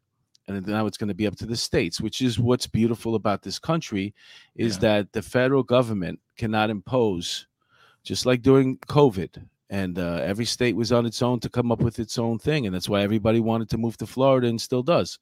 and 0.49 0.67
now 0.67 0.87
it's 0.87 0.97
going 0.97 1.09
to 1.09 1.15
be 1.15 1.27
up 1.27 1.37
to 1.37 1.47
the 1.47 1.57
states 1.57 2.01
which 2.01 2.23
is 2.23 2.39
what's 2.39 2.67
beautiful 2.67 3.15
about 3.15 3.43
this 3.43 3.59
country 3.59 4.15
is 4.57 4.77
yeah. 4.77 4.81
that 4.81 5.13
the 5.13 5.23
federal 5.23 5.63
government 5.63 6.19
cannot 6.37 6.71
impose 6.71 7.47
just 8.03 8.27
like 8.27 8.43
during 8.43 8.77
covid 8.79 9.45
and 9.71 9.99
uh, 9.99 10.21
every 10.25 10.45
state 10.45 10.77
was 10.77 10.93
on 10.93 11.07
its 11.07 11.21
own 11.23 11.41
to 11.41 11.49
come 11.49 11.71
up 11.71 11.81
with 11.81 11.99
its 11.99 12.19
own 12.19 12.39
thing 12.39 12.67
and 12.67 12.75
that's 12.75 12.89
why 12.89 13.03
everybody 13.03 13.41
wanted 13.41 13.69
to 13.69 13.79
move 13.79 13.97
to 13.97 14.07
florida 14.07 14.47
and 14.47 14.61
still 14.61 14.83
does 14.83 15.19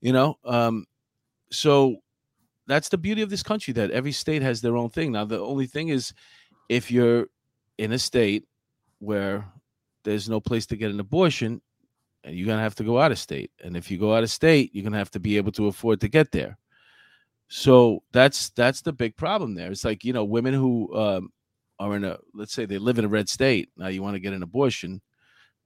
you 0.00 0.12
know 0.12 0.36
um, 0.44 0.84
so 1.50 1.96
that's 2.66 2.88
the 2.88 2.98
beauty 2.98 3.22
of 3.22 3.30
this 3.30 3.42
country 3.42 3.72
that 3.72 3.90
every 3.90 4.12
state 4.12 4.42
has 4.42 4.60
their 4.60 4.76
own 4.76 4.90
thing 4.90 5.12
now 5.12 5.24
the 5.24 5.40
only 5.40 5.66
thing 5.66 5.88
is 5.88 6.12
if 6.68 6.90
you're 6.90 7.26
in 7.78 7.92
a 7.92 7.98
state 7.98 8.44
where 8.98 9.44
there's 10.04 10.28
no 10.28 10.40
place 10.40 10.66
to 10.66 10.76
get 10.76 10.90
an 10.90 11.00
abortion 11.00 11.60
and 12.24 12.36
you're 12.36 12.46
gonna 12.46 12.62
have 12.62 12.74
to 12.76 12.84
go 12.84 12.98
out 12.98 13.12
of 13.12 13.18
state. 13.18 13.50
And 13.62 13.76
if 13.76 13.90
you 13.90 13.98
go 13.98 14.14
out 14.14 14.22
of 14.22 14.30
state, 14.30 14.74
you're 14.74 14.84
gonna 14.84 14.98
have 14.98 15.10
to 15.12 15.20
be 15.20 15.36
able 15.36 15.52
to 15.52 15.66
afford 15.66 16.00
to 16.00 16.08
get 16.08 16.32
there. 16.32 16.58
So 17.48 18.02
that's 18.12 18.50
that's 18.50 18.82
the 18.82 18.92
big 18.92 19.16
problem 19.16 19.54
there. 19.54 19.70
It's 19.70 19.84
like 19.84 20.04
you 20.04 20.12
know, 20.12 20.24
women 20.24 20.54
who 20.54 20.94
um, 20.96 21.30
are 21.78 21.96
in 21.96 22.04
a 22.04 22.18
let's 22.34 22.52
say 22.52 22.66
they 22.66 22.78
live 22.78 22.98
in 22.98 23.04
a 23.04 23.08
red 23.08 23.28
state. 23.28 23.70
Now 23.76 23.88
you 23.88 24.02
want 24.02 24.14
to 24.14 24.20
get 24.20 24.32
an 24.32 24.42
abortion, 24.42 25.00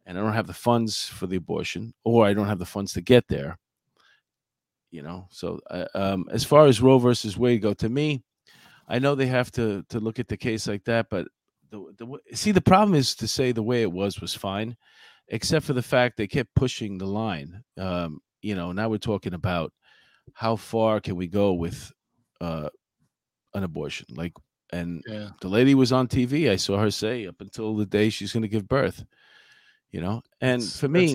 and 0.07 0.19
I 0.19 0.21
don't 0.21 0.35
have 0.35 0.47
the 0.47 0.53
funds 0.53 1.07
for 1.07 1.27
the 1.27 1.37
abortion, 1.37 1.95
or 2.05 2.27
I 2.27 2.35
don't 2.35 2.49
have 2.49 2.59
the 2.59 2.67
funds 2.67 2.93
to 2.95 3.01
get 3.01 3.29
there. 3.29 3.59
You 4.91 5.03
know, 5.03 5.27
so 5.31 5.59
uh, 5.71 5.87
um, 5.95 6.27
as 6.31 6.45
far 6.45 6.67
as 6.67 6.83
Roe 6.83 6.99
versus 6.99 7.39
Wade 7.39 7.63
go, 7.63 7.73
to 7.75 7.89
me, 7.89 8.23
I 8.89 8.99
know 8.99 9.15
they 9.15 9.27
have 9.27 9.51
to 9.53 9.85
to 9.89 10.01
look 10.01 10.19
at 10.19 10.29
the 10.29 10.37
case 10.37 10.67
like 10.67 10.85
that, 10.85 11.07
but 11.11 11.27
the, 11.71 11.95
the 11.97 12.37
see 12.37 12.53
the 12.53 12.61
problem 12.61 12.95
is 12.95 13.15
to 13.17 13.27
say 13.27 13.53
the 13.53 13.63
way 13.63 13.83
it 13.83 13.91
was 13.91 14.21
was 14.21 14.35
fine 14.35 14.77
except 15.29 15.65
for 15.65 15.73
the 15.73 15.83
fact 15.83 16.17
they 16.17 16.27
kept 16.27 16.55
pushing 16.55 16.99
the 16.99 17.07
line. 17.07 17.63
Um, 17.79 18.21
you 18.43 18.55
know, 18.55 18.73
now 18.73 18.89
we're 18.89 18.99
talking 18.99 19.35
about 19.35 19.73
how 20.35 20.57
far 20.57 21.01
can 21.01 21.17
we 21.17 21.27
go 21.27 21.55
with 21.55 21.91
uh, 22.41 22.69
an 23.55 23.65
abortion? 23.65 24.07
Like, 24.11 24.33
and 24.73 25.05
yeah. 25.07 25.29
the 25.41 25.49
lady 25.49 25.75
was 25.75 25.93
on 25.93 26.09
TV. 26.09 26.51
I 26.51 26.57
saw 26.57 26.79
her 26.79 26.91
say 26.91 27.27
up 27.27 27.41
until 27.41 27.77
the 27.77 27.87
day 27.87 28.09
she's 28.11 28.33
going 28.33 28.43
to 28.43 28.49
give 28.49 28.69
birth. 28.69 29.05
You 29.91 30.01
know, 30.01 30.23
and 30.41 30.63
that's, 30.63 30.81
for 30.81 30.89
me, 30.89 31.15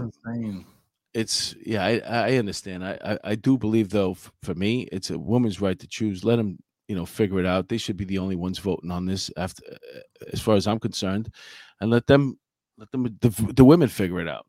it's 1.14 1.56
yeah, 1.66 1.84
I, 1.84 2.00
I 2.06 2.36
understand. 2.36 2.86
I, 2.86 3.00
I, 3.04 3.32
I 3.32 3.36
do 3.36 3.58
believe 3.58 3.90
though, 3.90 4.12
f- 4.12 4.32
for 4.44 4.54
me, 4.54 4.84
it's 4.92 5.10
a 5.10 5.18
woman's 5.18 5.60
right 5.60 5.80
to 5.80 5.88
choose. 5.88 6.24
Let 6.24 6.36
them 6.36 6.60
you 6.88 6.96
know 6.96 7.06
figure 7.06 7.40
it 7.40 7.48
out. 7.48 7.70
They 7.70 7.80
should 7.80 7.98
be 7.98 8.06
the 8.06 8.20
only 8.20 8.36
ones 8.36 8.60
voting 8.60 8.92
on 8.92 9.08
this. 9.08 9.32
After, 9.36 9.64
uh, 9.72 9.76
uh, 9.98 10.26
as 10.32 10.42
far 10.42 10.56
as 10.56 10.68
I'm 10.68 10.80
concerned, 10.80 11.34
and 11.82 11.90
let 11.90 12.06
them 12.06 12.38
let 12.78 12.92
them 12.92 13.18
the, 13.22 13.30
the 13.56 13.66
women 13.66 13.90
figure 13.90 14.20
it 14.20 14.28
out. 14.28 14.46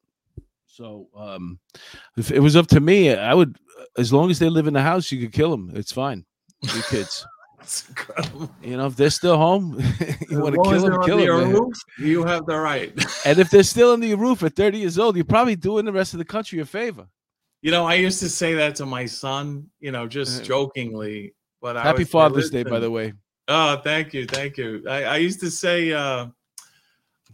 So 0.66 1.08
um, 1.16 1.58
if 2.18 2.30
it 2.30 2.40
was 2.40 2.54
up 2.54 2.66
to 2.68 2.80
me, 2.80 3.14
I 3.14 3.32
would, 3.32 3.56
uh, 3.80 3.84
as 3.96 4.12
long 4.12 4.30
as 4.30 4.38
they 4.38 4.50
live 4.50 4.66
in 4.66 4.74
the 4.74 4.82
house, 4.82 5.10
you 5.10 5.20
could 5.20 5.32
kill 5.32 5.50
them. 5.50 5.72
It's 5.74 5.90
fine. 5.90 6.24
Your 6.62 6.82
kids. 6.84 7.26
That's 7.58 7.88
incredible. 7.88 8.50
You 8.62 8.76
know, 8.76 8.86
if 8.86 8.96
they're 8.96 9.10
still 9.10 9.36
home, 9.36 9.78
you 10.30 10.40
want 10.40 10.54
to 10.54 10.62
kill 10.62 10.80
them, 10.80 11.02
kill 11.04 11.18
them. 11.18 11.52
Roof, 11.52 11.76
you 11.98 12.24
have 12.24 12.46
the 12.46 12.58
right. 12.58 12.90
and 13.26 13.38
if 13.38 13.50
they're 13.50 13.62
still 13.62 13.92
on 13.92 14.00
the 14.00 14.14
roof 14.16 14.42
at 14.42 14.54
30 14.54 14.78
years 14.78 14.98
old, 14.98 15.16
you're 15.16 15.24
probably 15.24 15.56
doing 15.56 15.84
the 15.84 15.92
rest 15.92 16.14
of 16.14 16.18
the 16.18 16.24
country 16.24 16.60
a 16.60 16.64
favor. 16.64 17.06
You 17.60 17.72
know, 17.72 17.84
I 17.84 17.94
used 17.94 18.20
to 18.20 18.28
say 18.28 18.54
that 18.54 18.76
to 18.76 18.86
my 18.86 19.04
son, 19.04 19.68
you 19.80 19.90
know, 19.90 20.06
just 20.06 20.44
jokingly. 20.44 21.34
But 21.60 21.76
happy 21.76 22.04
Father's 22.04 22.50
Day, 22.50 22.62
by 22.62 22.78
the 22.78 22.90
way. 22.90 23.12
Oh, 23.48 23.76
thank 23.78 24.14
you, 24.14 24.26
thank 24.26 24.56
you. 24.56 24.84
I, 24.88 25.04
I 25.04 25.16
used 25.16 25.40
to 25.40 25.50
say, 25.50 25.92
uh, 25.92 26.26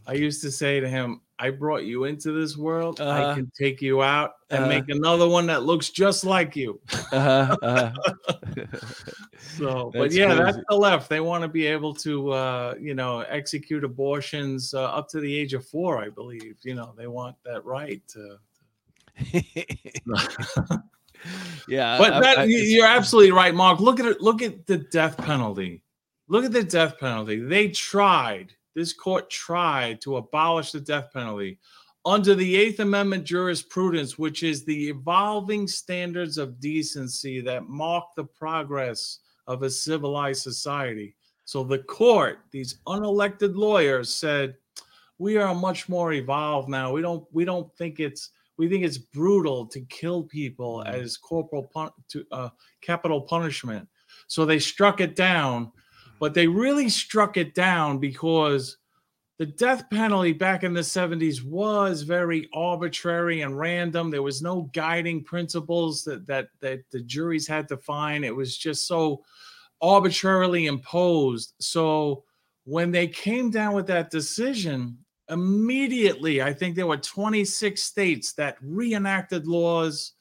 I 0.07 0.13
used 0.15 0.41
to 0.43 0.51
say 0.51 0.81
to 0.81 0.89
him, 0.89 1.21
I 1.39 1.51
brought 1.51 1.83
you 1.85 2.05
into 2.05 2.33
this 2.33 2.57
world. 2.57 3.01
Uh-huh. 3.01 3.31
I 3.31 3.35
can 3.35 3.51
take 3.59 3.83
you 3.83 4.03
out 4.03 4.35
and 4.51 4.61
uh-huh. 4.61 4.69
make 4.69 4.89
another 4.89 5.29
one 5.29 5.47
that 5.47 5.65
looks 5.65 5.91
just 5.91 6.25
like 6.25 6.55
you. 6.55 6.81
Uh-huh. 7.13 7.57
uh-huh. 7.61 8.13
so, 9.39 9.91
but 9.93 10.13
yeah, 10.13 10.27
crazy. 10.27 10.43
that's 10.43 10.59
the 10.69 10.77
left. 10.77 11.09
They 11.09 11.21
want 11.21 11.43
to 11.43 11.49
be 11.49 11.67
able 11.67 11.93
to, 11.97 12.31
uh, 12.31 12.75
you 12.81 12.95
know, 12.95 13.21
execute 13.21 13.83
abortions 13.83 14.75
uh, 14.75 14.85
up 14.85 15.09
to 15.09 15.21
the 15.21 15.37
age 15.37 15.55
of 15.55 15.67
four, 15.67 15.99
I 15.99 16.09
believe. 16.09 16.57
You 16.63 16.75
know, 16.75 16.95
they 16.97 17.09
want 17.09 17.37
that 17.45 17.65
right 17.65 18.03
to. 18.09 18.39
yeah, 21.69 21.99
but 21.99 22.21
that, 22.21 22.39
I, 22.39 22.45
you're 22.45 22.87
absolutely 22.87 23.33
right, 23.33 23.55
Mark. 23.55 23.81
Look 23.81 23.99
at 23.99 24.07
it. 24.07 24.21
Look 24.21 24.41
at 24.43 24.67
the 24.67 24.79
death 24.79 25.17
penalty. 25.17 25.83
Look 26.29 26.45
at 26.45 26.53
the 26.53 26.65
death 26.65 26.99
penalty. 26.99 27.41
They 27.41 27.69
tried 27.69 28.55
this 28.75 28.93
court 28.93 29.31
tried 29.31 30.01
to 30.03 30.17
abolish 30.17 30.73
the 30.73 30.81
death 30.81 31.13
penalty 31.13 31.59
under 32.07 32.35
the 32.35 32.57
Eighth 32.57 32.81
Amendment 32.81 33.25
jurisprudence, 33.25 34.19
which 34.19 34.43
is 34.43 34.65
the 34.65 34.89
evolving 34.89 35.67
standards 35.67 36.37
of 36.37 36.61
decency 36.61 37.41
that 37.41 37.69
mark 37.69 38.05
the 38.15 38.25
progress 38.25 39.21
of 39.47 39.63
a 39.63 39.71
civilized 39.71 40.43
society. 40.43 41.15
So 41.47 41.65
the 41.65 41.79
court, 41.79 42.41
these 42.51 42.81
unelected 42.87 43.55
lawyers 43.57 44.15
said, 44.15 44.57
we 45.19 45.37
are 45.37 45.55
much 45.55 45.89
more 45.89 46.13
evolved 46.13 46.69
now. 46.69 46.93
We 46.93 47.01
don't 47.01 47.25
we 47.33 47.45
don't 47.45 47.73
think 47.77 48.01
it's 48.01 48.31
we 48.57 48.69
think 48.69 48.85
it's 48.85 48.99
brutal 48.99 49.67
to 49.67 49.81
kill 49.83 50.25
people 50.25 50.85
mm. 50.87 50.93
as 50.93 51.17
corporal 51.17 51.71
pun- 51.73 51.91
to 52.09 52.25
uh, 52.33 52.49
capital 52.81 53.21
punishment. 53.21 53.89
So 54.27 54.45
they 54.45 54.59
struck 54.59 55.01
it 55.01 55.17
down 55.17 55.73
but 56.19 56.35
they 56.35 56.47
really 56.47 56.89
struck 56.89 57.37
it 57.37 57.55
down 57.55 57.99
because 57.99 58.79
the 59.39 59.47
death 59.47 59.91
penalty 59.91 60.33
back 60.33 60.63
in 60.63 60.73
the 60.73 60.81
70s 60.81 61.43
was 61.43 62.03
very 62.03 62.49
arbitrary 62.55 63.41
and 63.41 63.59
random. 63.59 64.11
There 64.11 64.23
was 64.23 64.43
no 64.43 64.71
guiding 64.73 65.25
principles 65.25 66.05
that 66.05 66.27
that 66.27 66.49
that 66.61 66.85
the 66.93 67.01
juries 67.01 67.49
had 67.49 67.69
to 67.69 67.77
find. 67.77 68.25
It 68.25 68.35
was 68.35 68.57
just 68.57 68.87
so 68.87 69.25
arbitrarily 69.83 70.67
imposed. 70.67 71.55
So 71.59 72.25
when 72.65 72.93
they 72.93 73.09
came 73.09 73.51
down 73.51 73.75
with 73.75 73.89
that 73.89 74.11
decision, 74.11 74.99
immediately 75.29 76.41
I 76.41 76.53
think 76.53 76.77
there 76.77 76.87
were 76.87 76.97
26 76.97 77.83
states 77.83 78.33
that 78.35 78.57
reenacted 78.63 79.47
laws 79.47 80.13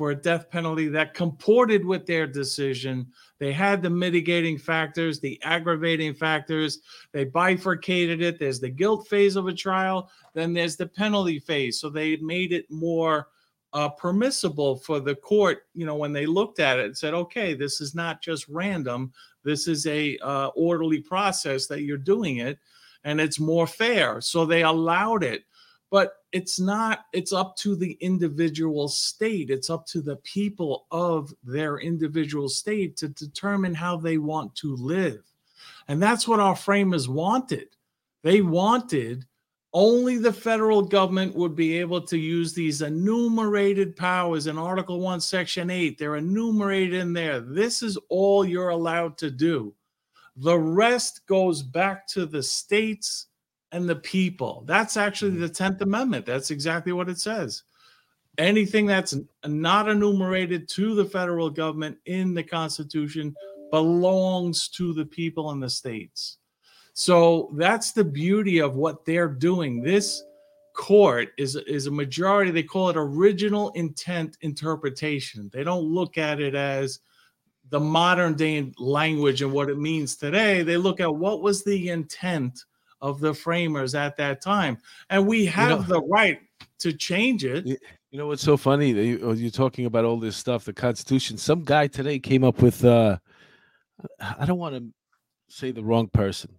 for 0.00 0.12
a 0.12 0.16
death 0.16 0.48
penalty 0.48 0.88
that 0.88 1.12
comported 1.12 1.84
with 1.84 2.06
their 2.06 2.26
decision. 2.26 3.06
They 3.38 3.52
had 3.52 3.82
the 3.82 3.90
mitigating 3.90 4.56
factors, 4.56 5.20
the 5.20 5.38
aggravating 5.42 6.14
factors. 6.14 6.78
They 7.12 7.24
bifurcated 7.26 8.22
it. 8.22 8.38
There's 8.38 8.60
the 8.60 8.70
guilt 8.70 9.08
phase 9.08 9.36
of 9.36 9.46
a 9.46 9.52
trial, 9.52 10.10
then 10.32 10.54
there's 10.54 10.76
the 10.78 10.86
penalty 10.86 11.38
phase. 11.38 11.78
So 11.78 11.90
they 11.90 12.16
made 12.16 12.54
it 12.54 12.64
more 12.70 13.28
uh, 13.74 13.90
permissible 13.90 14.78
for 14.78 15.00
the 15.00 15.16
court, 15.16 15.64
you 15.74 15.84
know, 15.84 15.96
when 15.96 16.14
they 16.14 16.24
looked 16.24 16.60
at 16.60 16.78
it 16.78 16.86
and 16.86 16.96
said, 16.96 17.12
okay, 17.12 17.52
this 17.52 17.82
is 17.82 17.94
not 17.94 18.22
just 18.22 18.48
random. 18.48 19.12
This 19.44 19.68
is 19.68 19.86
a 19.86 20.16
uh, 20.22 20.46
orderly 20.56 21.00
process 21.02 21.66
that 21.66 21.82
you're 21.82 21.98
doing 21.98 22.38
it, 22.38 22.58
and 23.04 23.20
it's 23.20 23.38
more 23.38 23.66
fair. 23.66 24.22
So 24.22 24.46
they 24.46 24.62
allowed 24.62 25.24
it 25.24 25.44
but 25.90 26.18
it's 26.32 26.60
not 26.60 27.06
it's 27.12 27.32
up 27.32 27.56
to 27.56 27.74
the 27.74 27.92
individual 28.00 28.88
state. 28.88 29.50
It's 29.50 29.70
up 29.70 29.86
to 29.86 30.00
the 30.00 30.16
people 30.16 30.86
of 30.90 31.34
their 31.42 31.78
individual 31.78 32.48
state 32.48 32.96
to 32.98 33.08
determine 33.08 33.74
how 33.74 33.96
they 33.96 34.18
want 34.18 34.54
to 34.56 34.76
live. 34.76 35.22
And 35.88 36.00
that's 36.00 36.28
what 36.28 36.40
our 36.40 36.56
framers 36.56 37.08
wanted. 37.08 37.68
They 38.22 38.40
wanted 38.40 39.26
only 39.72 40.18
the 40.18 40.32
federal 40.32 40.82
government 40.82 41.34
would 41.34 41.54
be 41.54 41.78
able 41.78 42.00
to 42.00 42.18
use 42.18 42.52
these 42.52 42.82
enumerated 42.82 43.94
powers 43.96 44.48
in 44.48 44.58
article 44.58 44.98
1 44.98 45.20
section 45.20 45.70
8 45.70 45.96
they're 45.96 46.16
enumerated 46.16 46.94
in 46.94 47.12
there. 47.12 47.40
This 47.40 47.82
is 47.82 47.98
all 48.08 48.44
you're 48.44 48.70
allowed 48.70 49.16
to 49.18 49.30
do. 49.30 49.74
The 50.36 50.58
rest 50.58 51.26
goes 51.26 51.62
back 51.62 52.06
to 52.08 52.26
the 52.26 52.42
states 52.42 53.26
and 53.72 53.88
the 53.88 53.96
people. 53.96 54.64
That's 54.66 54.96
actually 54.96 55.38
the 55.38 55.48
10th 55.48 55.74
mm-hmm. 55.74 55.82
Amendment. 55.84 56.26
That's 56.26 56.50
exactly 56.50 56.92
what 56.92 57.08
it 57.08 57.18
says. 57.18 57.62
Anything 58.38 58.86
that's 58.86 59.14
not 59.44 59.88
enumerated 59.88 60.68
to 60.70 60.94
the 60.94 61.04
federal 61.04 61.50
government 61.50 61.98
in 62.06 62.34
the 62.34 62.42
Constitution 62.42 63.34
belongs 63.70 64.68
to 64.68 64.92
the 64.94 65.04
people 65.04 65.50
and 65.50 65.62
the 65.62 65.70
states. 65.70 66.38
So 66.92 67.50
that's 67.56 67.92
the 67.92 68.04
beauty 68.04 68.60
of 68.60 68.76
what 68.76 69.04
they're 69.04 69.28
doing. 69.28 69.82
This 69.82 70.22
court 70.72 71.30
is 71.36 71.56
is 71.56 71.86
a 71.86 71.90
majority 71.90 72.50
they 72.50 72.62
call 72.62 72.88
it 72.88 72.96
original 72.96 73.70
intent 73.70 74.36
interpretation 74.40 75.50
they 75.52 75.64
don't 75.64 75.82
look 75.82 76.16
at 76.16 76.40
it 76.40 76.54
as 76.54 77.00
the 77.70 77.80
modern 77.80 78.34
day 78.34 78.72
language 78.78 79.42
and 79.42 79.52
what 79.52 79.68
it 79.68 79.78
means 79.78 80.16
today 80.16 80.62
they 80.62 80.76
look 80.76 81.00
at 81.00 81.14
what 81.14 81.42
was 81.42 81.64
the 81.64 81.88
intent 81.90 82.64
of 83.00 83.20
the 83.20 83.32
framers 83.32 83.94
at 83.94 84.16
that 84.16 84.40
time 84.40 84.78
and 85.10 85.26
we 85.26 85.46
have 85.46 85.70
you 85.70 85.76
know, 85.76 85.82
the 85.82 86.02
right 86.02 86.40
to 86.78 86.92
change 86.92 87.44
it 87.44 87.66
you 87.66 88.18
know 88.18 88.26
what's 88.26 88.42
so 88.42 88.56
funny 88.56 88.90
you, 88.90 89.32
you're 89.32 89.50
talking 89.50 89.86
about 89.86 90.04
all 90.04 90.18
this 90.18 90.36
stuff 90.36 90.64
the 90.64 90.72
constitution 90.72 91.36
some 91.36 91.62
guy 91.62 91.86
today 91.86 92.18
came 92.18 92.44
up 92.44 92.60
with 92.62 92.84
uh 92.84 93.16
i 94.38 94.44
don't 94.44 94.58
want 94.58 94.74
to 94.74 94.84
say 95.48 95.70
the 95.70 95.82
wrong 95.82 96.08
person 96.08 96.50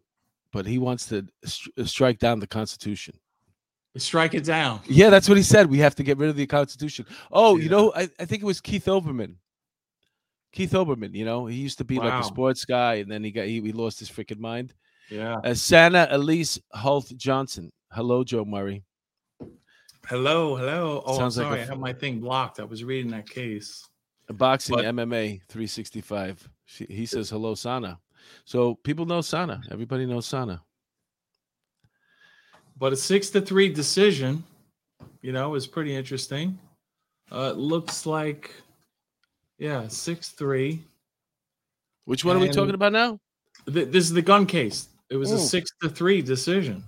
but 0.52 0.66
he 0.66 0.78
wants 0.78 1.06
to 1.06 1.26
st- 1.44 1.88
strike 1.88 2.20
down 2.20 2.39
the 2.39 2.48
constitution 2.48 3.16
Strike 3.98 4.36
it 4.36 4.46
down. 4.46 4.80
Yeah, 4.88 5.10
that's 5.10 5.28
what 5.28 5.38
he 5.38 5.44
said. 5.44 5.70
We 5.70 5.80
have 5.80 5.96
to 5.96 6.04
get 6.04 6.18
rid 6.18 6.30
of 6.30 6.38
the 6.38 6.48
Constitution. 6.48 7.06
Oh, 7.30 7.58
yeah. 7.58 7.64
you 7.64 7.70
know, 7.70 7.92
I, 7.94 8.04
I 8.20 8.26
think 8.26 8.42
it 8.42 8.46
was 8.46 8.62
Keith 8.62 8.86
Olbermann. 8.86 9.36
Keith 10.54 10.72
Olbermann, 10.72 11.14
you 11.14 11.26
know, 11.26 11.46
he 11.46 11.58
used 11.58 11.78
to 11.80 11.84
be 11.84 12.00
wow. 12.00 12.06
like 12.06 12.24
a 12.24 12.24
sports 12.24 12.64
guy, 12.64 12.96
and 12.96 13.12
then 13.12 13.24
he 13.24 13.32
got 13.32 13.48
he, 13.48 13.60
he 13.60 13.72
lost 13.72 14.00
his 14.00 14.10
freaking 14.10 14.39
mind. 14.39 14.74
Yeah. 15.12 15.36
Uh, 15.43 15.53
Sana 15.53 16.07
Elise 16.09 16.59
Holt 16.72 17.12
Johnson. 17.18 17.72
Hello, 17.91 18.24
Joe 18.24 18.45
Murray. 18.45 18.84
Hello, 20.07 20.55
hello. 20.55 21.03
Oh, 21.05 21.18
Sounds 21.18 21.36
sorry, 21.36 21.49
like 21.49 21.59
a, 21.59 21.62
I 21.64 21.66
have 21.66 21.80
my 21.80 21.93
thing 21.93 22.20
blocked. 22.20 22.59
I 22.59 22.64
was 22.64 22.84
reading 22.84 23.12
that 23.12 23.30
case. 23.30 23.86
Boxing 24.30 24.78
but, 24.78 24.86
MMA 24.86 25.41
365. 25.49 26.49
he 26.66 27.05
says 27.05 27.30
hello, 27.30 27.53
Sana. 27.53 27.99
So 28.45 28.76
people 28.76 29.05
know 29.05 29.20
Sana. 29.20 29.62
Everybody 29.70 30.05
knows 30.05 30.26
Sana. 30.26 30.62
But 32.78 32.93
a 32.93 32.95
six 32.95 33.30
to 33.32 33.41
three 33.41 33.68
decision, 33.70 34.43
you 35.22 35.34
know, 35.34 35.53
is 35.55 35.68
pretty 35.68 35.93
interesting. 35.93 36.57
Uh, 37.30 37.51
it 37.51 37.57
looks 37.57 38.05
like, 38.05 38.51
yeah, 39.59 39.88
six 39.89 40.30
three. 40.30 40.82
Which 42.05 42.24
one 42.24 42.38
and 42.38 42.45
are 42.45 42.47
we 42.47 42.53
talking 42.53 42.74
about 42.74 42.93
now? 42.93 43.20
Th- 43.72 43.88
this 43.89 44.05
is 44.05 44.14
the 44.14 44.22
gun 44.22 44.45
case. 44.45 44.88
It 45.12 45.18
was 45.18 45.32
Ooh. 45.32 45.36
a 45.36 45.39
six 45.39 45.72
to 45.82 45.89
three 45.89 46.22
decision. 46.22 46.84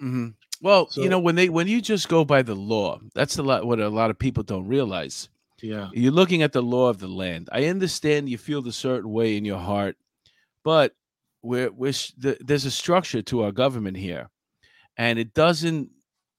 Mm-hmm. 0.00 0.28
Well, 0.60 0.88
so, 0.88 1.02
you 1.02 1.08
know, 1.08 1.18
when 1.18 1.34
they 1.34 1.48
when 1.48 1.66
you 1.66 1.80
just 1.80 2.08
go 2.08 2.24
by 2.24 2.42
the 2.42 2.54
law, 2.54 3.00
that's 3.14 3.38
a 3.38 3.42
lot 3.42 3.66
what 3.66 3.80
a 3.80 3.88
lot 3.88 4.10
of 4.10 4.18
people 4.18 4.44
don't 4.44 4.68
realize. 4.68 5.28
Yeah, 5.60 5.88
you're 5.92 6.12
looking 6.12 6.42
at 6.42 6.52
the 6.52 6.62
law 6.62 6.88
of 6.88 6.98
the 6.98 7.08
land. 7.08 7.48
I 7.50 7.66
understand 7.66 8.28
you 8.28 8.38
feel 8.38 8.62
the 8.62 8.72
certain 8.72 9.10
way 9.10 9.36
in 9.36 9.44
your 9.44 9.58
heart, 9.58 9.96
but 10.64 10.94
we're, 11.42 11.70
we're 11.72 11.92
the, 12.18 12.36
there's 12.40 12.64
a 12.64 12.70
structure 12.70 13.22
to 13.22 13.42
our 13.42 13.52
government 13.52 13.96
here 13.96 14.28
and 14.96 15.18
it 15.18 15.34
doesn't 15.34 15.90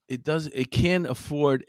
it 0.07 0.23
does 0.23 0.47
it 0.47 0.71
can't 0.71 1.07
afford 1.07 1.65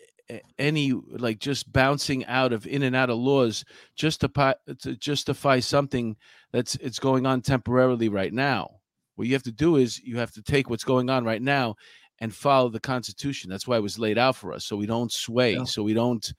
any 0.59 0.93
like 0.93 1.39
just 1.39 1.71
bouncing 1.73 2.25
out 2.27 2.53
of 2.53 2.67
in 2.67 2.83
and 2.83 2.97
out 2.97 3.11
of 3.11 3.19
laws 3.19 3.65
just 3.95 4.21
to, 4.21 4.57
to 4.81 4.97
justify 4.97 5.61
something 5.61 6.17
that's 6.53 6.77
it's 6.77 6.99
going 6.99 7.27
on 7.27 7.43
temporarily 7.43 8.09
right 8.09 8.33
now 8.33 8.71
what 9.17 9.27
you 9.27 9.35
have 9.35 9.43
to 9.43 9.53
do 9.53 9.77
is 9.77 10.01
you 10.01 10.19
have 10.19 10.33
to 10.33 10.43
take 10.43 10.69
what's 10.71 10.85
going 10.85 11.11
on 11.11 11.25
right 11.25 11.43
now 11.43 11.75
and 12.21 12.35
follow 12.35 12.69
the 12.69 12.81
constitution 12.81 13.51
that's 13.51 13.67
why 13.67 13.77
it 13.77 13.83
was 13.83 13.99
laid 13.99 14.19
out 14.19 14.37
for 14.37 14.53
us 14.53 14.65
so 14.65 14.77
we 14.77 14.87
don't 14.87 15.13
sway 15.13 15.55
yeah. 15.55 15.65
so 15.65 15.83
we 15.83 15.95
don't 15.95 16.33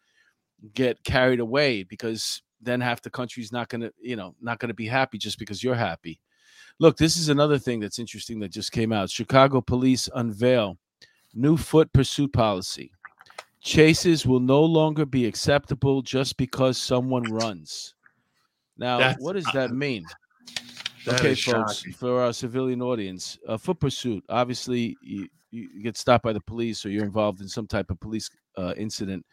get 0.73 1.03
carried 1.03 1.39
away 1.39 1.83
because 1.83 2.41
then 2.61 2.81
half 2.81 3.01
the 3.01 3.09
country's 3.09 3.51
not 3.51 3.69
going 3.69 3.81
to 3.81 3.91
you 4.01 4.15
know 4.15 4.33
not 4.41 4.59
going 4.59 4.69
to 4.69 4.75
be 4.75 4.87
happy 4.87 5.17
just 5.17 5.37
because 5.37 5.63
you're 5.63 5.75
happy 5.75 6.19
Look, 6.77 6.97
this 6.97 7.15
is 7.15 7.29
another 7.29 7.57
thing 7.57 7.79
that's 7.79 7.99
interesting 7.99 8.39
that 8.39 8.51
just 8.51 8.71
came 8.71 8.91
out. 8.91 9.09
Chicago 9.09 9.61
police 9.61 10.09
unveil 10.13 10.77
new 11.33 11.55
foot 11.55 11.91
pursuit 11.93 12.33
policy. 12.33 12.91
Chases 13.61 14.25
will 14.25 14.41
no 14.41 14.61
longer 14.61 15.05
be 15.05 15.25
acceptable 15.25 16.01
just 16.01 16.35
because 16.37 16.77
someone 16.77 17.23
runs. 17.23 17.95
Now, 18.77 18.97
that's, 18.97 19.21
what 19.21 19.33
does 19.33 19.47
that 19.53 19.71
mean? 19.71 20.05
That 21.05 21.19
okay, 21.19 21.35
folks, 21.35 21.77
shocking. 21.77 21.93
for 21.93 22.21
our 22.21 22.33
civilian 22.33 22.81
audience, 22.81 23.37
a 23.47 23.57
foot 23.57 23.79
pursuit. 23.79 24.23
Obviously, 24.27 24.97
you, 25.01 25.27
you, 25.51 25.83
get 25.83 25.97
stopped 25.97 26.23
by 26.23 26.33
the 26.33 26.41
police 26.41 26.85
or 26.85 26.89
you're 26.89 27.05
involved 27.05 27.41
in 27.41 27.47
some 27.47 27.67
type 27.67 27.91
of 27.91 27.99
police 27.99 28.29
uh, 28.57 28.73
incident, 28.75 29.23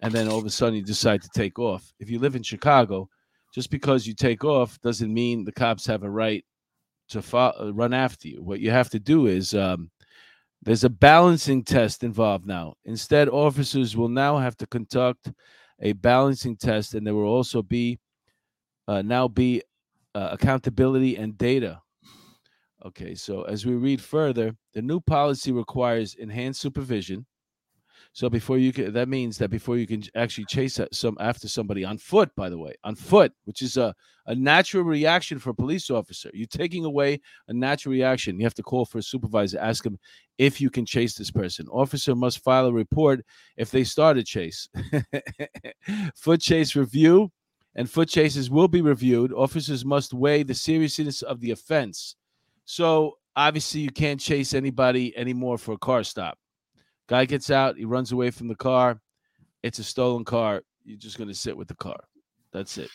and 0.00 0.12
then 0.12 0.28
all 0.28 0.38
of 0.38 0.46
a 0.46 0.50
sudden 0.50 0.76
you 0.76 0.82
decide 0.82 1.22
to 1.22 1.28
take 1.34 1.58
off. 1.58 1.92
If 1.98 2.10
you 2.10 2.20
live 2.20 2.36
in 2.36 2.44
Chicago, 2.44 3.08
just 3.52 3.70
because 3.70 4.06
you 4.06 4.14
take 4.14 4.44
off 4.44 4.80
doesn't 4.82 5.12
mean 5.12 5.44
the 5.44 5.52
cops 5.52 5.86
have 5.86 6.04
a 6.04 6.10
right 6.10 6.44
to 7.08 7.22
fo- 7.22 7.54
uh, 7.58 7.72
run 7.72 7.92
after 7.92 8.28
you. 8.28 8.42
What 8.42 8.60
you 8.60 8.70
have 8.70 8.90
to 8.90 9.00
do 9.00 9.26
is 9.26 9.54
um, 9.54 9.90
there's 10.62 10.84
a 10.84 10.90
balancing 10.90 11.64
test 11.64 12.04
involved 12.04 12.46
now. 12.46 12.74
Instead, 12.84 13.28
officers 13.28 13.96
will 13.96 14.08
now 14.08 14.36
have 14.36 14.56
to 14.58 14.66
conduct 14.66 15.32
a 15.80 15.92
balancing 15.92 16.56
test, 16.56 16.94
and 16.94 17.06
there 17.06 17.14
will 17.14 17.24
also 17.24 17.62
be 17.62 17.98
uh, 18.88 19.02
now 19.02 19.26
be 19.26 19.62
uh, 20.16 20.30
accountability 20.32 21.16
and 21.16 21.36
data. 21.36 21.80
Okay, 22.84 23.14
so 23.14 23.42
as 23.42 23.66
we 23.66 23.74
read 23.74 24.00
further, 24.00 24.56
the 24.72 24.80
new 24.80 25.00
policy 25.00 25.52
requires 25.52 26.14
enhanced 26.14 26.60
supervision 26.60 27.26
so 28.16 28.30
before 28.30 28.56
you 28.56 28.72
can, 28.72 28.94
that 28.94 29.10
means 29.10 29.36
that 29.36 29.50
before 29.50 29.76
you 29.76 29.86
can 29.86 30.02
actually 30.14 30.46
chase 30.46 30.80
some 30.90 31.18
after 31.20 31.48
somebody 31.48 31.84
on 31.84 31.98
foot, 31.98 32.30
by 32.34 32.48
the 32.48 32.56
way, 32.56 32.74
on 32.82 32.94
foot, 32.94 33.30
which 33.44 33.60
is 33.60 33.76
a, 33.76 33.94
a 34.24 34.34
natural 34.34 34.84
reaction 34.84 35.38
for 35.38 35.50
a 35.50 35.54
police 35.54 35.90
officer. 35.90 36.30
You're 36.32 36.46
taking 36.46 36.86
away 36.86 37.20
a 37.48 37.52
natural 37.52 37.92
reaction. 37.92 38.38
You 38.38 38.46
have 38.46 38.54
to 38.54 38.62
call 38.62 38.86
for 38.86 38.96
a 38.96 39.02
supervisor, 39.02 39.58
ask 39.58 39.84
him 39.84 39.98
if 40.38 40.62
you 40.62 40.70
can 40.70 40.86
chase 40.86 41.14
this 41.14 41.30
person. 41.30 41.66
Officer 41.68 42.14
must 42.14 42.42
file 42.42 42.64
a 42.64 42.72
report 42.72 43.22
if 43.58 43.70
they 43.70 43.84
start 43.84 44.16
a 44.16 44.24
chase. 44.24 44.66
foot 46.16 46.40
chase 46.40 46.74
review 46.74 47.30
and 47.76 47.88
foot 47.88 48.08
chases 48.08 48.50
will 48.50 48.68
be 48.68 48.80
reviewed. 48.80 49.32
Officers 49.32 49.84
must 49.84 50.14
weigh 50.14 50.42
the 50.42 50.54
seriousness 50.54 51.22
of 51.22 51.40
the 51.40 51.52
offense. 51.52 52.16
So 52.64 53.18
obviously, 53.36 53.82
you 53.82 53.90
can't 53.90 54.18
chase 54.18 54.54
anybody 54.54 55.16
anymore 55.16 55.58
for 55.58 55.72
a 55.72 55.78
car 55.78 56.02
stop. 56.02 56.38
Guy 57.06 57.26
gets 57.26 57.50
out, 57.50 57.76
he 57.76 57.84
runs 57.84 58.10
away 58.10 58.30
from 58.30 58.48
the 58.48 58.56
car. 58.56 59.00
It's 59.62 59.78
a 59.78 59.84
stolen 59.84 60.24
car. 60.24 60.62
You're 60.84 60.98
just 60.98 61.18
going 61.18 61.28
to 61.28 61.34
sit 61.34 61.56
with 61.56 61.68
the 61.68 61.74
car. 61.74 62.00
That's 62.52 62.78
it. 62.78 62.90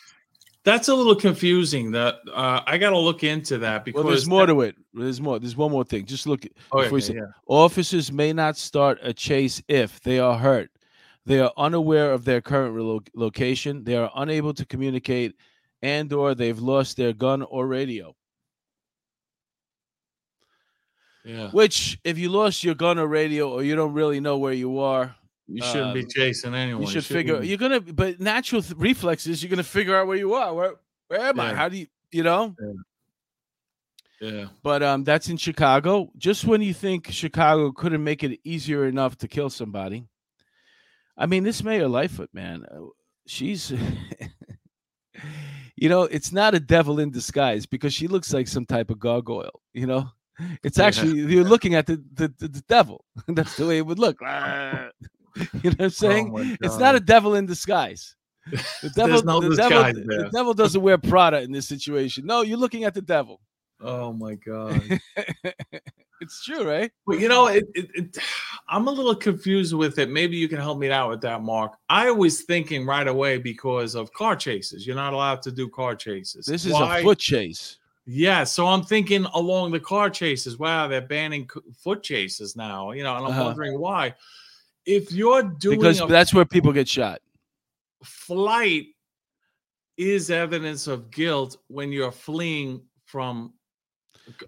That's 0.64 0.88
a 0.88 0.94
little 0.94 1.16
confusing. 1.16 1.92
That 1.92 2.16
uh, 2.32 2.60
I 2.66 2.78
got 2.78 2.90
to 2.90 2.98
look 2.98 3.24
into 3.24 3.58
that 3.58 3.84
because 3.84 4.04
well, 4.04 4.10
there's 4.10 4.28
more 4.28 4.46
that... 4.46 4.52
to 4.52 4.60
it. 4.62 4.76
There's 4.94 5.20
more. 5.20 5.38
There's 5.38 5.56
one 5.56 5.70
more 5.70 5.84
thing. 5.84 6.06
Just 6.06 6.26
look. 6.26 6.44
Oh, 6.70 6.80
okay, 6.80 7.14
yeah. 7.14 7.22
Officers 7.46 8.12
may 8.12 8.32
not 8.32 8.56
start 8.56 8.98
a 9.02 9.12
chase 9.12 9.62
if 9.68 10.00
they 10.00 10.18
are 10.18 10.38
hurt. 10.38 10.70
They 11.24 11.38
are 11.38 11.52
unaware 11.56 12.12
of 12.12 12.24
their 12.24 12.40
current 12.40 12.76
lo- 12.76 13.00
location. 13.14 13.84
They 13.84 13.96
are 13.96 14.10
unable 14.16 14.54
to 14.54 14.66
communicate, 14.66 15.36
and/or 15.80 16.34
they've 16.34 16.58
lost 16.58 16.96
their 16.96 17.12
gun 17.12 17.42
or 17.42 17.66
radio. 17.66 18.16
Yeah. 21.24 21.50
Which, 21.50 22.00
if 22.02 22.18
you 22.18 22.28
lost 22.28 22.64
your 22.64 22.74
gun 22.74 22.98
or 22.98 23.06
radio, 23.06 23.52
or 23.52 23.62
you 23.62 23.76
don't 23.76 23.92
really 23.92 24.18
know 24.18 24.38
where 24.38 24.52
you 24.52 24.80
are, 24.80 25.14
you 25.46 25.62
shouldn't 25.62 25.88
um, 25.88 25.94
be 25.94 26.04
chasing 26.04 26.54
anyone. 26.54 26.82
You 26.82 26.88
should 26.88 27.04
figure. 27.04 27.42
You're 27.42 27.58
gonna, 27.58 27.80
but 27.80 28.18
natural 28.18 28.62
th- 28.62 28.74
reflexes. 28.76 29.42
You're 29.42 29.50
gonna 29.50 29.62
figure 29.62 29.96
out 29.96 30.06
where 30.06 30.16
you 30.16 30.34
are. 30.34 30.52
Where, 30.52 30.74
where 31.08 31.20
am 31.20 31.36
yeah. 31.36 31.42
I? 31.44 31.54
How 31.54 31.68
do 31.68 31.76
you, 31.76 31.86
you 32.10 32.22
know? 32.24 32.56
Yeah. 34.20 34.30
yeah. 34.30 34.46
But 34.62 34.82
um, 34.82 35.04
that's 35.04 35.28
in 35.28 35.36
Chicago. 35.36 36.10
Just 36.16 36.44
when 36.44 36.62
you 36.62 36.74
think 36.74 37.08
Chicago 37.10 37.70
couldn't 37.70 38.02
make 38.02 38.24
it 38.24 38.40
easier 38.42 38.86
enough 38.86 39.16
to 39.18 39.28
kill 39.28 39.50
somebody, 39.50 40.06
I 41.16 41.26
mean, 41.26 41.44
this 41.44 41.62
Mayor 41.62 41.88
Lightfoot, 41.88 42.30
man, 42.32 42.64
uh, 42.70 42.86
she's. 43.26 43.72
you 45.76 45.88
know, 45.88 46.02
it's 46.02 46.32
not 46.32 46.54
a 46.54 46.60
devil 46.60 47.00
in 47.00 47.10
disguise 47.10 47.66
because 47.66 47.92
she 47.92 48.08
looks 48.08 48.32
like 48.32 48.48
some 48.48 48.66
type 48.66 48.90
of 48.90 48.98
gargoyle. 48.98 49.60
You 49.72 49.86
know, 49.86 50.08
it's 50.62 50.78
actually 50.78 51.20
yeah. 51.20 51.28
you're 51.28 51.44
looking 51.44 51.74
at 51.74 51.86
the, 51.86 52.02
the, 52.14 52.32
the, 52.38 52.48
the 52.48 52.64
devil. 52.68 53.04
That's 53.28 53.56
the 53.56 53.66
way 53.66 53.78
it 53.78 53.86
would 53.86 53.98
look. 53.98 54.18
you 54.20 54.26
know 54.26 54.90
what 55.62 55.80
I'm 55.80 55.90
saying? 55.90 56.32
Oh 56.34 56.56
it's 56.60 56.78
not 56.78 56.94
a 56.94 57.00
devil 57.00 57.34
in 57.34 57.46
disguise. 57.46 58.16
The 58.46 58.90
devil, 58.96 59.22
no 59.22 59.40
the, 59.40 59.54
devil 59.54 59.84
the 59.84 60.30
devil 60.32 60.52
doesn't 60.52 60.82
wear 60.82 60.98
Prada 60.98 61.42
in 61.42 61.52
this 61.52 61.68
situation. 61.68 62.26
No, 62.26 62.42
you're 62.42 62.58
looking 62.58 62.84
at 62.84 62.94
the 62.94 63.02
devil. 63.02 63.40
Oh 63.80 64.12
my 64.12 64.34
god, 64.34 65.00
it's 66.22 66.44
true, 66.44 66.64
right? 66.64 66.90
But 67.06 67.18
you 67.18 67.28
know, 67.28 67.48
it, 67.48 67.64
it, 67.74 67.90
it, 67.94 68.18
I'm 68.68 68.86
a 68.86 68.90
little 68.90 69.14
confused 69.14 69.74
with 69.74 69.98
it. 69.98 70.08
Maybe 70.08 70.36
you 70.36 70.48
can 70.48 70.58
help 70.58 70.78
me 70.78 70.90
out 70.90 71.10
with 71.10 71.20
that, 71.22 71.42
Mark. 71.42 71.72
I 71.88 72.10
was 72.10 72.42
thinking 72.42 72.86
right 72.86 73.08
away 73.08 73.38
because 73.38 73.94
of 73.94 74.12
car 74.12 74.36
chases. 74.36 74.86
You're 74.86 74.96
not 74.96 75.12
allowed 75.12 75.42
to 75.42 75.52
do 75.52 75.68
car 75.68 75.96
chases. 75.96 76.46
This 76.46 76.64
is 76.64 76.72
Why? 76.72 77.00
a 77.00 77.02
foot 77.02 77.18
chase. 77.18 77.78
Yeah, 78.06 78.44
so 78.44 78.66
I'm 78.66 78.82
thinking 78.82 79.24
along 79.34 79.72
the 79.72 79.80
car 79.80 80.10
chases. 80.10 80.58
Wow, 80.58 80.88
they're 80.88 81.00
banning 81.00 81.48
foot 81.76 82.02
chases 82.02 82.56
now. 82.56 82.92
You 82.92 83.02
know, 83.02 83.16
and 83.16 83.26
I'm 83.26 83.32
uh-huh. 83.32 83.44
wondering 83.44 83.78
why. 83.78 84.14
If 84.86 85.12
you're 85.12 85.42
doing 85.42 85.78
because 85.78 86.02
that's 86.08 86.32
where 86.32 86.44
people 86.44 86.72
get 86.72 86.88
shot. 86.88 87.20
Flight 88.02 88.86
is 89.96 90.30
evidence 90.30 90.86
of 90.86 91.10
guilt 91.10 91.58
when 91.68 91.92
you're 91.92 92.10
fleeing 92.10 92.82
from 93.04 93.52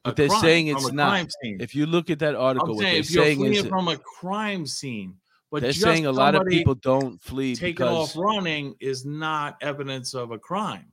but 0.02 0.16
they're 0.16 0.28
saying 0.28 0.68
it's 0.68 0.92
not. 0.92 1.28
If 1.42 1.74
you 1.74 1.86
look 1.86 2.10
at 2.10 2.18
that 2.20 2.34
article, 2.34 2.78
saying, 2.78 2.78
what 2.78 2.92
they're 2.92 3.02
saying 3.02 3.44
is 3.44 3.66
from 3.66 3.88
a 3.88 3.96
crime 3.96 4.66
scene. 4.66 5.16
But 5.50 5.62
they're 5.62 5.72
saying 5.72 6.06
a 6.06 6.12
lot 6.12 6.34
of 6.34 6.46
people 6.46 6.74
don't 6.74 7.22
flee 7.22 7.54
taking 7.54 7.74
because... 7.74 8.10
off 8.10 8.16
running 8.16 8.74
is 8.80 9.04
not 9.04 9.56
evidence 9.60 10.12
of 10.14 10.32
a 10.32 10.38
crime. 10.38 10.86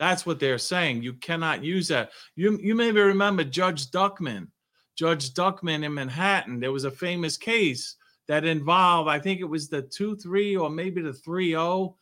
That's 0.00 0.26
what 0.26 0.40
they're 0.40 0.58
saying. 0.58 1.02
You 1.02 1.12
cannot 1.12 1.62
use 1.62 1.88
that. 1.88 2.10
You 2.34 2.58
you 2.60 2.74
maybe 2.74 3.00
remember 3.00 3.44
Judge 3.44 3.90
Duckman. 3.90 4.48
Judge 4.96 5.32
Duckman 5.32 5.84
in 5.84 5.94
Manhattan. 5.94 6.58
There 6.58 6.72
was 6.72 6.84
a 6.84 6.90
famous 6.90 7.36
case 7.36 7.96
that 8.26 8.44
involved, 8.44 9.08
I 9.08 9.18
think 9.18 9.40
it 9.40 9.44
was 9.44 9.68
the 9.68 9.82
2-3 9.82 10.60
or 10.60 10.70
maybe 10.70 11.02
the 11.02 11.12
3-0. 11.12 11.94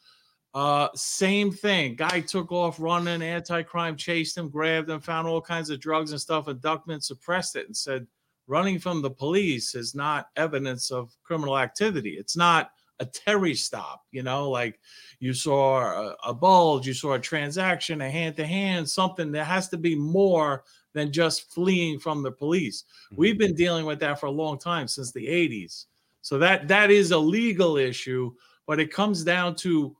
Uh, 0.58 0.88
same 0.96 1.52
thing. 1.52 1.94
Guy 1.94 2.18
took 2.18 2.50
off 2.50 2.80
running, 2.80 3.22
anti-crime 3.22 3.94
chased 3.94 4.36
him, 4.36 4.48
grabbed 4.48 4.90
him, 4.90 4.98
found 4.98 5.28
all 5.28 5.40
kinds 5.40 5.70
of 5.70 5.78
drugs 5.78 6.10
and 6.10 6.20
stuff, 6.20 6.48
and 6.48 6.60
Duckman 6.60 7.00
suppressed 7.00 7.54
it 7.54 7.68
and 7.68 7.76
said 7.76 8.08
running 8.48 8.80
from 8.80 9.00
the 9.00 9.08
police 9.08 9.76
is 9.76 9.94
not 9.94 10.30
evidence 10.34 10.90
of 10.90 11.16
criminal 11.22 11.56
activity. 11.56 12.16
It's 12.18 12.36
not 12.36 12.72
a 12.98 13.04
Terry 13.04 13.54
stop, 13.54 14.02
you 14.10 14.24
know, 14.24 14.50
like 14.50 14.80
you 15.20 15.32
saw 15.32 15.78
a, 15.78 16.16
a 16.24 16.34
bulge, 16.34 16.88
you 16.88 16.92
saw 16.92 17.12
a 17.12 17.20
transaction, 17.20 18.00
a 18.00 18.10
hand 18.10 18.34
to 18.34 18.44
hand, 18.44 18.90
something 18.90 19.30
that 19.30 19.44
has 19.44 19.68
to 19.68 19.76
be 19.76 19.94
more 19.94 20.64
than 20.92 21.12
just 21.12 21.52
fleeing 21.52 22.00
from 22.00 22.24
the 22.24 22.32
police. 22.32 22.82
Mm-hmm. 22.82 23.16
We've 23.16 23.38
been 23.38 23.54
dealing 23.54 23.86
with 23.86 24.00
that 24.00 24.18
for 24.18 24.26
a 24.26 24.32
long 24.32 24.58
time 24.58 24.88
since 24.88 25.12
the 25.12 25.24
80s. 25.24 25.84
So 26.20 26.36
that 26.38 26.66
that 26.66 26.90
is 26.90 27.12
a 27.12 27.18
legal 27.18 27.76
issue, 27.76 28.34
but 28.66 28.80
it 28.80 28.92
comes 28.92 29.22
down 29.22 29.54
to 29.56 29.94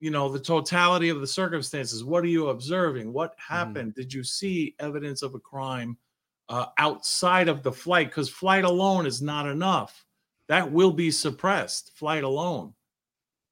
you 0.00 0.10
know 0.10 0.28
the 0.28 0.40
totality 0.40 1.08
of 1.08 1.20
the 1.20 1.26
circumstances. 1.26 2.04
What 2.04 2.24
are 2.24 2.28
you 2.28 2.48
observing? 2.48 3.12
What 3.12 3.32
mm-hmm. 3.32 3.54
happened? 3.54 3.92
Mm-hmm. 3.92 4.00
Did 4.00 4.14
you 4.14 4.24
see 4.24 4.74
evidence 4.78 5.22
of 5.22 5.34
a 5.34 5.40
crime? 5.40 5.96
uh, 6.48 6.66
outside 6.78 7.48
of 7.48 7.62
the 7.62 7.72
flight 7.72 8.08
because 8.08 8.28
flight 8.28 8.64
alone 8.64 9.06
is 9.06 9.20
not 9.20 9.46
enough. 9.46 10.04
That 10.48 10.70
will 10.70 10.92
be 10.92 11.10
suppressed, 11.10 11.92
flight 11.94 12.24
alone. 12.24 12.72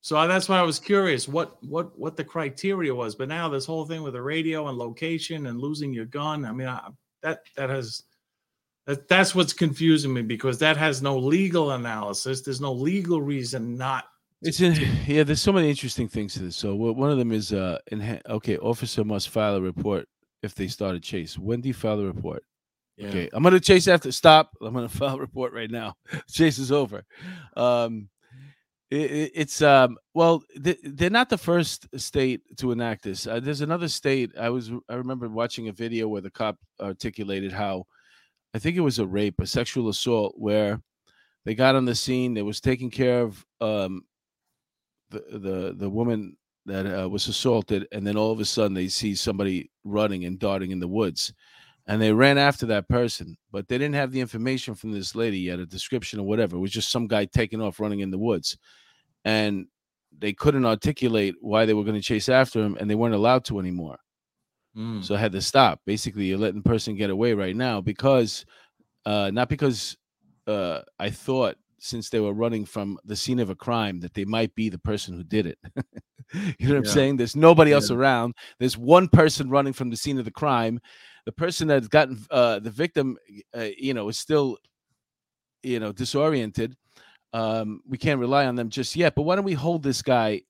So 0.01 0.26
that's 0.26 0.49
why 0.49 0.59
I 0.59 0.62
was 0.62 0.78
curious 0.78 1.28
what 1.28 1.62
what 1.64 1.99
what 1.99 2.16
the 2.16 2.24
criteria 2.24 2.94
was. 2.94 3.14
But 3.14 3.28
now 3.28 3.49
this 3.49 3.66
whole 3.66 3.84
thing 3.84 4.03
with 4.03 4.14
the 4.14 4.22
radio 4.22 4.68
and 4.68 4.78
location 4.78 5.47
and 5.47 5.61
losing 5.61 5.92
your 5.92 6.07
gun, 6.07 6.44
I 6.44 6.53
mean, 6.53 6.68
I, 6.68 6.88
that 7.22 7.40
that 7.57 7.70
has 7.70 8.05
that 8.86 9.09
that's 9.09 9.34
what's 9.34 9.53
confusing 9.53 10.14
me 10.14 10.22
because 10.22 10.59
that 10.61 10.76
has 10.76 11.03
no 11.03 11.18
legal 11.18 11.72
analysis. 11.72 12.40
There's 12.40 12.61
no 12.61 12.72
legal 12.72 13.20
reason 13.20 13.76
not. 13.76 14.05
It's 14.43 14.61
in, 14.61 14.74
yeah. 15.07 15.22
There's 15.22 15.43
so 15.43 15.53
many 15.53 15.68
interesting 15.70 16.09
things 16.09 16.34
to 16.34 16.41
this. 16.41 16.57
So 16.57 16.74
one 16.74 17.11
of 17.11 17.18
them 17.18 17.32
is 17.32 17.53
uh, 17.53 17.78
in, 17.89 18.20
okay, 18.28 18.59
officer 18.59 19.05
must 19.05 19.28
file 19.28 19.57
a 19.57 19.61
report 19.61 20.09
if 20.43 20.55
they 20.55 20.68
start 20.68 20.97
a 20.97 21.01
chase. 21.01 21.39
When 21.39 21.61
do 21.61 21.68
you 21.68 21.74
file 21.74 22.01
a 22.01 22.05
report? 22.05 22.45
Yeah. 22.97 23.09
Okay, 23.09 23.28
I'm 23.32 23.43
gonna 23.43 23.61
chase 23.61 23.89
after. 23.89 24.11
Stop. 24.11 24.53
I'm 24.61 24.72
gonna 24.72 24.89
file 25.01 25.16
a 25.16 25.20
report 25.20 25.53
right 25.53 25.70
now. 25.70 25.95
chase 26.30 26.59
is 26.59 26.72
over. 26.72 27.05
Um, 27.57 28.09
it, 28.91 29.11
it, 29.11 29.32
it's 29.34 29.62
um, 29.62 29.99
well, 30.14 30.43
they, 30.57 30.76
they're 30.82 31.11
not 31.11 31.28
the 31.28 31.39
first 31.39 31.89
state 31.99 32.43
to 32.59 32.72
enact 32.72 33.03
this. 33.03 33.26
Uh, 33.26 33.41
there's 33.41 33.61
another 33.61 33.89
state. 33.89 34.30
I 34.39 34.49
was 34.49 34.70
I 34.89 34.95
remember 34.95 35.28
watching 35.28 35.68
a 35.68 35.72
video 35.72 36.09
where 36.09 36.22
the 36.22 36.30
cop 36.30 36.57
articulated 36.80 37.53
how, 37.53 37.84
I 38.55 38.59
think 38.59 38.76
it 38.76 38.80
was 38.80 38.99
a 38.99 39.07
rape, 39.07 39.41
a 39.41 39.47
sexual 39.47 39.89
assault, 39.89 40.34
where 40.39 40.80
they 41.45 41.55
got 41.55 41.74
on 41.74 41.84
the 41.84 41.95
scene. 41.95 42.32
They 42.32 42.43
was 42.43 42.61
taking 42.61 42.91
care 42.91 43.22
of 43.22 43.45
um, 43.61 44.05
the 45.11 45.24
the 45.38 45.74
the 45.76 45.90
woman 45.90 46.36
that 46.66 46.86
uh, 46.86 47.09
was 47.09 47.28
assaulted, 47.28 47.86
and 47.92 48.07
then 48.07 48.16
all 48.16 48.32
of 48.32 48.40
a 48.40 48.44
sudden 48.44 48.74
they 48.74 48.88
see 48.88 49.14
somebody 49.14 49.70
running 49.84 50.24
and 50.24 50.38
darting 50.38 50.72
in 50.72 50.80
the 50.80 50.88
woods 50.88 51.32
and 51.88 52.02
they 52.02 52.12
ran 52.12 52.36
after 52.36 52.66
that 52.66 52.88
person, 52.88 53.36
but 53.52 53.68
they 53.68 53.78
didn't 53.78 53.94
have 53.94 54.11
the 54.11 54.20
information 54.20 54.74
from 54.74 54.90
this 54.90 55.14
lady 55.14 55.38
yet, 55.38 55.61
a 55.61 55.66
description 55.66 56.18
or 56.18 56.26
whatever. 56.26 56.57
It 56.57 56.61
was 56.61 56.72
just 56.72 56.90
some 56.90 57.07
guy 57.07 57.26
taking 57.26 57.61
off 57.61 57.78
running 57.78 58.00
in 58.00 58.11
the 58.11 58.18
woods. 58.18 58.59
And 59.24 59.66
they 60.18 60.32
couldn't 60.32 60.66
articulate 60.66 61.36
why 61.40 61.64
they 61.64 61.74
were 61.74 61.84
going 61.84 61.96
to 61.96 62.02
chase 62.02 62.28
after 62.28 62.61
him 62.61 62.76
and 62.80 62.90
they 62.90 62.94
weren't 62.94 63.14
allowed 63.14 63.44
to 63.44 63.61
anymore. 63.61 63.98
Mm. 64.76 65.04
So 65.04 65.14
I 65.14 65.18
had 65.18 65.32
to 65.32 65.42
stop. 65.42 65.80
Basically, 65.86 66.24
you're 66.24 66.38
letting 66.38 66.62
the 66.62 66.68
person 66.68 66.96
get 66.96 67.11
away 67.11 67.34
right 67.34 67.57
now 67.57 67.80
because 67.80 68.44
uh 69.04 69.30
not 69.32 69.48
because 69.48 69.96
uh 70.46 70.80
I 70.98 71.11
thought 71.11 71.57
since 71.78 72.08
they 72.08 72.20
were 72.20 72.32
running 72.32 72.64
from 72.64 72.98
the 73.04 73.16
scene 73.16 73.38
of 73.38 73.50
a 73.50 73.54
crime 73.54 74.00
that 74.00 74.14
they 74.14 74.24
might 74.24 74.54
be 74.54 74.68
the 74.68 74.78
person 74.78 75.14
who 75.14 75.22
did 75.22 75.46
it. 75.46 75.58
you 76.32 76.40
know 76.40 76.50
what 76.50 76.60
yeah. 76.60 76.76
I'm 76.76 76.84
saying? 76.84 77.16
There's 77.16 77.36
nobody 77.36 77.72
else 77.72 77.90
yeah. 77.90 77.96
around. 77.96 78.34
There's 78.58 78.76
one 78.76 79.08
person 79.08 79.50
running 79.50 79.72
from 79.72 79.90
the 79.90 79.96
scene 79.96 80.18
of 80.18 80.24
the 80.24 80.30
crime 80.30 80.80
the 81.26 81.32
person 81.32 81.68
that's 81.68 81.88
gotten 81.88 82.24
uh, 82.30 82.60
the 82.60 82.70
victim, 82.70 83.18
uh, 83.54 83.66
you 83.76 83.92
know, 83.92 84.08
is 84.08 84.18
still, 84.18 84.56
you 85.62 85.80
know, 85.80 85.92
disoriented. 85.92 86.76
Um, 87.32 87.82
we 87.86 87.98
can't 87.98 88.20
rely 88.20 88.46
on 88.46 88.54
them 88.54 88.70
just 88.70 88.96
yet. 88.96 89.14
But 89.14 89.22
why 89.22 89.34
don't 89.34 89.44
we 89.44 89.52
hold 89.52 89.82
this 89.82 90.00
guy 90.00 90.42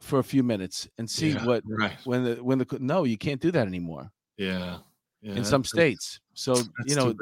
for 0.00 0.18
a 0.18 0.24
few 0.24 0.42
minutes 0.42 0.88
and 0.98 1.08
see 1.08 1.30
yeah, 1.30 1.44
what 1.44 1.62
right. 1.66 1.92
when 2.04 2.24
the 2.24 2.36
when 2.36 2.58
the 2.58 2.66
no, 2.80 3.04
you 3.04 3.18
can't 3.18 3.40
do 3.40 3.52
that 3.52 3.66
anymore. 3.66 4.10
Yeah, 4.38 4.78
yeah 5.20 5.34
in 5.34 5.44
some 5.44 5.64
states. 5.64 6.18
So 6.32 6.56
you 6.86 6.96
know, 6.96 7.14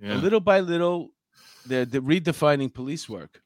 yeah. 0.00 0.14
little 0.14 0.40
by 0.40 0.60
little, 0.60 1.10
they're, 1.66 1.84
they're 1.84 2.02
redefining 2.02 2.72
police 2.72 3.08
work. 3.08 3.42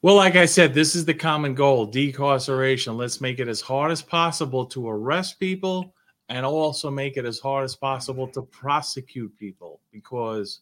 Well, 0.00 0.16
like 0.16 0.34
I 0.34 0.46
said, 0.46 0.74
this 0.74 0.94
is 0.94 1.04
the 1.04 1.14
common 1.14 1.54
goal: 1.54 1.86
decarceration. 1.90 2.96
Let's 2.96 3.20
make 3.20 3.38
it 3.38 3.48
as 3.48 3.60
hard 3.60 3.92
as 3.92 4.02
possible 4.02 4.66
to 4.66 4.88
arrest 4.88 5.38
people 5.38 5.94
and 6.28 6.46
also 6.46 6.90
make 6.90 7.16
it 7.16 7.26
as 7.26 7.38
hard 7.38 7.64
as 7.64 7.76
possible 7.76 8.26
to 8.26 8.42
prosecute 8.42 9.36
people 9.38 9.80
because 9.90 10.60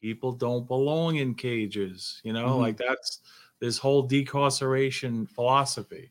people 0.00 0.32
don't 0.32 0.66
belong 0.66 1.16
in 1.16 1.34
cages 1.34 2.20
you 2.24 2.32
know 2.32 2.48
mm-hmm. 2.48 2.62
like 2.62 2.76
that's 2.76 3.20
this 3.60 3.78
whole 3.78 4.06
decarceration 4.06 5.28
philosophy 5.30 6.10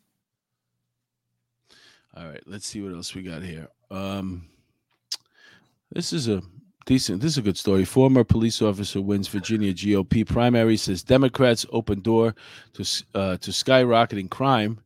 all 2.15 2.27
right 2.27 2.43
let's 2.45 2.65
see 2.65 2.81
what 2.81 2.93
else 2.93 3.13
we 3.13 3.21
got 3.21 3.43
here 3.43 3.67
um 3.91 4.47
this 5.91 6.13
is 6.13 6.27
a 6.27 6.41
decent 6.85 7.21
this 7.21 7.31
is 7.31 7.37
a 7.37 7.41
good 7.41 7.57
story 7.57 7.83
former 7.83 8.23
police 8.23 8.61
officer 8.61 9.01
wins 9.01 9.27
virginia 9.27 9.73
gop 9.73 10.27
primary 10.27 10.77
says 10.77 11.01
democrats 11.01 11.65
open 11.71 11.99
door 11.99 12.35
to 12.73 12.83
uh 13.15 13.35
to 13.37 13.51
skyrocketing 13.51 14.29
crime 14.29 14.79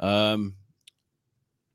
um 0.00 0.54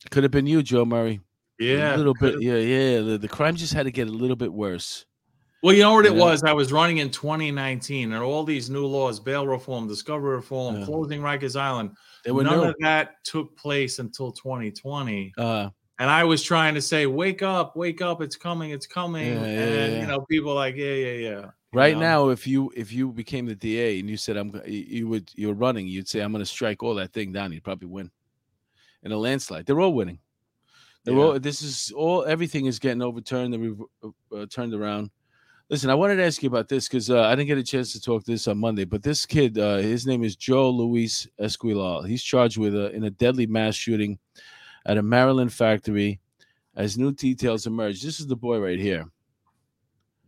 could 0.09 0.23
have 0.23 0.31
been 0.31 0.47
you, 0.47 0.63
Joe 0.63 0.85
Murray. 0.85 1.21
Yeah, 1.59 1.95
a 1.95 1.97
little 1.97 2.15
bit. 2.15 2.41
Yeah, 2.41 2.55
yeah. 2.55 3.01
The, 3.01 3.17
the 3.19 3.27
crime 3.27 3.55
just 3.55 3.73
had 3.73 3.83
to 3.83 3.91
get 3.91 4.07
a 4.07 4.11
little 4.11 4.35
bit 4.35 4.51
worse. 4.51 5.05
Well, 5.61 5.75
you 5.75 5.83
know 5.83 5.93
what 5.93 6.07
it 6.07 6.15
was? 6.15 6.41
I 6.41 6.53
was 6.53 6.71
running 6.71 6.97
in 6.97 7.11
2019, 7.11 8.13
and 8.13 8.23
all 8.23 8.43
these 8.43 8.71
new 8.71 8.87
laws, 8.87 9.19
bail 9.19 9.45
reform, 9.45 9.87
discovery 9.87 10.35
reform, 10.35 10.79
yeah. 10.79 10.85
closing 10.85 11.21
Rikers 11.21 11.59
Island, 11.59 11.91
they 12.25 12.31
were 12.31 12.43
none 12.43 12.67
of 12.67 12.75
that 12.79 13.23
took 13.23 13.55
place 13.55 13.99
until 13.99 14.31
2020. 14.31 15.33
Uh, 15.37 15.69
and 16.01 16.09
I 16.09 16.23
was 16.23 16.41
trying 16.41 16.73
to 16.73 16.81
say, 16.81 17.05
"Wake 17.05 17.43
up, 17.43 17.75
wake 17.75 18.01
up! 18.01 18.23
It's 18.23 18.35
coming, 18.35 18.71
it's 18.71 18.87
coming!" 18.87 19.33
Yeah, 19.33 19.43
and 19.43 19.93
yeah, 19.93 20.01
you 20.01 20.07
know, 20.07 20.21
people 20.21 20.55
like, 20.55 20.75
"Yeah, 20.75 20.95
yeah, 20.95 21.29
yeah." 21.29 21.45
Right 21.73 21.93
know? 21.93 21.99
now, 22.01 22.29
if 22.29 22.47
you 22.47 22.73
if 22.75 22.91
you 22.91 23.11
became 23.11 23.45
the 23.45 23.53
DA 23.53 23.99
and 23.99 24.09
you 24.09 24.17
said, 24.17 24.35
"I'm," 24.35 24.59
you 24.65 25.07
would 25.09 25.29
you're 25.35 25.53
running, 25.53 25.85
you'd 25.85 26.07
say, 26.07 26.21
"I'm 26.21 26.31
going 26.31 26.41
to 26.41 26.45
strike 26.47 26.81
all 26.81 26.95
that 26.95 27.13
thing 27.13 27.31
down." 27.31 27.53
You'd 27.53 27.63
probably 27.63 27.87
win 27.87 28.09
in 29.03 29.11
a 29.11 29.17
landslide. 29.17 29.67
They're 29.67 29.79
all 29.79 29.93
winning. 29.93 30.17
They're 31.03 31.13
yeah. 31.13 31.21
all, 31.21 31.39
this 31.39 31.61
is 31.61 31.91
all 31.95 32.25
everything 32.25 32.65
is 32.65 32.79
getting 32.79 33.03
overturned 33.03 33.53
and 33.53 33.83
uh, 34.03 34.35
uh, 34.35 34.47
turned 34.47 34.73
around. 34.73 35.11
Listen, 35.69 35.91
I 35.91 35.95
wanted 35.95 36.15
to 36.15 36.25
ask 36.25 36.41
you 36.41 36.49
about 36.49 36.67
this 36.67 36.87
because 36.87 37.11
uh, 37.11 37.25
I 37.25 37.35
didn't 37.35 37.47
get 37.47 37.59
a 37.59 37.63
chance 37.63 37.93
to 37.93 38.01
talk 38.01 38.25
this 38.25 38.47
on 38.47 38.57
Monday. 38.57 38.85
But 38.85 39.03
this 39.03 39.27
kid, 39.27 39.59
uh, 39.59 39.77
his 39.77 40.07
name 40.07 40.23
is 40.23 40.35
Joe 40.35 40.71
Luis 40.71 41.27
Esquivel. 41.39 42.07
He's 42.07 42.23
charged 42.23 42.57
with 42.57 42.75
a, 42.75 42.89
in 42.89 43.03
a 43.03 43.11
deadly 43.11 43.45
mass 43.45 43.75
shooting 43.75 44.17
at 44.85 44.97
a 44.97 45.01
Maryland 45.01 45.53
factory. 45.53 46.19
As 46.75 46.97
new 46.97 47.11
details 47.11 47.67
emerge, 47.67 48.01
this 48.01 48.19
is 48.19 48.27
the 48.27 48.35
boy 48.35 48.59
right 48.59 48.79
here. 48.79 49.05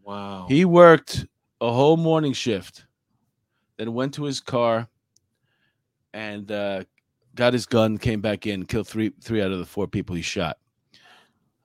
Wow. 0.04 0.45
He 0.49 0.66
worked 0.66 1.26
a 1.62 1.72
whole 1.72 1.95
morning 1.95 2.34
shift, 2.34 2.86
then 3.78 3.93
went 3.93 4.14
to 4.16 4.24
his 4.24 4.41
car 4.41 4.88
and 6.14 6.51
uh, 6.51 6.84
got 7.36 7.54
his 7.54 7.66
gun, 7.66 7.97
came 7.97 8.20
back 8.20 8.45
in, 8.45 8.66
killed 8.66 8.88
three 8.88 9.14
three 9.22 9.41
out 9.41 9.51
of 9.51 9.60
the 9.60 9.66
four 9.66 9.88
people 9.88 10.16
he 10.16 10.22
shot. 10.22 10.58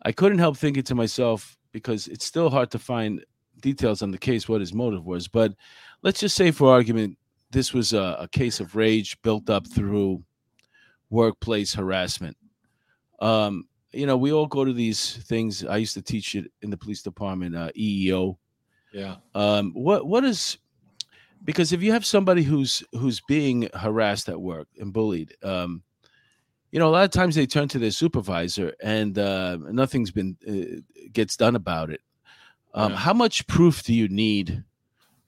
I 0.03 0.13
couldn't 0.13 0.39
help 0.39 0.57
thinking 0.57 0.85
to 0.85 0.95
myself 0.95 1.59
because 1.73 2.07
it's 2.07 2.25
still 2.25 2.49
hard 2.49 2.71
to 2.71 2.79
find 2.79 3.25
details 3.61 4.03
on 4.03 4.13
the 4.13 4.19
case 4.19 4.49
what 4.49 4.61
his 4.61 4.73
motive 4.73 5.05
was. 5.05 5.27
But 5.27 5.55
let's 6.03 6.21
just 6.21 6.37
say, 6.37 6.53
for 6.53 6.73
argument, 6.73 7.19
this 7.51 7.75
was 7.75 7.93
a, 7.93 8.17
a 8.21 8.29
case 8.29 8.61
of 8.61 8.77
rage 8.77 9.21
built 9.23 9.51
up 9.51 9.67
through 9.67 10.23
workplace 11.11 11.75
harassment. 11.75 12.37
Um, 13.21 13.67
you 13.93 14.07
know, 14.07 14.17
we 14.17 14.33
all 14.33 14.47
go 14.47 14.65
to 14.65 14.73
these 14.73 15.17
things. 15.25 15.65
I 15.65 15.79
used 15.79 15.95
to 15.95 16.03
teach 16.03 16.35
it 16.35 16.51
in 16.63 16.71
the 16.71 16.77
police 16.77 17.03
department, 17.03 17.57
uh, 17.57 17.71
EEO. 17.79 18.37
Yeah. 18.93 19.17
Um, 19.35 19.73
what 19.75 20.07
what 20.07 20.25
is 20.25 20.59
because 21.45 21.73
if 21.73 21.83
you 21.83 21.93
have 21.93 22.05
somebody 22.05 22.43
who's 22.43 22.83
who's 22.93 23.21
being 23.21 23.69
harassed 23.75 24.29
at 24.29 24.41
work 24.41 24.69
and 24.79 24.93
bullied, 24.93 25.35
um, 25.43 25.83
you 26.71 26.79
know, 26.79 26.89
a 26.89 26.91
lot 26.91 27.05
of 27.05 27.11
times 27.11 27.35
they 27.35 27.47
turn 27.47 27.69
to 27.69 27.79
their 27.79 27.91
supervisor 27.91 28.75
and 28.83 29.19
uh, 29.19 29.57
nothing's 29.57 30.11
been 30.11 30.37
uh, 30.47 30.81
gets 31.13 31.37
done 31.37 31.57
about 31.57 31.91
it. 31.91 32.01
Um, 32.75 32.93
yeah. 32.93 32.99
How 32.99 33.15
much 33.15 33.47
proof 33.47 33.83
do 33.83 33.95
you 33.95 34.09
need 34.09 34.65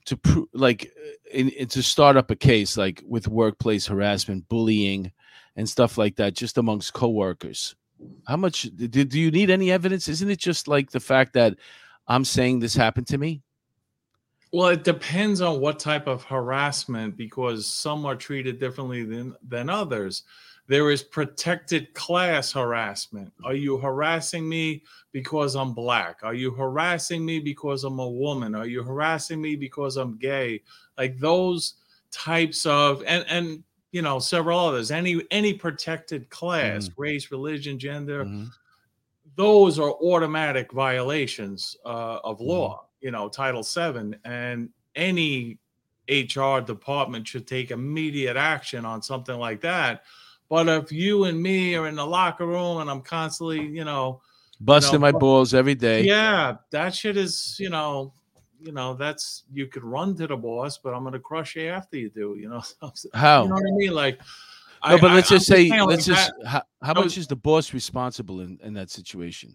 to 0.05 0.17
prove, 0.17 0.49
like, 0.53 0.93
in, 1.33 1.49
in, 1.51 1.69
to 1.69 1.83
start 1.83 2.17
up 2.17 2.31
a 2.31 2.37
case 2.37 2.77
like 2.77 3.03
with 3.07 3.29
workplace 3.29 3.87
harassment, 3.87 4.49
bullying, 4.49 5.13
and 5.57 5.69
stuff 5.69 5.97
like 5.97 6.17
that, 6.17 6.35
just 6.35 6.59
amongst 6.59 6.93
coworkers? 6.93 7.75
How 8.27 8.37
much 8.37 8.63
do, 8.77 8.89
do 8.89 9.19
you 9.19 9.31
need 9.31 9.51
any 9.51 9.71
evidence? 9.71 10.09
Isn't 10.09 10.31
it 10.31 10.39
just 10.39 10.69
like 10.69 10.91
the 10.91 11.01
fact 11.01 11.33
that 11.35 11.57
I'm 12.07 12.25
saying 12.25 12.61
this 12.61 12.75
happened 12.75 13.07
to 13.09 13.19
me? 13.19 13.43
Well, 14.53 14.69
it 14.69 14.83
depends 14.83 15.41
on 15.41 15.61
what 15.61 15.79
type 15.79 16.09
of 16.09 16.25
harassment 16.25 17.17
because 17.17 17.67
some 17.67 18.05
are 18.05 18.17
treated 18.17 18.59
differently 18.59 19.05
than 19.05 19.37
than 19.47 19.71
others. 19.71 20.25
There 20.67 20.91
is 20.91 21.03
protected 21.03 21.95
class 21.95 22.53
harassment. 22.53 23.33
Are 23.45 23.55
you 23.55 23.77
harassing 23.77 24.49
me 24.49 24.83
because 25.13 25.57
I'm 25.57 25.73
black? 25.73 26.21
Are 26.23 26.35
you 26.35 26.53
harassing 26.53 27.25
me 27.25 27.41
because 27.41 27.85
I'm 27.85 27.99
a 27.99 28.09
woman? 28.09 28.55
Are 28.55 28.67
you 28.67 28.83
harassing 28.83 29.41
me 29.41 29.57
because 29.57 29.97
I'm 29.97 30.17
gay? 30.19 30.63
Like 30.99 31.19
those 31.19 31.75
types 32.11 32.67
of 32.67 33.03
and 33.07 33.25
and 33.29 33.65
you 33.93 34.03
know 34.03 34.19
several 34.19 34.59
others. 34.59 34.91
Any 34.91 35.23
any 35.31 35.55
protected 35.55 36.29
class, 36.31 36.89
mm-hmm. 36.89 37.01
race, 37.01 37.31
religion, 37.31 37.79
gender. 37.79 38.25
Mm-hmm. 38.25 38.45
Those 39.37 39.79
are 39.79 39.91
automatic 39.91 40.73
violations 40.73 41.77
uh, 41.85 42.19
of 42.25 42.39
mm-hmm. 42.39 42.49
law 42.49 42.87
you 43.01 43.11
know 43.11 43.29
title 43.29 43.63
VII, 43.63 44.15
and 44.25 44.69
any 44.95 45.59
hr 46.09 46.59
department 46.59 47.27
should 47.27 47.47
take 47.47 47.71
immediate 47.71 48.37
action 48.37 48.85
on 48.85 49.01
something 49.01 49.39
like 49.39 49.61
that 49.61 50.03
but 50.49 50.69
if 50.69 50.91
you 50.91 51.25
and 51.25 51.41
me 51.41 51.77
are 51.77 51.87
in 51.87 51.95
the 51.95 52.05
locker 52.05 52.47
room 52.47 52.79
and 52.79 52.91
i'm 52.91 53.01
constantly 53.01 53.65
you 53.65 53.85
know 53.85 54.21
busting 54.61 54.95
you 54.95 54.99
know, 54.99 55.13
my 55.13 55.13
balls 55.13 55.55
every 55.55 55.77
day 55.77 56.03
yeah 56.03 56.57
that 56.71 56.93
shit 56.93 57.17
is 57.17 57.57
you 57.61 57.71
know 57.71 58.13
you 58.61 58.73
know 58.73 58.95
that's 58.95 59.45
you 59.53 59.67
could 59.67 59.85
run 59.85 60.15
to 60.15 60.27
the 60.27 60.37
boss 60.37 60.79
but 60.79 60.95
i'm 60.95 61.05
gonna 61.05 61.19
crush 61.19 61.57
you 61.57 61.69
after 61.69 61.97
you 61.97 62.11
do 62.11 62.37
you 62.39 62.49
know 62.49 62.63
how 63.15 63.43
you 63.43 63.49
know 63.49 63.55
what 63.55 63.63
i 63.63 63.77
mean 63.77 63.93
like 63.93 64.21
no, 64.89 64.99
but 64.99 65.11
let's 65.11 65.31
I, 65.31 65.35
just 65.35 65.47
say, 65.47 65.69
let's 65.69 66.09
like 66.09 66.17
just, 66.17 66.33
that, 66.39 66.47
how, 66.49 66.63
how 66.83 66.95
much 66.95 67.19
is 67.19 67.27
the 67.27 67.37
boss 67.37 67.75
responsible 67.75 68.41
in, 68.41 68.59
in 68.63 68.73
that 68.73 68.89
situation? 68.89 69.55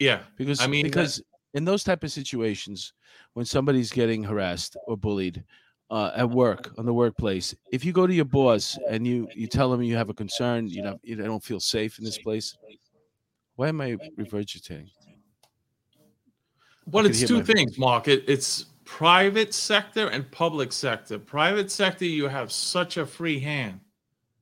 Yeah. 0.00 0.22
Because, 0.36 0.60
I 0.60 0.66
mean, 0.66 0.84
because 0.84 1.22
in 1.54 1.64
those 1.64 1.84
type 1.84 2.04
of 2.04 2.12
situations 2.12 2.92
when 3.34 3.46
somebody's 3.46 3.90
getting 3.90 4.22
harassed 4.22 4.76
or 4.86 4.96
bullied 4.96 5.44
uh, 5.90 6.10
at 6.14 6.28
work 6.28 6.72
on 6.76 6.84
the 6.84 6.92
workplace 6.92 7.54
if 7.72 7.84
you 7.84 7.92
go 7.92 8.06
to 8.06 8.12
your 8.12 8.24
boss 8.24 8.78
and 8.90 9.06
you 9.06 9.26
you 9.34 9.46
tell 9.46 9.70
them 9.70 9.82
you 9.82 9.96
have 9.96 10.10
a 10.10 10.14
concern 10.14 10.68
you 10.68 10.82
know 10.82 10.98
you 11.02 11.16
don't 11.16 11.42
feel 11.42 11.60
safe 11.60 11.98
in 11.98 12.04
this 12.04 12.18
place 12.18 12.56
why 13.56 13.68
am 13.68 13.80
i 13.80 13.96
regurgitating 14.18 14.90
well 16.90 17.06
it's 17.06 17.26
two 17.26 17.42
things 17.42 17.78
mark 17.78 18.08
it, 18.08 18.24
it's 18.26 18.66
private 18.84 19.52
sector 19.52 20.08
and 20.08 20.30
public 20.30 20.72
sector 20.72 21.18
private 21.18 21.70
sector 21.70 22.04
you 22.04 22.26
have 22.26 22.50
such 22.50 22.96
a 22.96 23.06
free 23.06 23.38
hand 23.38 23.80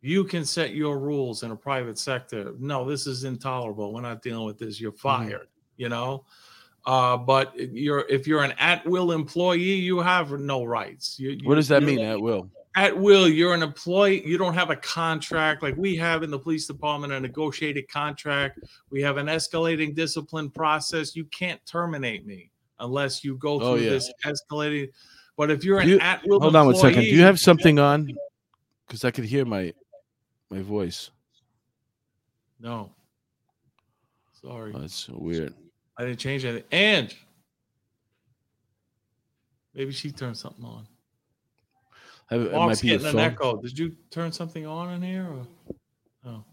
you 0.00 0.22
can 0.22 0.44
set 0.44 0.74
your 0.74 0.98
rules 0.98 1.42
in 1.42 1.50
a 1.50 1.56
private 1.56 1.98
sector 1.98 2.54
no 2.58 2.88
this 2.88 3.06
is 3.06 3.24
intolerable 3.24 3.92
we're 3.92 4.00
not 4.00 4.22
dealing 4.22 4.46
with 4.46 4.58
this 4.58 4.80
you're 4.80 4.92
mm-hmm. 4.92 5.28
fired 5.28 5.40
mm-hmm. 5.40 5.82
you 5.82 5.88
know 5.88 6.24
uh, 6.86 7.16
but 7.16 7.52
you're 7.56 8.06
if 8.08 8.28
you're 8.28 8.44
an 8.44 8.52
at 8.58 8.86
will 8.86 9.10
employee, 9.10 9.58
you 9.58 9.98
have 9.98 10.30
no 10.30 10.62
rights. 10.62 11.18
You, 11.18 11.30
you, 11.30 11.48
what 11.48 11.56
does 11.56 11.66
that 11.66 11.82
mean, 11.82 11.98
at 11.98 12.20
will? 12.20 12.48
At 12.76 12.94
will, 12.94 13.26
you're 13.26 13.54
an 13.54 13.62
employee. 13.62 14.26
You 14.28 14.36
don't 14.36 14.52
have 14.52 14.68
a 14.68 14.76
contract 14.76 15.62
like 15.62 15.74
we 15.78 15.96
have 15.96 16.22
in 16.22 16.30
the 16.30 16.38
police 16.38 16.66
department, 16.66 17.10
a 17.14 17.18
negotiated 17.18 17.88
contract. 17.88 18.60
We 18.90 19.00
have 19.00 19.16
an 19.16 19.28
escalating 19.28 19.94
discipline 19.94 20.50
process. 20.50 21.16
You 21.16 21.24
can't 21.24 21.64
terminate 21.64 22.26
me 22.26 22.50
unless 22.78 23.24
you 23.24 23.36
go 23.36 23.54
oh, 23.54 23.58
through 23.58 23.68
oh, 23.68 23.74
yeah. 23.76 23.90
this 23.90 24.12
escalating. 24.26 24.90
But 25.38 25.50
if 25.50 25.64
you're 25.64 25.80
an 25.80 25.88
you, 25.88 25.98
at 26.00 26.22
will, 26.26 26.38
hold 26.38 26.54
on 26.54 26.66
one 26.66 26.76
second. 26.76 27.00
Do 27.00 27.06
you 27.06 27.22
have 27.22 27.40
something 27.40 27.78
on? 27.78 28.14
Because 28.86 29.04
I 29.04 29.10
could 29.10 29.24
hear 29.24 29.46
my 29.46 29.72
my 30.50 30.60
voice. 30.60 31.10
No. 32.60 32.90
Sorry. 34.42 34.72
Oh, 34.74 34.80
that's 34.80 35.08
weird. 35.08 35.54
I 35.96 36.04
didn't 36.04 36.18
change 36.18 36.44
anything. 36.44 36.68
And 36.70 37.14
maybe 39.74 39.92
she 39.92 40.12
turned 40.12 40.36
something 40.36 40.64
on. 40.64 40.86
It 42.30 42.52
Mark's 42.52 42.82
getting 42.82 43.06
an 43.06 43.18
echo. 43.18 43.56
Did 43.60 43.78
you 43.78 43.94
turn 44.10 44.32
something 44.32 44.66
on 44.66 44.94
in 44.94 45.02
here? 45.02 45.26
Or? 45.26 45.46
Oh. 46.26 46.44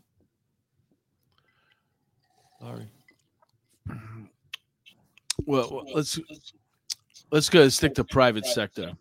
Sorry. 2.62 2.88
Well, 5.46 5.84
let's 5.94 6.20
let's 7.32 7.50
go 7.50 7.68
stick 7.70 7.96
to 7.96 8.04
private 8.04 8.46
sector. 8.46 8.94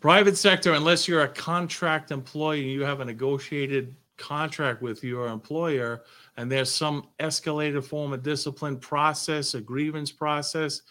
Private 0.00 0.36
sector, 0.36 0.72
unless 0.72 1.06
you're 1.06 1.22
a 1.22 1.28
contract 1.28 2.10
employee, 2.10 2.68
you 2.68 2.82
have 2.82 3.00
a 3.00 3.04
negotiated 3.04 3.94
contract 4.16 4.82
with 4.82 5.04
your 5.04 5.28
employer, 5.28 6.02
and 6.36 6.50
there's 6.50 6.72
some 6.72 7.08
escalated 7.20 7.84
form 7.84 8.12
of 8.12 8.22
discipline 8.22 8.78
process, 8.78 9.54
a 9.54 9.60
grievance 9.60 10.10
process, 10.10 10.82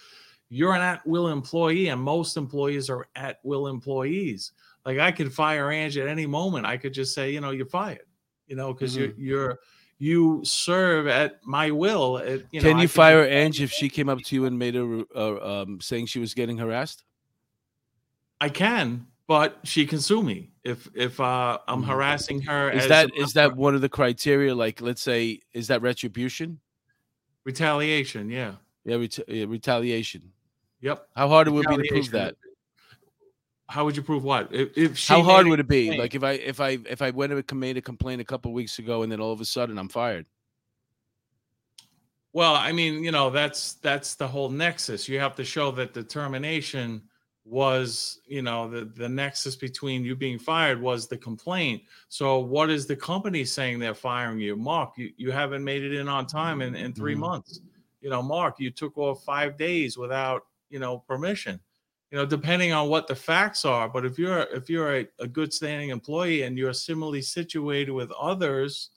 you're 0.51 0.73
an 0.73 0.81
at 0.81 1.05
will 1.07 1.29
employee, 1.29 1.87
and 1.87 2.01
most 2.01 2.35
employees 2.35 2.89
are 2.89 3.07
at 3.15 3.39
will 3.43 3.67
employees. 3.67 4.51
Like 4.85 4.99
I 4.99 5.11
could 5.11 5.33
fire 5.33 5.71
Angie 5.71 6.01
at 6.01 6.07
any 6.07 6.25
moment. 6.25 6.65
I 6.65 6.75
could 6.75 6.93
just 6.93 7.13
say, 7.15 7.31
you 7.31 7.39
know, 7.39 7.51
you're 7.51 7.65
fired, 7.65 8.05
you 8.47 8.57
know, 8.57 8.73
because 8.73 8.97
mm-hmm. 8.97 9.19
you're 9.19 9.47
you're 9.47 9.59
you 9.97 10.41
serve 10.43 11.07
at 11.07 11.39
my 11.45 11.71
will. 11.71 12.21
You 12.51 12.59
Can 12.59 12.75
know, 12.75 12.81
you 12.81 12.89
fire 12.89 13.23
Angie 13.23 13.63
if 13.63 13.71
she 13.71 13.87
came 13.87 14.09
up 14.09 14.19
to 14.25 14.35
you 14.35 14.45
and 14.45 14.59
made 14.59 14.75
a 14.75 15.05
uh, 15.15 15.63
um, 15.63 15.79
saying 15.79 16.07
she 16.07 16.19
was 16.19 16.33
getting 16.33 16.57
harassed? 16.57 17.05
I 18.41 18.49
can, 18.49 19.07
but 19.27 19.59
she 19.63 19.85
can 19.85 20.01
sue 20.01 20.21
me 20.21 20.51
if 20.65 20.89
if 20.93 21.21
uh, 21.21 21.59
I'm 21.65 21.79
mm-hmm. 21.79 21.91
harassing 21.91 22.41
her. 22.41 22.71
Is 22.71 22.89
that 22.89 23.09
is 23.15 23.31
that 23.33 23.55
one 23.55 23.73
of 23.73 23.79
the 23.79 23.89
criteria? 23.89 24.53
Like, 24.53 24.81
let's 24.81 25.01
say, 25.01 25.39
is 25.53 25.67
that 25.67 25.81
retribution? 25.81 26.59
Retaliation, 27.45 28.29
yeah. 28.29 28.55
Yeah, 28.83 28.97
ret- 28.97 29.29
yeah 29.29 29.45
retaliation. 29.47 30.33
Yep. 30.81 31.07
How 31.15 31.27
hard 31.27 31.47
would 31.47 31.65
it 31.65 31.69
would 31.69 31.81
be 31.81 31.87
to 31.87 31.93
prove 31.93 32.11
that? 32.11 32.35
How 33.69 33.85
would 33.85 33.95
you 33.95 34.03
prove 34.03 34.23
what? 34.23 34.53
If, 34.53 34.77
if 34.77 35.07
how 35.07 35.23
hard 35.23 35.47
would 35.47 35.59
it 35.59 35.67
be? 35.67 35.97
Like 35.97 36.13
if 36.13 36.23
I 36.23 36.31
if 36.33 36.59
I 36.59 36.79
if 36.89 37.01
I 37.01 37.11
went 37.11 37.31
and 37.31 37.59
made 37.59 37.77
a 37.77 37.81
complaint 37.81 38.19
a 38.19 38.25
couple 38.25 38.51
weeks 38.51 38.79
ago 38.79 39.03
and 39.03 39.11
then 39.11 39.21
all 39.21 39.31
of 39.31 39.39
a 39.39 39.45
sudden 39.45 39.77
I'm 39.77 39.87
fired. 39.87 40.25
Well, 42.33 42.55
I 42.55 42.71
mean, 42.71 43.03
you 43.03 43.11
know, 43.11 43.29
that's 43.29 43.73
that's 43.73 44.15
the 44.15 44.27
whole 44.27 44.49
nexus. 44.49 45.07
You 45.07 45.19
have 45.19 45.35
to 45.35 45.45
show 45.45 45.71
that 45.71 45.93
the 45.93 46.03
termination 46.03 47.01
was 47.43 48.19
you 48.27 48.41
know 48.41 48.69
the 48.69 48.85
the 48.85 49.09
nexus 49.09 49.55
between 49.55 50.05
you 50.05 50.15
being 50.15 50.37
fired 50.37 50.79
was 50.79 51.07
the 51.07 51.17
complaint 51.17 51.81
so 52.07 52.37
what 52.37 52.69
is 52.69 52.85
the 52.85 52.95
company 52.95 53.43
saying 53.43 53.79
they're 53.79 53.95
firing 53.95 54.39
you 54.39 54.55
mark 54.55 54.95
you, 54.95 55.11
you 55.17 55.31
haven't 55.31 55.63
made 55.63 55.81
it 55.81 55.91
in 55.91 56.07
on 56.07 56.27
time 56.27 56.61
in, 56.61 56.75
in 56.75 56.93
3 56.93 57.13
mm-hmm. 57.13 57.21
months 57.21 57.61
you 57.99 58.11
know 58.11 58.21
mark 58.21 58.59
you 58.59 58.69
took 58.69 58.95
off 58.95 59.23
five 59.23 59.57
days 59.57 59.97
without 59.97 60.43
you 60.71 60.79
know 60.79 60.99
permission 60.99 61.59
you 62.11 62.17
know 62.17 62.25
depending 62.25 62.71
on 62.71 62.89
what 62.89 63.07
the 63.07 63.15
facts 63.15 63.65
are 63.65 63.87
but 63.87 64.05
if 64.05 64.17
you're 64.17 64.41
if 64.53 64.69
you're 64.69 64.97
a, 64.97 65.07
a 65.19 65.27
good 65.27 65.53
standing 65.53 65.89
employee 65.89 66.43
and 66.43 66.57
you're 66.57 66.73
similarly 66.73 67.21
situated 67.21 67.91
with 67.91 68.11
others 68.11 68.89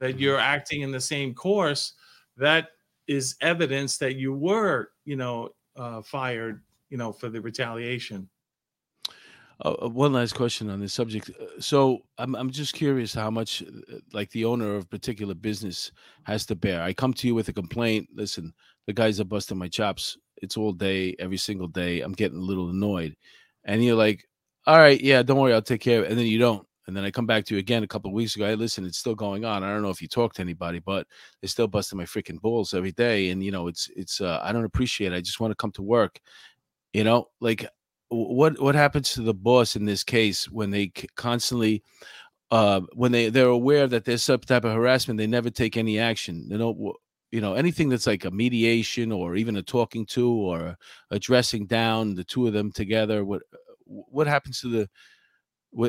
that 0.00 0.18
you're 0.18 0.36
mm-hmm. 0.36 0.54
acting 0.54 0.82
in 0.82 0.90
the 0.90 1.00
same 1.00 1.32
course 1.32 1.94
that 2.36 2.68
is 3.08 3.36
evidence 3.40 3.96
that 3.96 4.16
you 4.16 4.34
were 4.34 4.90
you 5.04 5.16
know 5.16 5.48
uh, 5.76 6.02
fired 6.02 6.60
you 6.92 6.98
know, 6.98 7.10
for 7.10 7.30
the 7.30 7.40
retaliation. 7.40 8.28
Uh, 9.64 9.88
one 9.88 10.12
last 10.12 10.34
question 10.34 10.68
on 10.68 10.78
this 10.78 10.92
subject. 10.92 11.30
Uh, 11.30 11.46
so 11.58 12.00
I'm 12.18 12.34
I'm 12.34 12.50
just 12.50 12.74
curious 12.74 13.14
how 13.14 13.30
much 13.30 13.62
uh, 13.62 13.96
like 14.12 14.30
the 14.30 14.44
owner 14.44 14.76
of 14.76 14.84
a 14.84 14.86
particular 14.86 15.34
business 15.34 15.90
has 16.24 16.44
to 16.46 16.54
bear. 16.54 16.82
I 16.82 16.92
come 16.92 17.14
to 17.14 17.26
you 17.26 17.34
with 17.34 17.48
a 17.48 17.52
complaint. 17.52 18.08
Listen, 18.14 18.52
the 18.86 18.92
guys 18.92 19.20
are 19.20 19.24
busting 19.24 19.56
my 19.56 19.68
chops. 19.68 20.18
It's 20.42 20.56
all 20.56 20.72
day, 20.72 21.14
every 21.18 21.38
single 21.38 21.68
day. 21.68 22.00
I'm 22.00 22.12
getting 22.12 22.38
a 22.38 22.42
little 22.42 22.70
annoyed, 22.70 23.16
and 23.64 23.84
you're 23.84 23.96
like, 23.96 24.24
"All 24.66 24.78
right, 24.78 25.00
yeah, 25.00 25.22
don't 25.22 25.38
worry, 25.38 25.54
I'll 25.54 25.62
take 25.62 25.80
care 25.80 26.00
of 26.00 26.04
it." 26.06 26.10
And 26.10 26.18
then 26.18 26.26
you 26.26 26.38
don't. 26.38 26.66
And 26.88 26.96
then 26.96 27.04
I 27.04 27.10
come 27.12 27.26
back 27.26 27.44
to 27.46 27.54
you 27.54 27.60
again 27.60 27.84
a 27.84 27.86
couple 27.86 28.10
of 28.10 28.14
weeks 28.14 28.34
ago. 28.36 28.46
Hey, 28.46 28.56
listen, 28.56 28.84
it's 28.84 28.98
still 28.98 29.14
going 29.14 29.44
on. 29.44 29.62
I 29.62 29.70
don't 29.72 29.82
know 29.82 29.90
if 29.90 30.02
you 30.02 30.08
talk 30.08 30.34
to 30.34 30.42
anybody, 30.42 30.80
but 30.80 31.06
they're 31.40 31.48
still 31.48 31.68
busting 31.68 31.96
my 31.96 32.04
freaking 32.04 32.40
balls 32.40 32.74
every 32.74 32.92
day. 32.92 33.30
And 33.30 33.42
you 33.42 33.52
know, 33.52 33.68
it's 33.68 33.88
it's 33.96 34.20
uh, 34.20 34.40
I 34.42 34.52
don't 34.52 34.64
appreciate 34.64 35.12
it. 35.12 35.16
I 35.16 35.20
just 35.20 35.40
want 35.40 35.52
to 35.52 35.56
come 35.56 35.72
to 35.72 35.82
work 35.82 36.20
you 36.92 37.04
know, 37.04 37.28
like 37.40 37.66
what 38.08 38.60
what 38.60 38.74
happens 38.74 39.12
to 39.12 39.22
the 39.22 39.34
boss 39.34 39.76
in 39.76 39.84
this 39.84 40.04
case 40.04 40.50
when 40.50 40.70
they 40.70 40.88
constantly 41.16 41.82
uh, 42.50 42.80
when 42.94 43.12
they 43.12 43.30
they're 43.30 43.46
aware 43.48 43.86
that 43.86 44.04
there's 44.04 44.22
some 44.22 44.40
type 44.40 44.64
of 44.64 44.74
harassment, 44.74 45.18
they 45.18 45.26
never 45.26 45.50
take 45.50 45.76
any 45.76 45.98
action. 45.98 46.46
You 46.50 46.58
know, 46.58 46.94
you 47.32 47.40
know 47.40 47.54
anything 47.54 47.88
that's 47.88 48.06
like 48.06 48.24
a 48.24 48.30
mediation 48.30 49.10
or 49.10 49.34
even 49.34 49.56
a 49.56 49.62
talking 49.62 50.06
to 50.06 50.30
or 50.30 50.76
addressing 51.10 51.66
down 51.66 52.14
the 52.14 52.24
two 52.24 52.46
of 52.46 52.52
them 52.52 52.70
together. 52.70 53.24
What 53.24 53.42
uh, 53.52 53.56
what 53.86 54.26
happens 54.26 54.60
to 54.60 54.68
the 54.68 54.88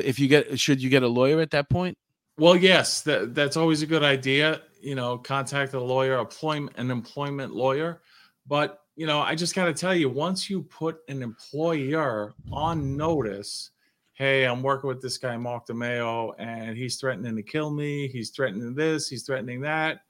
if 0.02 0.18
you 0.18 0.26
get 0.26 0.58
should 0.58 0.82
you 0.82 0.90
get 0.90 1.02
a 1.02 1.08
lawyer 1.08 1.40
at 1.40 1.50
that 1.52 1.68
point? 1.68 1.96
Well, 2.36 2.56
yes, 2.56 3.02
that 3.02 3.34
that's 3.34 3.56
always 3.56 3.82
a 3.82 3.86
good 3.86 4.02
idea. 4.02 4.62
You 4.80 4.94
know, 4.94 5.18
contact 5.18 5.74
a 5.74 5.80
lawyer, 5.80 6.18
employment 6.18 6.76
an 6.78 6.90
employment 6.90 7.54
lawyer. 7.54 8.02
But 8.46 8.80
you 8.96 9.06
know, 9.06 9.20
I 9.20 9.34
just 9.34 9.54
got 9.54 9.66
to 9.66 9.74
tell 9.74 9.94
you, 9.94 10.08
once 10.08 10.48
you 10.48 10.62
put 10.62 10.98
an 11.08 11.22
employer 11.22 12.34
on 12.52 12.96
notice, 12.96 13.70
hey, 14.14 14.44
I'm 14.44 14.62
working 14.62 14.88
with 14.88 15.02
this 15.02 15.18
guy, 15.18 15.36
Mark 15.36 15.66
DeMeo, 15.66 16.32
and 16.38 16.76
he's 16.76 16.96
threatening 16.96 17.36
to 17.36 17.42
kill 17.42 17.70
me. 17.70 18.08
He's 18.08 18.30
threatening 18.30 18.74
this, 18.74 19.08
he's 19.08 19.24
threatening 19.24 19.60
that. 19.62 20.00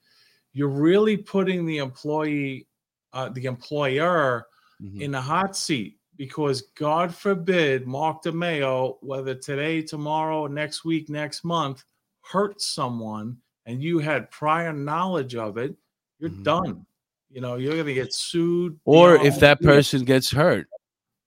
You're 0.55 0.69
really 0.69 1.17
putting 1.17 1.65
the 1.65 1.79
employee, 1.79 2.65
uh, 3.11 3.29
the 3.29 3.45
employer 3.45 4.47
mm-hmm. 4.81 5.01
in 5.01 5.11
the 5.11 5.21
hot 5.21 5.55
seat 5.55 5.97
because 6.15 6.61
God 6.77 7.13
forbid 7.13 7.85
Mark 7.85 8.23
DeMeo, 8.23 8.95
whether 9.01 9.35
today, 9.35 9.81
tomorrow, 9.81 10.47
next 10.47 10.85
week, 10.85 11.09
next 11.09 11.43
month, 11.43 11.83
hurts 12.21 12.67
someone 12.67 13.37
and 13.65 13.83
you 13.83 13.99
had 13.99 14.31
prior 14.31 14.71
knowledge 14.71 15.35
of 15.35 15.57
it, 15.57 15.75
you're 16.19 16.29
mm-hmm. 16.29 16.43
done. 16.43 16.85
You 17.29 17.41
know, 17.41 17.57
you're 17.57 17.73
going 17.73 17.87
to 17.87 17.93
get 17.93 18.13
sued. 18.13 18.79
Or 18.85 19.15
if 19.15 19.39
that 19.41 19.61
person 19.61 20.05
gets 20.05 20.31
hurt. 20.31 20.69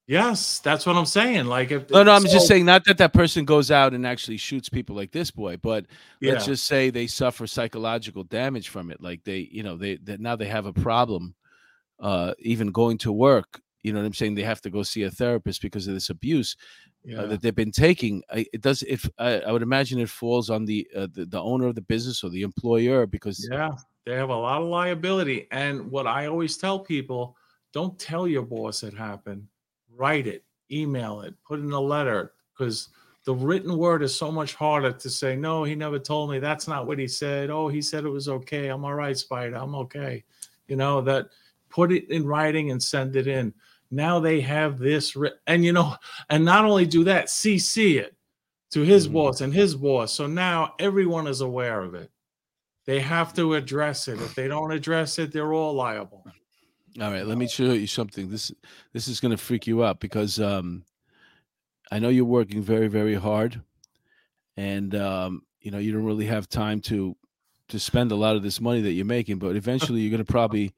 Yes, 0.09 0.59
that's 0.61 0.87
what 0.87 0.97
I'm 0.97 1.05
saying. 1.05 1.45
Like, 1.45 1.71
if 1.71 1.91
no, 1.91 2.03
no, 2.03 2.13
I'm 2.13 2.23
so, 2.23 2.33
just 2.33 2.49
saying 2.49 2.65
not 2.65 2.83
that 2.87 2.97
that 2.97 3.13
person 3.13 3.45
goes 3.45 3.71
out 3.71 3.93
and 3.93 4.07
actually 4.07 4.39
shoots 4.39 4.71
people 4.71 4.97
like 4.97 5.13
this 5.13 5.31
boy, 5.31 5.59
but 5.59 5.85
yeah. 6.21 6.33
let's 6.33 6.47
just 6.47 6.67
say 6.67 6.89
they 6.89 7.07
suffer 7.07 7.47
psychological 7.47 8.25
damage 8.25 8.71
from 8.71 8.91
it. 8.91 9.03
Like 9.03 9.23
they, 9.25 9.51
you 9.53 9.63
know, 9.63 9.77
they 9.77 9.97
that 10.05 10.19
now 10.19 10.35
they 10.35 10.47
have 10.47 10.65
a 10.65 10.73
problem, 10.73 11.35
uh, 12.01 12.33
even 12.39 12.73
going 12.73 12.97
to 12.99 13.13
work. 13.13 13.61
You 13.83 13.93
know 13.93 14.01
what 14.01 14.07
I'm 14.07 14.15
saying? 14.15 14.35
They 14.35 14.43
have 14.45 14.63
to 14.63 14.71
go 14.71 14.83
see 14.83 15.03
a 15.03 15.11
therapist 15.11 15.61
because 15.61 15.87
of 15.87 15.93
this 15.93 16.09
abuse 16.09 16.57
uh, 16.59 17.11
yeah. 17.11 17.21
uh, 17.21 17.27
that 17.27 17.43
they've 17.43 17.55
been 17.55 17.71
taking. 17.71 18.23
I, 18.33 18.47
it 18.55 18.63
does. 18.63 18.83
If 18.85 19.07
I, 19.19 19.41
I, 19.41 19.53
would 19.53 19.63
imagine 19.63 20.01
it 20.01 20.09
falls 20.09 20.49
on 20.49 20.65
the, 20.65 20.89
uh, 20.97 21.09
the 21.13 21.27
the 21.27 21.41
owner 21.41 21.67
of 21.67 21.75
the 21.75 21.83
business 21.83 22.25
or 22.25 22.31
the 22.31 22.43
employer 22.43 23.07
because 23.07 23.47
yeah, 23.53 23.73
they 24.07 24.15
have 24.15 24.31
a 24.31 24.35
lot 24.35 24.63
of 24.63 24.69
liability. 24.69 25.49
And 25.51 25.91
what 25.91 26.07
I 26.07 26.29
always 26.29 26.57
tell 26.57 26.79
people: 26.79 27.37
don't 27.75 27.99
tell 27.99 28.27
your 28.27 28.43
boss 28.43 28.83
it 28.83 28.95
happened 28.95 29.47
write 29.99 30.27
it, 30.27 30.45
email 30.71 31.21
it, 31.23 31.35
put 31.47 31.61
in 31.61 31.73
a 31.73 31.81
letter, 31.81 32.33
because 32.57 32.89
the 33.25 33.35
written 33.35 33.77
word 33.77 34.03
is 34.03 34.15
so 34.15 34.33
much 34.33 34.55
harder 34.55 34.93
to 34.93 35.11
say, 35.11 35.37
no, 35.37 35.65
he 35.65 35.75
never 35.75 35.99
told 35.99 36.31
me. 36.31 36.39
That's 36.39 36.67
not 36.67 36.87
what 36.87 36.99
he 36.99 37.07
said. 37.07 37.51
Oh, 37.51 37.69
he 37.69 37.83
said 37.83 38.05
it 38.05 38.11
was 38.11 38.29
okay. 38.29 38.69
I'm 38.69 38.85
all 38.85 38.95
right, 38.95 39.17
Spider. 39.17 39.57
I'm 39.57 39.75
okay. 39.75 40.25
You 40.67 40.77
know, 40.77 41.01
that 41.03 41.29
put 41.69 41.93
it 41.93 42.09
in 42.11 42.27
writing 42.27 42.71
and 42.71 42.83
send 42.83 43.17
it 43.17 43.27
in. 43.27 43.53
Now 43.91 44.21
they 44.21 44.41
have 44.41 44.79
this, 44.79 45.17
and 45.47 45.65
you 45.65 45.73
know, 45.73 45.97
and 46.31 46.45
not 46.45 46.65
only 46.65 46.87
do 46.87 47.05
that, 47.05 47.27
CC 47.27 47.97
it 47.99 48.15
to 48.71 48.83
his 48.83 49.05
mm-hmm. 49.05 49.15
boss 49.15 49.41
and 49.41 49.53
his 49.53 49.75
boss. 49.75 50.13
So 50.13 50.27
now 50.27 50.75
everyone 50.79 51.27
is 51.27 51.41
aware 51.41 51.83
of 51.83 51.95
it. 51.95 52.11
They 52.85 53.01
have 53.01 53.35
to 53.35 53.55
address 53.55 54.09
it. 54.09 54.21
If 54.21 54.35
they 54.35 54.49
don't 54.49 54.73
address 54.73 55.19
it, 55.19 55.33
they're 55.33 55.53
all 55.53 55.75
liable. 55.75 56.25
All 57.01 57.13
right, 57.13 57.25
let 57.25 57.39
me 57.39 57.47
show 57.47 57.73
you 57.73 57.87
something. 57.87 58.29
This 58.29 58.51
this 58.93 59.07
is 59.07 59.21
going 59.21 59.31
to 59.31 59.37
freak 59.37 59.69
you 59.69 59.85
out 59.85 60.01
because 60.01 60.41
um, 60.41 60.85
I 61.93 62.01
know 62.01 62.09
you're 62.09 62.25
working 62.25 62.61
very 62.61 62.89
very 62.89 63.15
hard, 63.15 63.61
and 64.57 64.93
um, 64.97 65.43
you 65.61 65.71
know 65.71 65.79
you 65.79 65.93
don't 65.93 66.05
really 66.05 66.27
have 66.27 66.49
time 66.49 66.81
to 66.83 67.17
to 67.69 67.79
spend 67.79 68.11
a 68.11 68.17
lot 68.17 68.35
of 68.35 68.43
this 68.43 68.61
money 68.61 68.81
that 68.81 68.93
you're 68.93 69.05
making. 69.05 69.39
But 69.39 69.55
eventually, 69.63 70.01
you're 70.01 70.11
going 70.11 70.25
to 70.25 70.33
probably 70.33 70.75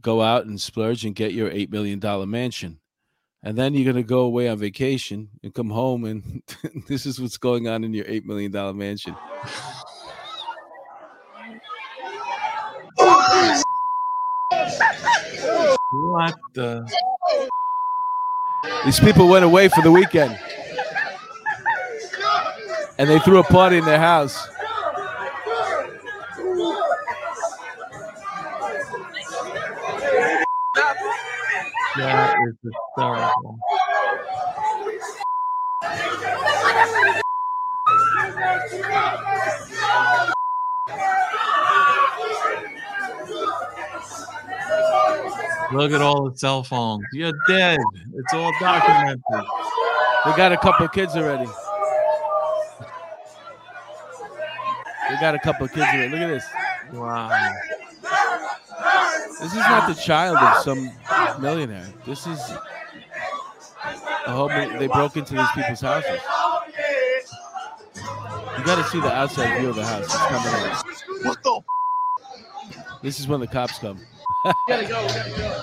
go 0.00 0.20
out 0.20 0.46
and 0.46 0.60
splurge 0.60 1.04
and 1.04 1.14
get 1.14 1.32
your 1.32 1.50
eight 1.50 1.70
million 1.70 2.00
dollar 2.00 2.26
mansion, 2.26 2.80
and 3.40 3.56
then 3.56 3.74
you're 3.74 3.92
going 3.92 4.02
to 4.02 4.08
go 4.08 4.20
away 4.20 4.48
on 4.48 4.58
vacation 4.58 5.28
and 5.44 5.54
come 5.54 5.70
home, 5.70 6.04
and 6.06 6.42
this 6.88 7.06
is 7.06 7.20
what's 7.20 7.38
going 7.38 7.68
on 7.68 7.84
in 7.84 7.94
your 7.94 8.06
eight 8.08 8.26
million 8.26 8.50
dollar 8.50 8.74
mansion. 8.74 9.14
What 15.98 16.34
the? 16.54 16.86
These 18.84 19.00
people 19.00 19.28
went 19.28 19.44
away 19.44 19.68
for 19.68 19.82
the 19.82 19.90
weekend. 19.90 20.38
And 22.98 23.08
they 23.08 23.18
threw 23.20 23.38
a 23.38 23.44
party 23.44 23.78
in 23.78 23.84
their 23.84 23.98
house. 23.98 24.48
That 31.96 32.34
is 32.48 32.56
hysterical. 32.62 33.58
Look 45.72 45.92
at 45.92 46.00
all 46.00 46.30
the 46.30 46.38
cell 46.38 46.62
phones. 46.62 47.04
You're 47.12 47.32
dead. 47.48 47.80
It's 48.14 48.34
all 48.34 48.52
documented. 48.60 49.22
They 49.28 50.36
got 50.36 50.52
a 50.52 50.56
couple 50.56 50.86
of 50.86 50.92
kids 50.92 51.16
already. 51.16 51.50
They 55.08 55.20
got 55.20 55.34
a 55.34 55.38
couple 55.38 55.66
of 55.66 55.72
kids 55.72 55.86
already. 55.86 56.08
Look 56.08 56.20
at 56.20 56.28
this. 56.28 56.44
Wow. 56.92 57.52
This 59.40 59.52
is 59.52 59.58
not 59.58 59.88
the 59.88 59.94
child 60.00 60.36
of 60.36 60.62
some 60.62 60.90
millionaire. 61.40 61.92
This 62.06 62.26
is 62.26 62.38
a 64.26 64.32
home. 64.32 64.50
They 64.78 64.86
broke 64.86 65.16
into 65.16 65.34
these 65.34 65.50
people's 65.54 65.80
houses. 65.80 66.20
You 68.58 68.64
got 68.64 68.76
to 68.76 68.84
see 68.84 69.00
the 69.00 69.12
outside 69.12 69.58
view 69.58 69.70
of 69.70 69.76
the 69.76 69.84
house. 69.84 70.04
It's 70.04 70.16
coming 70.16 70.52
out. 70.70 70.84
What 71.24 71.42
the? 71.42 71.60
This 73.02 73.20
is 73.20 73.28
when 73.28 73.40
the 73.40 73.46
cops 73.46 73.78
come 73.78 73.98
gotta 74.68 74.86
go, 74.86 75.06
gotta 75.08 75.30
go. 75.30 75.62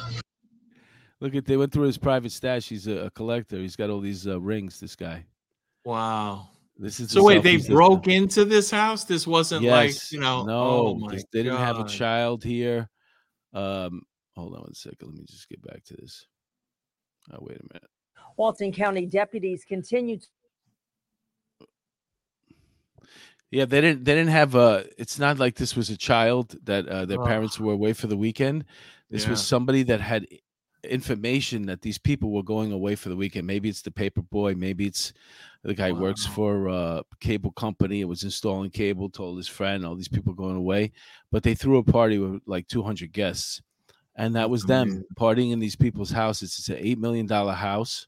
Look 1.19 1.35
at 1.35 1.45
they 1.45 1.57
went 1.57 1.71
through 1.71 1.85
his 1.85 1.97
private 1.97 2.31
stash. 2.31 2.67
He's 2.67 2.87
a, 2.87 3.05
a 3.05 3.11
collector. 3.11 3.57
He's 3.57 3.75
got 3.75 3.89
all 3.89 4.01
these 4.01 4.27
uh, 4.27 4.39
rings. 4.41 4.79
This 4.79 4.95
guy. 4.95 5.25
Wow. 5.85 6.49
This 6.77 6.99
is 6.99 7.11
so. 7.11 7.23
Wait, 7.23 7.43
they 7.43 7.57
broke 7.57 8.07
into 8.07 8.45
this 8.45 8.71
house. 8.71 9.05
This 9.05 9.27
wasn't 9.27 9.63
yes. 9.63 9.71
like 9.71 10.11
you 10.11 10.19
know. 10.19 10.43
No, 10.43 10.99
oh 11.01 11.09
they 11.09 11.43
didn't 11.43 11.57
have 11.57 11.79
a 11.79 11.87
child 11.87 12.43
here. 12.43 12.89
Um, 13.53 14.01
hold 14.35 14.55
on 14.55 14.61
one 14.61 14.73
second. 14.73 15.09
Let 15.09 15.17
me 15.17 15.25
just 15.29 15.47
get 15.47 15.61
back 15.61 15.83
to 15.85 15.95
this. 15.95 16.25
Oh, 17.31 17.37
wait 17.41 17.57
a 17.57 17.73
minute. 17.73 17.89
Walton 18.37 18.71
County 18.71 19.05
deputies 19.05 19.63
continued 19.65 20.25
Yeah, 23.53 23.65
they 23.65 23.81
didn't. 23.81 24.03
They 24.03 24.15
didn't 24.15 24.31
have 24.31 24.55
a. 24.55 24.85
It's 24.97 25.19
not 25.19 25.37
like 25.37 25.53
this 25.53 25.75
was 25.75 25.91
a 25.91 25.97
child 25.97 26.55
that 26.63 26.87
uh, 26.87 27.05
their 27.05 27.21
oh. 27.21 27.25
parents 27.25 27.59
were 27.59 27.73
away 27.73 27.93
for 27.93 28.07
the 28.07 28.17
weekend. 28.17 28.65
This 29.11 29.25
yeah. 29.25 29.29
was 29.29 29.45
somebody 29.45 29.83
that 29.83 30.01
had 30.01 30.25
information 30.83 31.67
that 31.67 31.83
these 31.83 31.99
people 31.99 32.31
were 32.31 32.41
going 32.41 32.71
away 32.71 32.95
for 32.95 33.09
the 33.09 33.15
weekend. 33.15 33.45
Maybe 33.45 33.69
it's 33.69 33.83
the 33.83 33.91
paper 33.91 34.23
boy. 34.23 34.55
Maybe 34.55 34.87
it's 34.87 35.13
the 35.61 35.75
guy 35.75 35.91
wow. 35.91 35.99
works 35.99 36.25
for 36.25 36.67
a 36.67 37.03
cable 37.19 37.51
company. 37.51 38.01
It 38.01 38.07
was 38.07 38.23
installing 38.23 38.71
cable. 38.71 39.07
Told 39.07 39.37
his 39.37 39.47
friend, 39.47 39.85
all 39.85 39.95
these 39.95 40.07
people 40.07 40.33
going 40.33 40.55
away, 40.55 40.91
but 41.31 41.43
they 41.43 41.53
threw 41.53 41.77
a 41.77 41.83
party 41.83 42.17
with 42.17 42.41
like 42.47 42.67
200 42.69 43.11
guests, 43.11 43.61
and 44.15 44.35
that 44.35 44.49
was 44.49 44.63
them 44.63 45.05
partying 45.15 45.51
in 45.51 45.59
these 45.59 45.75
people's 45.75 46.09
houses. 46.09 46.55
It's 46.57 46.69
an 46.69 46.77
eight 46.79 46.97
million 46.97 47.27
dollar 47.27 47.53
house 47.53 48.07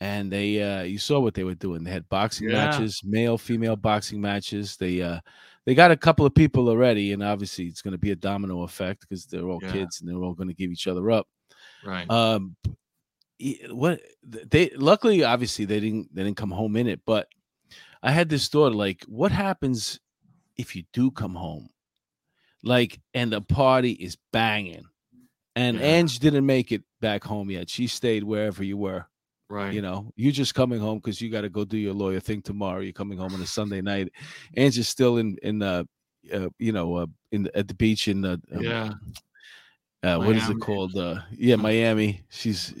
and 0.00 0.30
they 0.30 0.62
uh 0.62 0.82
you 0.82 0.98
saw 0.98 1.18
what 1.20 1.34
they 1.34 1.44
were 1.44 1.54
doing. 1.54 1.82
They 1.82 1.90
had 1.90 2.08
boxing 2.08 2.48
yeah. 2.48 2.70
matches 2.70 3.02
male 3.04 3.38
female 3.38 3.76
boxing 3.76 4.20
matches. 4.20 4.76
They 4.76 5.02
uh 5.02 5.20
they 5.66 5.74
got 5.74 5.90
a 5.90 5.96
couple 5.96 6.24
of 6.24 6.34
people 6.34 6.68
already 6.68 7.12
and 7.12 7.22
obviously 7.22 7.66
it's 7.66 7.82
going 7.82 7.92
to 7.92 7.98
be 7.98 8.12
a 8.12 8.16
domino 8.16 8.62
effect 8.62 9.00
because 9.02 9.26
they're 9.26 9.48
all 9.48 9.60
yeah. 9.62 9.72
kids 9.72 10.00
and 10.00 10.08
they're 10.08 10.22
all 10.22 10.34
going 10.34 10.48
to 10.48 10.54
give 10.54 10.70
each 10.70 10.86
other 10.86 11.10
up. 11.10 11.26
Right. 11.84 12.08
Um 12.10 12.56
what 13.70 14.00
they 14.24 14.70
luckily 14.70 15.22
obviously 15.22 15.64
they 15.64 15.78
didn't 15.78 16.12
they 16.14 16.24
didn't 16.24 16.36
come 16.36 16.50
home 16.50 16.74
in 16.74 16.88
it 16.88 17.00
but 17.06 17.28
i 18.02 18.10
had 18.10 18.28
this 18.28 18.48
thought 18.48 18.74
like 18.74 19.04
what 19.06 19.30
happens 19.30 20.00
if 20.58 20.74
you 20.74 20.82
do 20.92 21.10
come 21.10 21.34
home? 21.34 21.70
Like 22.64 22.98
and 23.14 23.32
the 23.32 23.40
party 23.40 23.92
is 23.92 24.18
banging 24.32 24.84
and 25.54 25.78
yeah. 25.78 25.86
Ange 25.86 26.18
didn't 26.18 26.44
make 26.44 26.72
it 26.72 26.82
back 27.00 27.24
home 27.24 27.50
yet. 27.50 27.70
She 27.70 27.86
stayed 27.86 28.24
wherever 28.24 28.64
you 28.64 28.76
were 28.76 29.06
Right. 29.50 29.72
You 29.72 29.80
know, 29.80 30.12
you're 30.14 30.32
just 30.32 30.54
coming 30.54 30.78
home 30.78 30.98
because 30.98 31.20
you 31.20 31.30
got 31.30 31.40
to 31.40 31.48
go 31.48 31.64
do 31.64 31.78
your 31.78 31.94
lawyer 31.94 32.20
thing 32.20 32.42
tomorrow. 32.42 32.80
You're 32.80 32.92
coming 32.92 33.18
home 33.18 33.34
on 33.34 33.40
a 33.40 33.46
Sunday 33.46 33.80
night. 33.80 34.12
and 34.54 34.72
just 34.72 34.90
still 34.90 35.16
in 35.16 35.38
in 35.42 35.58
the, 35.58 35.88
uh, 36.32 36.48
you 36.58 36.72
know, 36.72 36.96
uh, 36.96 37.06
in 37.32 37.44
the, 37.44 37.56
at 37.56 37.66
the 37.68 37.74
beach 37.74 38.08
in 38.08 38.20
the 38.20 38.40
um, 38.54 38.60
yeah. 38.60 38.92
Uh, 40.02 40.18
what 40.18 40.36
is 40.36 40.48
it 40.48 40.60
called? 40.60 40.96
Uh, 40.96 41.20
yeah, 41.32 41.56
Miami. 41.56 42.24
She's, 42.28 42.72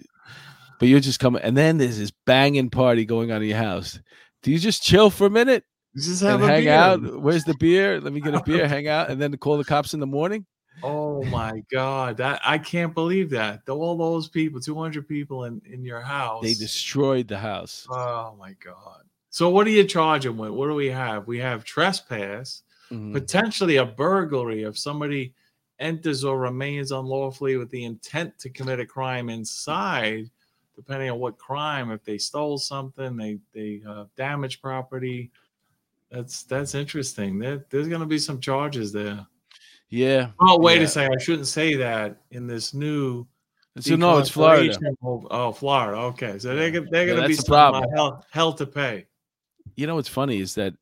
but 0.78 0.88
you're 0.88 1.00
just 1.00 1.18
coming, 1.18 1.42
and 1.42 1.56
then 1.56 1.78
there's 1.78 1.98
this 1.98 2.12
banging 2.26 2.70
party 2.70 3.04
going 3.04 3.32
on 3.32 3.42
in 3.42 3.48
your 3.48 3.58
house. 3.58 3.98
Do 4.42 4.52
you 4.52 4.58
just 4.58 4.84
chill 4.84 5.10
for 5.10 5.26
a 5.26 5.30
minute? 5.30 5.64
Just 5.96 6.22
have 6.22 6.40
hang 6.40 6.64
beer. 6.64 6.74
out. 6.74 7.20
Where's 7.20 7.42
the 7.42 7.56
beer? 7.58 8.00
Let 8.00 8.12
me 8.12 8.20
get 8.20 8.34
a 8.34 8.42
beer. 8.46 8.68
hang 8.68 8.86
out, 8.86 9.10
and 9.10 9.20
then 9.20 9.36
call 9.38 9.58
the 9.58 9.64
cops 9.64 9.94
in 9.94 10.00
the 10.00 10.06
morning. 10.06 10.46
Oh 10.82 11.24
my 11.24 11.62
god, 11.70 12.16
that 12.18 12.40
I 12.44 12.58
can't 12.58 12.94
believe 12.94 13.30
that. 13.30 13.68
All 13.68 13.96
those 13.96 14.28
people, 14.28 14.60
200 14.60 15.08
people 15.08 15.44
in 15.44 15.60
in 15.64 15.84
your 15.84 16.00
house. 16.00 16.42
They 16.42 16.54
destroyed 16.54 17.28
the 17.28 17.38
house. 17.38 17.86
Oh 17.90 18.34
my 18.38 18.54
god. 18.64 19.02
So 19.30 19.48
what 19.50 19.64
do 19.64 19.70
you 19.70 19.84
charge 19.84 20.24
them 20.24 20.36
with? 20.36 20.50
What 20.50 20.68
do 20.68 20.74
we 20.74 20.88
have? 20.88 21.26
We 21.26 21.38
have 21.38 21.64
trespass, 21.64 22.62
mm-hmm. 22.90 23.12
potentially 23.12 23.76
a 23.76 23.84
burglary 23.84 24.62
of 24.62 24.78
somebody 24.78 25.34
enters 25.78 26.24
or 26.24 26.38
remains 26.38 26.92
unlawfully 26.92 27.56
with 27.56 27.70
the 27.70 27.84
intent 27.84 28.38
to 28.40 28.50
commit 28.50 28.80
a 28.80 28.86
crime 28.86 29.28
inside, 29.28 30.30
depending 30.74 31.10
on 31.10 31.18
what 31.18 31.38
crime, 31.38 31.90
if 31.90 32.04
they 32.04 32.18
stole 32.18 32.58
something, 32.58 33.16
they 33.16 33.38
they 33.52 33.82
uh, 33.86 34.04
damaged 34.16 34.62
property. 34.62 35.30
That's 36.10 36.42
that's 36.44 36.74
interesting. 36.74 37.38
There, 37.38 37.64
there's 37.70 37.88
going 37.88 38.00
to 38.00 38.06
be 38.06 38.18
some 38.18 38.40
charges 38.40 38.92
there. 38.92 39.26
Yeah. 39.90 40.30
Oh, 40.40 40.58
wait 40.58 40.78
yeah. 40.78 40.84
a 40.84 40.88
second. 40.88 41.16
I 41.18 41.22
shouldn't 41.22 41.46
say 41.46 41.74
that 41.76 42.16
in 42.30 42.46
this 42.46 42.74
new. 42.74 43.26
So 43.80 43.96
no, 43.96 44.18
it's 44.18 44.30
Florida. 44.30 44.76
Oh, 45.02 45.52
Florida. 45.52 45.96
Okay, 45.98 46.38
so 46.38 46.54
they're 46.54 46.70
they're 46.70 47.06
Yeah, 47.06 47.14
going 47.14 47.22
to 47.22 47.28
be 47.28 47.34
that's 47.34 47.44
the 47.44 47.54
some, 47.54 47.72
problem. 47.72 47.90
hell, 47.94 48.24
hell 48.30 48.52
to 48.54 48.66
pay. 48.66 49.06
You 49.76 49.86
know 49.86 49.94
what's 49.94 50.08
funny 50.08 50.40
is 50.40 50.54
that 50.56 50.74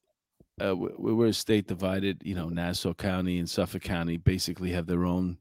uh, 0.65 0.75
we, 0.75 1.13
we're 1.13 1.27
a 1.27 1.33
state 1.35 1.67
divided. 1.67 2.23
You 2.25 2.35
know, 2.35 2.49
Nassau 2.49 2.95
County 2.95 3.39
and 3.39 3.49
Suffolk 3.49 3.83
County 3.83 4.17
basically 4.17 4.71
have 4.73 4.87
their 4.87 5.05
own 5.05 5.37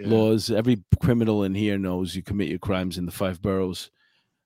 Yeah. 0.00 0.08
laws. 0.08 0.50
Every 0.50 0.82
criminal 1.00 1.44
in 1.44 1.54
here 1.54 1.78
knows 1.78 2.16
you 2.16 2.22
commit 2.22 2.48
your 2.48 2.58
crimes 2.58 2.98
in 2.98 3.06
the 3.06 3.12
five 3.12 3.40
boroughs. 3.40 3.90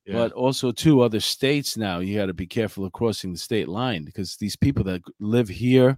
Yeah. 0.05 0.13
But 0.13 0.33
also, 0.33 0.71
two 0.71 1.01
other 1.01 1.21
states 1.21 1.75
now, 1.75 1.99
you 1.99 2.17
got 2.17 2.25
to 2.27 2.33
be 2.33 2.45
careful 2.45 2.85
of 2.85 2.91
crossing 2.91 3.31
the 3.31 3.39
state 3.39 3.69
line 3.69 4.03
because 4.03 4.35
these 4.35 4.55
people 4.55 4.83
that 4.83 5.01
live 5.19 5.47
here 5.47 5.97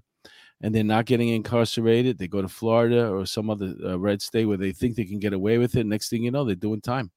and 0.62 0.74
they're 0.74 0.84
not 0.84 1.06
getting 1.06 1.30
incarcerated, 1.30 2.18
they 2.18 2.28
go 2.28 2.42
to 2.42 2.48
Florida 2.48 3.10
or 3.10 3.26
some 3.26 3.50
other 3.50 3.74
uh, 3.84 4.00
red 4.00 4.22
state 4.22 4.46
where 4.46 4.58
they 4.58 4.72
think 4.72 4.96
they 4.96 5.06
can 5.06 5.20
get 5.20 5.34
away 5.34 5.58
with 5.58 5.76
it. 5.76 5.86
Next 5.86 6.10
thing 6.10 6.24
you 6.24 6.32
know, 6.32 6.44
they're 6.46 6.56
doing 6.56 6.82
time 6.82 7.12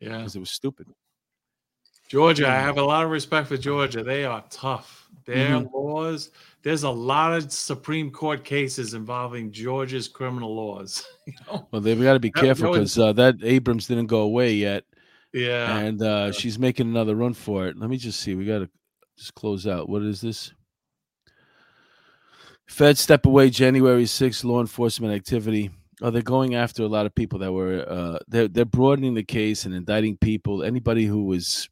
yeah. 0.00 0.18
because 0.18 0.36
it 0.36 0.40
was 0.40 0.50
stupid. 0.50 0.86
Georgia, 2.08 2.48
I 2.48 2.54
have 2.54 2.78
a 2.78 2.82
lot 2.82 3.04
of 3.04 3.10
respect 3.10 3.48
for 3.48 3.58
Georgia. 3.58 4.02
They 4.02 4.24
are 4.24 4.42
tough. 4.48 5.08
Their 5.26 5.50
Mhm. 5.50 5.72
laws, 5.74 6.30
there's 6.62 6.84
a 6.84 6.90
lot 6.90 7.34
of 7.34 7.52
Supreme 7.52 8.10
Court 8.10 8.44
cases 8.44 8.94
involving 8.94 9.52
Georgia's 9.52 10.08
criminal 10.08 10.54
laws. 10.54 11.06
you 11.26 11.34
know? 11.46 11.68
Well, 11.70 11.82
they've 11.82 12.00
got 12.00 12.14
to 12.14 12.20
be 12.20 12.30
careful 12.30 12.72
because 12.72 12.98
uh, 12.98 13.12
that 13.12 13.36
Abrams 13.42 13.86
didn't 13.86 14.06
go 14.06 14.20
away 14.20 14.54
yet. 14.54 14.84
Yeah. 15.34 15.76
and 15.76 16.00
uh, 16.00 16.32
she's 16.32 16.58
making 16.58 16.88
another 16.88 17.14
run 17.14 17.34
for 17.34 17.66
it. 17.66 17.76
Let 17.76 17.90
me 17.90 17.98
just 17.98 18.20
see. 18.20 18.34
We 18.34 18.46
got 18.46 18.60
to 18.60 18.70
just 19.18 19.34
close 19.34 19.66
out. 19.66 19.86
What 19.90 20.02
is 20.02 20.22
this? 20.22 20.54
Fed 22.68 22.98
step 22.98 23.26
away 23.26 23.50
January 23.50 24.04
6th, 24.04 24.44
law 24.44 24.60
enforcement 24.60 25.14
activity. 25.14 25.70
Oh, 26.00 26.10
they're 26.10 26.22
going 26.22 26.54
after 26.54 26.82
a 26.82 26.88
lot 26.88 27.06
of 27.06 27.14
people 27.14 27.40
that 27.40 27.52
were 27.52 27.84
uh, 27.88 28.18
they're 28.28 28.46
they're 28.46 28.64
broadening 28.64 29.14
the 29.14 29.24
case 29.24 29.64
and 29.64 29.74
indicting 29.74 30.16
people. 30.16 30.62
Anybody 30.62 31.06
who 31.06 31.24
was 31.24 31.68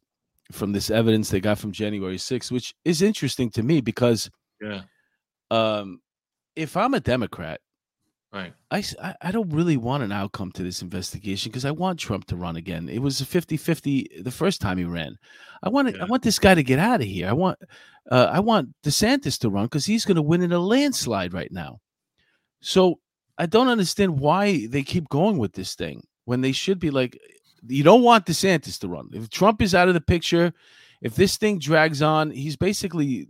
from 0.51 0.73
this 0.73 0.89
evidence 0.89 1.29
they 1.29 1.39
got 1.39 1.59
from 1.59 1.71
January 1.71 2.17
6th, 2.17 2.51
which 2.51 2.73
is 2.83 3.01
interesting 3.01 3.49
to 3.51 3.63
me 3.63 3.79
because 3.79 4.29
yeah. 4.61 4.81
um, 5.51 6.01
if 6.55 6.75
I'm 6.75 6.93
a 6.93 6.99
Democrat, 6.99 7.61
Right. 8.33 8.53
I, 8.71 8.83
I 9.21 9.31
don't 9.31 9.49
really 9.49 9.77
want 9.77 10.03
an 10.03 10.11
outcome 10.11 10.51
to 10.53 10.63
this 10.63 10.81
investigation 10.81 11.49
because 11.49 11.63
I 11.63 11.71
want 11.71 11.99
Trump 11.99 12.25
to 12.25 12.35
run 12.35 12.57
again. 12.57 12.89
It 12.89 12.99
was 12.99 13.21
a 13.21 13.25
50-50 13.25 14.23
the 14.23 14.31
first 14.31 14.59
time 14.59 14.77
he 14.77 14.83
ran. 14.83 15.17
I 15.63 15.69
want 15.69 15.95
Yeah. 15.95 16.03
I 16.03 16.05
want 16.05 16.23
this 16.23 16.37
guy 16.37 16.53
to 16.53 16.63
get 16.63 16.77
out 16.77 17.01
of 17.01 17.07
here. 17.07 17.29
I 17.29 17.33
want 17.33 17.57
uh, 18.11 18.29
I 18.31 18.41
want 18.41 18.69
DeSantis 18.83 19.39
to 19.39 19.49
run 19.49 19.65
because 19.65 19.85
he's 19.85 20.05
going 20.05 20.15
to 20.15 20.21
win 20.21 20.41
in 20.41 20.51
a 20.51 20.59
landslide 20.59 21.33
right 21.33 21.51
now. 21.51 21.79
So 22.59 22.99
I 23.37 23.45
don't 23.45 23.69
understand 23.69 24.19
why 24.19 24.67
they 24.67 24.83
keep 24.83 25.07
going 25.09 25.37
with 25.37 25.53
this 25.53 25.75
thing 25.75 26.03
when 26.25 26.41
they 26.41 26.51
should 26.51 26.79
be 26.79 26.89
like 26.89 27.17
you 27.65 27.83
don't 27.83 28.03
want 28.03 28.25
DeSantis 28.25 28.77
to 28.79 28.89
run. 28.89 29.09
If 29.13 29.29
Trump 29.29 29.61
is 29.61 29.73
out 29.73 29.87
of 29.87 29.93
the 29.93 30.01
picture, 30.01 30.53
if 31.01 31.15
this 31.15 31.37
thing 31.37 31.59
drags 31.59 32.01
on, 32.01 32.31
he's 32.31 32.57
basically 32.57 33.29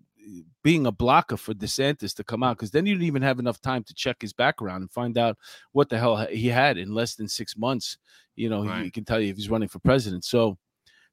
being 0.64 0.86
a 0.88 0.92
blocker 0.92 1.38
for 1.38 1.54
DeSantis 1.54 2.14
to 2.16 2.24
come 2.24 2.44
out 2.44 2.58
because 2.58 2.72
then 2.72 2.86
you 2.86 2.94
didn't 2.96 3.08
even 3.08 3.22
have 3.22 3.40
enough 3.40 3.62
time 3.62 3.84
to 3.84 3.94
check 3.94 4.18
his 4.22 4.34
background 4.34 4.82
and 4.82 4.92
find 4.92 5.18
out 5.18 5.38
what 5.72 5.90
the 5.90 5.98
hell 5.98 6.18
he 6.28 6.48
had 6.48 6.78
in 6.78 6.94
less 6.94 7.16
than 7.16 7.28
six 7.28 7.56
months. 7.58 7.98
You 8.36 8.50
know, 8.50 8.62
he, 8.64 8.70
Right. 8.70 8.84
he 8.86 8.92
can 8.92 9.06
tell 9.06 9.20
you 9.20 9.30
if 9.30 9.38
he's 9.38 9.50
running 9.50 9.70
for 9.70 9.80
president. 9.80 10.26
So 10.26 10.58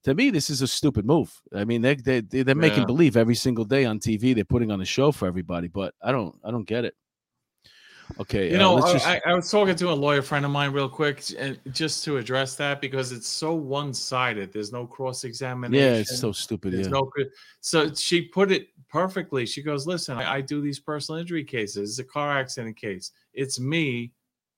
to 0.05 0.15
me, 0.15 0.31
this 0.31 0.51
is 0.51 0.61
a 0.63 0.67
stupid 0.67 1.07
move. 1.07 1.33
I 1.55 1.65
mean, 1.65 1.81
they 1.83 1.95
they 1.95 2.21
they- 2.21 2.43
they're 2.43 2.55
making 2.55 2.81
Yeah. 2.81 2.87
believe 2.87 3.17
every 3.17 3.35
single 3.37 3.65
day 3.65 3.85
on 3.85 3.99
TV 4.01 4.35
they're 4.35 4.45
putting 4.45 4.71
on 4.71 4.81
a 4.81 4.85
show 4.85 5.13
for 5.13 5.27
everybody, 5.27 5.69
but 5.69 5.95
I 6.03 6.13
don't 6.13 6.35
I 6.45 6.51
don't 6.51 6.67
get 6.67 6.85
it. 6.85 6.95
Okay, 8.21 8.51
You 8.51 8.57
uh, 8.57 8.59
know, 8.59 8.93
just- 8.93 9.07
I, 9.07 9.21
I 9.27 9.35
was 9.35 9.51
talking 9.51 9.75
to 9.77 9.91
a 9.91 9.95
lawyer 9.95 10.23
friend 10.23 10.45
of 10.45 10.51
mine 10.51 10.73
real 10.73 10.89
quick, 10.89 11.23
and 11.39 11.59
just 11.73 12.05
to 12.05 12.17
address 12.19 12.55
that 12.57 12.81
because 12.81 13.13
it's 13.13 13.29
so 13.29 13.55
one-sided. 13.55 14.53
There's 14.53 14.73
no 14.73 14.87
cross-examination. 14.87 15.85
yeah, 15.95 16.01
it's 16.01 16.19
so 16.19 16.33
stupid. 16.33 16.73
There's 16.75 16.87
Yeah, 16.87 16.93
no 16.93 17.11
so 17.61 17.93
she 17.95 18.23
put 18.23 18.53
it 18.53 18.69
perfectly. 18.89 19.47
She 19.47 19.63
goes, 19.63 19.87
"Listen, 19.87 20.17
I, 20.19 20.35
I 20.37 20.41
do 20.41 20.61
these 20.61 20.79
personal 20.79 21.21
injury 21.21 21.45
cases. 21.45 21.91
It's 21.91 21.99
a 21.99 22.05
car 22.05 22.39
accident 22.39 22.77
case. 22.77 23.11
It's 23.33 23.59
me 23.59 24.13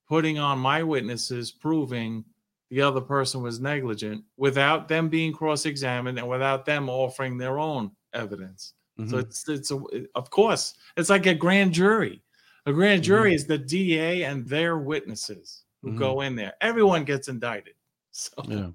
putting 0.07 0.37
on 0.39 0.59
my 0.59 0.83
witnesses, 0.83 1.51
proving 1.51 2.23
the 2.69 2.81
other 2.81 3.01
person 3.01 3.41
was 3.41 3.59
negligent 3.59 4.23
without 4.35 4.87
them 4.87 5.07
being 5.09 5.31
cross-examined 5.33 6.17
and 6.19 6.27
without 6.27 6.65
them 6.65 6.89
offering 6.89 7.37
their 7.37 7.59
own 7.59 7.91
evidence. 8.13 8.73
So 8.97 9.03
Mhm. 9.03 9.19
it's 9.19 9.47
it's 9.49 9.71
a, 9.71 9.79
of 10.15 10.29
course 10.29 10.73
it's 10.97 11.09
like 11.09 11.27
a 11.27 11.33
grand 11.35 11.71
jury. 11.73 12.21
A 12.67 12.73
grand 12.73 13.01
jury 13.01 13.33
is 13.33 13.45
the 13.45 13.57
DA 13.57 14.23
and 14.23 14.45
their 14.45 14.77
witnesses 14.77 15.63
who 15.81 15.93
Mhm. 15.93 15.97
go 15.97 16.21
in 16.21 16.35
there. 16.35 16.53
Everyone 16.61 17.03
gets 17.03 17.27
indicted. 17.27 17.73
So 18.11 18.31
yeah. 18.47 18.69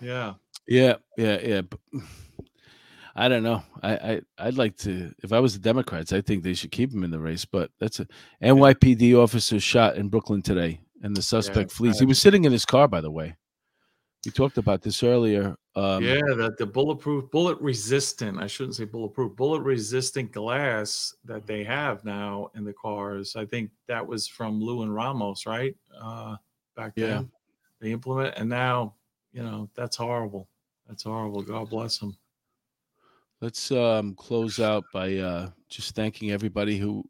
yeah. 0.00 0.34
Yeah, 0.68 0.94
yeah, 1.16 1.38
yeah. 1.42 1.62
I 3.16 3.28
don't 3.28 3.42
know. 3.42 3.62
I, 3.82 3.92
I 3.96 4.20
I'd 4.38 4.56
like 4.56 4.76
to. 4.78 5.12
If 5.24 5.32
I 5.32 5.40
was 5.40 5.54
the 5.54 5.58
Democrats, 5.58 6.12
I 6.12 6.20
think 6.20 6.44
they 6.44 6.54
should 6.54 6.70
keep 6.70 6.92
him 6.92 7.02
in 7.02 7.10
the 7.10 7.18
race. 7.18 7.44
But 7.44 7.72
that's 7.80 7.98
a 7.98 8.06
NYPD 8.40 9.14
officer 9.20 9.58
shot 9.58 9.96
in 9.96 10.08
Brooklyn 10.08 10.42
today, 10.42 10.80
and 11.02 11.16
the 11.16 11.22
suspect 11.22 11.72
flees. 11.72 11.98
He 11.98 12.06
was 12.06 12.20
sitting 12.20 12.44
in 12.44 12.52
his 12.52 12.64
car, 12.64 12.86
by 12.86 13.00
the 13.00 13.10
way. 13.10 13.34
We 14.24 14.32
talked 14.32 14.58
about 14.58 14.82
this 14.82 15.02
earlier. 15.02 15.56
Um, 15.76 16.04
yeah, 16.04 16.20
the, 16.36 16.54
the 16.58 16.66
bulletproof, 16.66 17.30
bullet 17.30 17.58
resistant, 17.60 18.38
I 18.40 18.48
shouldn't 18.48 18.74
say 18.74 18.84
bulletproof, 18.84 19.36
bullet 19.36 19.60
resistant 19.60 20.32
glass 20.32 21.14
that 21.24 21.46
they 21.46 21.62
have 21.62 22.04
now 22.04 22.50
in 22.56 22.64
the 22.64 22.72
cars. 22.72 23.36
I 23.36 23.46
think 23.46 23.70
that 23.86 24.04
was 24.04 24.26
from 24.26 24.60
Liu 24.60 24.82
and 24.82 24.92
Ramos, 24.92 25.46
right? 25.46 25.76
Uh, 25.96 26.36
back 26.76 26.92
Yeah. 26.96 27.06
then. 27.06 27.30
They 27.80 27.92
implement, 27.92 28.34
and 28.36 28.48
now, 28.48 28.96
you 29.32 29.44
know, 29.44 29.70
that's 29.76 29.96
horrible. 29.96 30.48
That's 30.88 31.04
horrible. 31.04 31.42
God 31.42 31.70
bless 31.70 31.98
them. 31.98 32.16
Let's 33.40 33.70
um, 33.70 34.16
close 34.16 34.58
out 34.58 34.84
by 34.92 35.16
uh, 35.18 35.50
just 35.68 35.94
thanking 35.94 36.32
everybody 36.32 36.76
who 36.76 37.08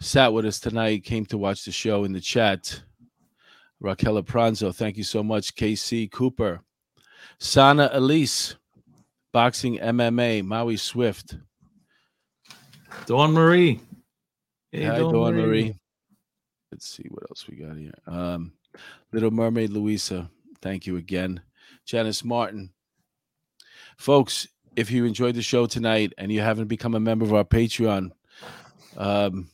sat 0.00 0.32
with 0.32 0.46
us 0.46 0.58
tonight, 0.58 1.04
came 1.04 1.24
to 1.26 1.38
watch 1.38 1.64
the 1.64 1.70
show 1.70 2.02
in 2.02 2.12
the 2.12 2.20
chat. 2.20 2.82
Raquel 3.80 4.22
Pranzo, 4.22 4.74
thank 4.74 4.96
you 4.96 5.04
so 5.04 5.22
much. 5.22 5.54
KC 5.54 6.10
Cooper, 6.10 6.62
Sana 7.38 7.90
Elise, 7.92 8.56
Boxing 9.32 9.78
MMA, 9.78 10.44
Maui 10.44 10.76
Swift. 10.76 11.36
Dawn 13.06 13.32
Marie. 13.32 13.80
Hey, 14.72 14.84
Hi, 14.84 14.98
Dawn 14.98 15.36
Marie. 15.36 15.74
Let's 16.72 16.88
see 16.88 17.06
what 17.08 17.24
else 17.30 17.46
we 17.48 17.56
got 17.56 17.76
here. 17.76 17.94
Um, 18.06 18.52
Little 19.12 19.30
Mermaid 19.30 19.70
Louisa, 19.70 20.30
thank 20.60 20.86
you 20.86 20.96
again. 20.96 21.40
Janice 21.86 22.24
Martin. 22.24 22.70
Folks, 23.96 24.46
if 24.76 24.90
you 24.90 25.04
enjoyed 25.04 25.34
the 25.34 25.42
show 25.42 25.66
tonight 25.66 26.12
and 26.18 26.30
you 26.30 26.40
haven't 26.40 26.68
become 26.68 26.94
a 26.94 27.00
member 27.00 27.24
of 27.24 27.34
our 27.34 27.44
Patreon, 27.44 28.10
um, 28.96 29.48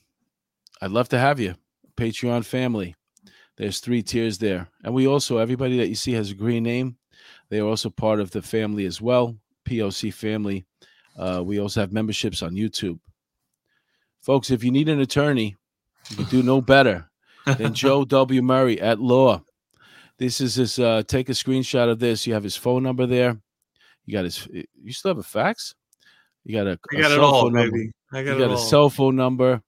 I'd 0.81 0.91
love 0.91 1.09
to 1.11 1.19
have 1.19 1.39
you. 1.39 1.55
Patreon 1.97 2.45
family. 2.45 2.95
There's 3.57 3.81
three 3.81 4.03
tiers 4.03 4.39
there. 4.39 4.69
And 4.83 4.93
we 4.95 5.07
also, 5.07 5.39
everybody 5.39 5.77
that 5.79 5.89
you 5.89 5.95
see 5.95 6.13
has 6.13 6.31
a 6.31 6.35
green 6.35 6.63
name. 6.65 6.97
They 7.51 7.61
are 7.61 7.67
also 7.67 7.91
part 7.91 8.21
of 8.21 8.31
the 8.31 8.43
family 8.43 8.85
as 8.87 9.01
well, 9.01 9.37
POC 9.67 10.13
family. 10.13 10.65
Uh, 11.17 11.43
we 11.45 11.61
also 11.61 11.81
have 11.81 11.93
memberships 11.93 12.43
on 12.43 12.55
YouTube. 12.55 12.99
Folks, 14.23 14.51
if 14.51 14.65
you 14.65 14.71
need 14.71 14.89
an 14.89 15.01
attorney, 15.01 15.57
you 16.11 16.17
can 16.17 16.25
do 16.27 16.43
no 16.43 16.61
better 16.75 17.09
than 17.59 17.75
Joe 17.83 18.05
W. 18.05 18.43
Murray 18.43 18.81
at 18.81 18.99
law. 18.99 19.43
This 20.19 20.41
is 20.41 20.55
his, 20.57 20.79
uh, 20.79 21.03
take 21.07 21.29
a 21.29 21.33
screenshot 21.33 21.91
of 21.91 21.99
this. 21.99 22.27
You 22.27 22.35
have 22.35 22.43
his 22.45 22.57
phone 22.57 22.83
number 22.83 23.07
there. 23.07 23.37
You 24.07 24.13
got 24.15 24.25
his, 24.25 24.47
you 24.51 24.93
still 24.93 25.11
have 25.11 25.19
a 25.19 25.23
fax? 25.23 25.75
You 26.45 26.55
got 26.57 26.67
a, 26.67 26.79
I 26.93 26.99
a 26.99 27.03
got 27.03 27.13
it 27.13 27.19
all, 27.21 27.43
phone 27.43 27.53
number. 27.55 27.71
baby. 27.71 27.93
I 28.13 28.23
got 28.23 28.33
You 28.33 28.39
got 28.39 28.51
all. 28.51 28.57
a 28.57 28.61
cell 28.61 28.91
phone 28.91 29.17
number. 29.17 29.63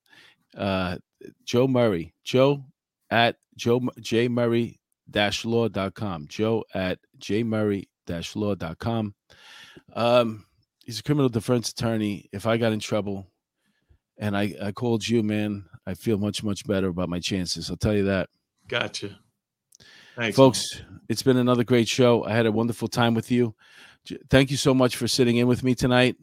Uh, 0.57 0.99
Joe 1.45 1.67
Murray. 1.69 2.13
Joe 2.25 2.65
at 3.11 3.37
Joe 3.57 3.81
J 4.01 4.29
Murray 4.29 4.81
law.com. 5.45 6.27
Joe 6.29 6.65
at 6.75 6.99
J 7.19 7.43
Murray 7.43 7.89
law.com. 8.35 9.15
Um, 9.95 10.47
he's 10.85 11.01
a 11.01 11.03
criminal 11.03 11.29
defense 11.29 11.71
attorney. 11.71 12.29
If 12.33 12.47
I 12.47 12.57
got 12.57 12.73
in 12.73 12.81
trouble 12.81 13.27
and 14.19 14.37
I, 14.37 14.55
I 14.63 14.73
called 14.73 15.07
you, 15.07 15.23
man, 15.23 15.65
I 15.87 15.95
feel 15.95 16.19
much, 16.19 16.43
much 16.43 16.67
better 16.67 16.89
about 16.89 17.09
my 17.09 17.21
chances. 17.21 17.71
I'll 17.71 17.77
tell 17.77 17.95
you 17.95 18.05
that. 18.05 18.29
Gotcha. 18.69 19.19
Thanks, 20.17 20.37
Folks, 20.37 20.83
it's 21.11 21.23
been 21.23 21.37
another 21.37 21.63
great 21.63 21.89
show. 21.89 22.25
I 22.25 22.33
had 22.33 22.47
a 22.47 22.53
wonderful 22.53 22.89
time 22.89 23.15
with 23.15 23.31
you. 23.31 23.55
Thank 24.31 24.51
you 24.51 24.57
so 24.57 24.73
much 24.73 24.97
for 24.97 25.07
sitting 25.07 25.37
in 25.37 25.47
with 25.47 25.63
me 25.63 25.75
tonight. 25.75 26.17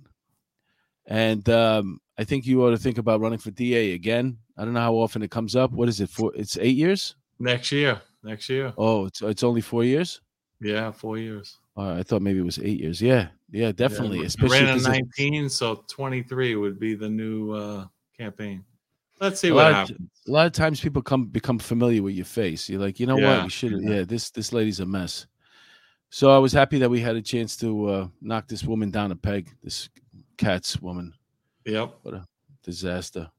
And 1.06 1.48
um, 1.50 2.00
I 2.18 2.24
think 2.24 2.46
you 2.46 2.64
ought 2.64 2.72
to 2.72 2.78
think 2.78 2.98
about 2.98 3.20
running 3.20 3.40
for 3.40 3.52
DA 3.52 3.94
again 3.94 4.40
I 4.58 4.66
don't 4.66 4.74
know 4.74 4.82
how 4.82 4.96
often 4.96 5.24
it 5.24 5.32
comes 5.32 5.56
up. 5.56 5.72
What 5.72 5.90
is 5.90 6.00
it 6.00 6.10
for? 6.10 6.32
It's 6.36 6.58
eight 6.58 6.76
years 6.76 7.16
next 7.40 7.72
year. 7.72 8.02
Next 8.24 8.50
year. 8.50 8.74
Oh, 8.78 9.06
it's 9.06 9.22
it's 9.22 9.44
only 9.44 9.62
four 9.62 9.84
years. 9.84 10.22
Yeah, 10.62 10.92
four 10.92 11.18
years. 11.18 11.60
Uh, 11.76 11.96
I 11.96 12.04
thought 12.04 12.22
maybe 12.22 12.40
it 12.40 12.46
was 12.46 12.60
eight 12.60 12.80
years. 12.80 13.02
Yeah, 13.02 13.28
yeah, 13.52 13.72
definitely. 13.72 14.20
Yeah, 14.20 14.26
Esquivel 14.26 14.52
ran 14.52 14.78
in 14.78 14.84
nineteen, 14.84 15.50
so 15.50 15.84
twenty 15.88 16.24
three 16.24 16.56
would 16.56 16.80
be 16.80 16.96
the 16.96 17.10
new 17.10 17.52
uh, 17.52 17.86
campaign. 18.18 18.64
Let's 19.20 19.40
see 19.40 19.52
what 19.52 19.74
happens. 19.74 20.00
Of, 20.00 20.06
a 20.28 20.32
lot 20.32 20.46
of 20.46 20.54
times 20.54 20.80
people 20.80 21.02
come 21.02 21.26
become 21.26 21.60
familiar 21.60 22.02
with 22.04 22.16
your 22.16 22.26
face. 22.26 22.70
You're 22.70 22.80
like, 22.82 23.00
you 23.00 23.08
know 23.08 23.18
yeah. 23.18 23.38
what? 23.38 23.44
We 23.46 23.50
should. 23.50 23.82
Yeah. 23.82 23.90
yeah, 23.90 24.04
this 24.04 24.30
this 24.30 24.54
lady's 24.54 24.80
a 24.80 24.86
mess. 24.86 25.28
So 26.10 26.30
I 26.30 26.38
was 26.38 26.54
happy 26.54 26.78
that 26.78 26.90
we 26.90 27.00
had 27.00 27.16
a 27.16 27.22
chance 27.22 27.58
to 27.58 27.90
uh, 27.90 28.08
knock 28.22 28.48
this 28.48 28.64
woman 28.64 28.92
down 28.92 29.12
a 29.12 29.16
peg. 29.16 29.50
This 29.64 29.90
cat's 30.38 30.80
woman. 30.80 31.14
Yep. 31.66 31.96
What 32.04 32.14
a 32.14 32.28
disaster. 32.64 33.32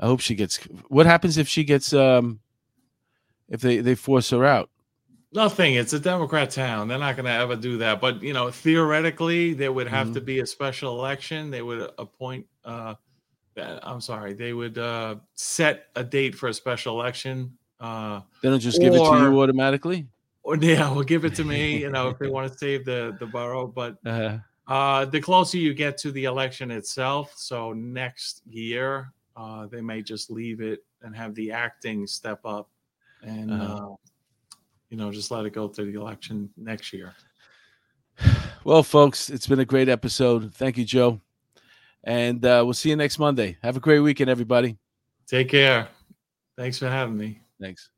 I 0.00 0.06
hope 0.06 0.20
she 0.20 0.34
gets. 0.34 0.56
What 0.88 1.06
happens 1.06 1.36
if 1.36 1.46
she 1.46 1.62
gets? 1.62 1.92
Um, 1.92 2.40
if 3.50 3.60
they 3.60 3.78
they 3.78 3.94
force 3.94 4.30
her 4.30 4.44
out? 4.44 4.70
Nothing. 5.32 5.74
It's 5.74 5.92
a 5.92 6.00
Democrat 6.00 6.50
town. 6.50 6.88
They're 6.88 6.98
not 6.98 7.14
going 7.14 7.26
to 7.26 7.32
ever 7.32 7.54
do 7.54 7.78
that. 7.78 8.00
But 8.00 8.22
you 8.22 8.32
know, 8.32 8.50
theoretically, 8.50 9.52
there 9.52 9.72
would 9.72 9.86
have 9.86 10.08
mm-hmm. 10.08 10.14
to 10.14 10.20
be 10.22 10.40
a 10.40 10.46
special 10.46 10.98
election. 10.98 11.50
They 11.50 11.62
would 11.62 11.90
appoint. 11.98 12.46
Uh, 12.64 12.94
I'm 13.56 14.00
sorry. 14.00 14.32
They 14.32 14.54
would 14.54 14.78
uh, 14.78 15.16
set 15.34 15.88
a 15.94 16.02
date 16.02 16.34
for 16.34 16.48
a 16.48 16.54
special 16.54 16.98
election. 16.98 17.56
Uh, 17.78 18.20
they 18.42 18.48
don't 18.48 18.58
just 18.58 18.78
or, 18.78 18.80
give 18.80 18.94
it 18.94 18.98
to 18.98 19.18
you 19.18 19.40
automatically. 19.40 20.06
Or 20.42 20.56
yeah, 20.56 20.90
we'll 20.90 21.04
give 21.04 21.24
it 21.24 21.34
to 21.36 21.44
me. 21.44 21.78
You 21.80 21.90
know, 21.90 22.08
if 22.08 22.18
they 22.18 22.28
want 22.28 22.50
to 22.50 22.58
save 22.58 22.86
the 22.86 23.16
the 23.20 23.26
borough, 23.26 23.66
but. 23.66 23.98
Uh-huh. 24.06 24.38
Uh, 24.68 25.04
the 25.04 25.20
closer 25.20 25.58
you 25.58 25.74
get 25.74 25.98
to 25.98 26.12
the 26.12 26.26
election 26.26 26.70
itself, 26.70 27.32
so 27.36 27.72
next 27.72 28.42
year, 28.46 29.12
uh, 29.40 29.66
they 29.66 29.80
may 29.80 30.02
just 30.02 30.30
leave 30.30 30.60
it 30.60 30.84
and 31.02 31.16
have 31.16 31.34
the 31.34 31.50
acting 31.50 32.06
step 32.06 32.40
up 32.44 32.68
and 33.22 33.50
uh-huh. 33.50 33.86
uh, 33.86 33.94
you 34.90 34.96
know 34.96 35.10
just 35.10 35.30
let 35.30 35.46
it 35.46 35.52
go 35.52 35.66
to 35.68 35.84
the 35.84 35.98
election 35.98 36.50
next 36.56 36.92
year. 36.92 37.14
Well, 38.62 38.82
folks, 38.82 39.30
it's 39.30 39.46
been 39.46 39.60
a 39.60 39.64
great 39.64 39.88
episode. 39.88 40.52
Thank 40.54 40.76
you, 40.76 40.84
Joe, 40.84 41.18
and 42.04 42.44
uh, 42.44 42.60
we'll 42.62 42.74
see 42.74 42.90
you 42.90 42.96
next 42.96 43.18
Monday. 43.18 43.56
Have 43.62 43.78
a 43.78 43.80
great 43.80 44.00
weekend, 44.00 44.28
everybody. 44.28 44.76
Take 45.26 45.48
care. 45.48 45.88
Thanks 46.58 46.78
for 46.78 46.90
having 46.90 47.16
me. 47.16 47.40
Thanks. 47.58 47.88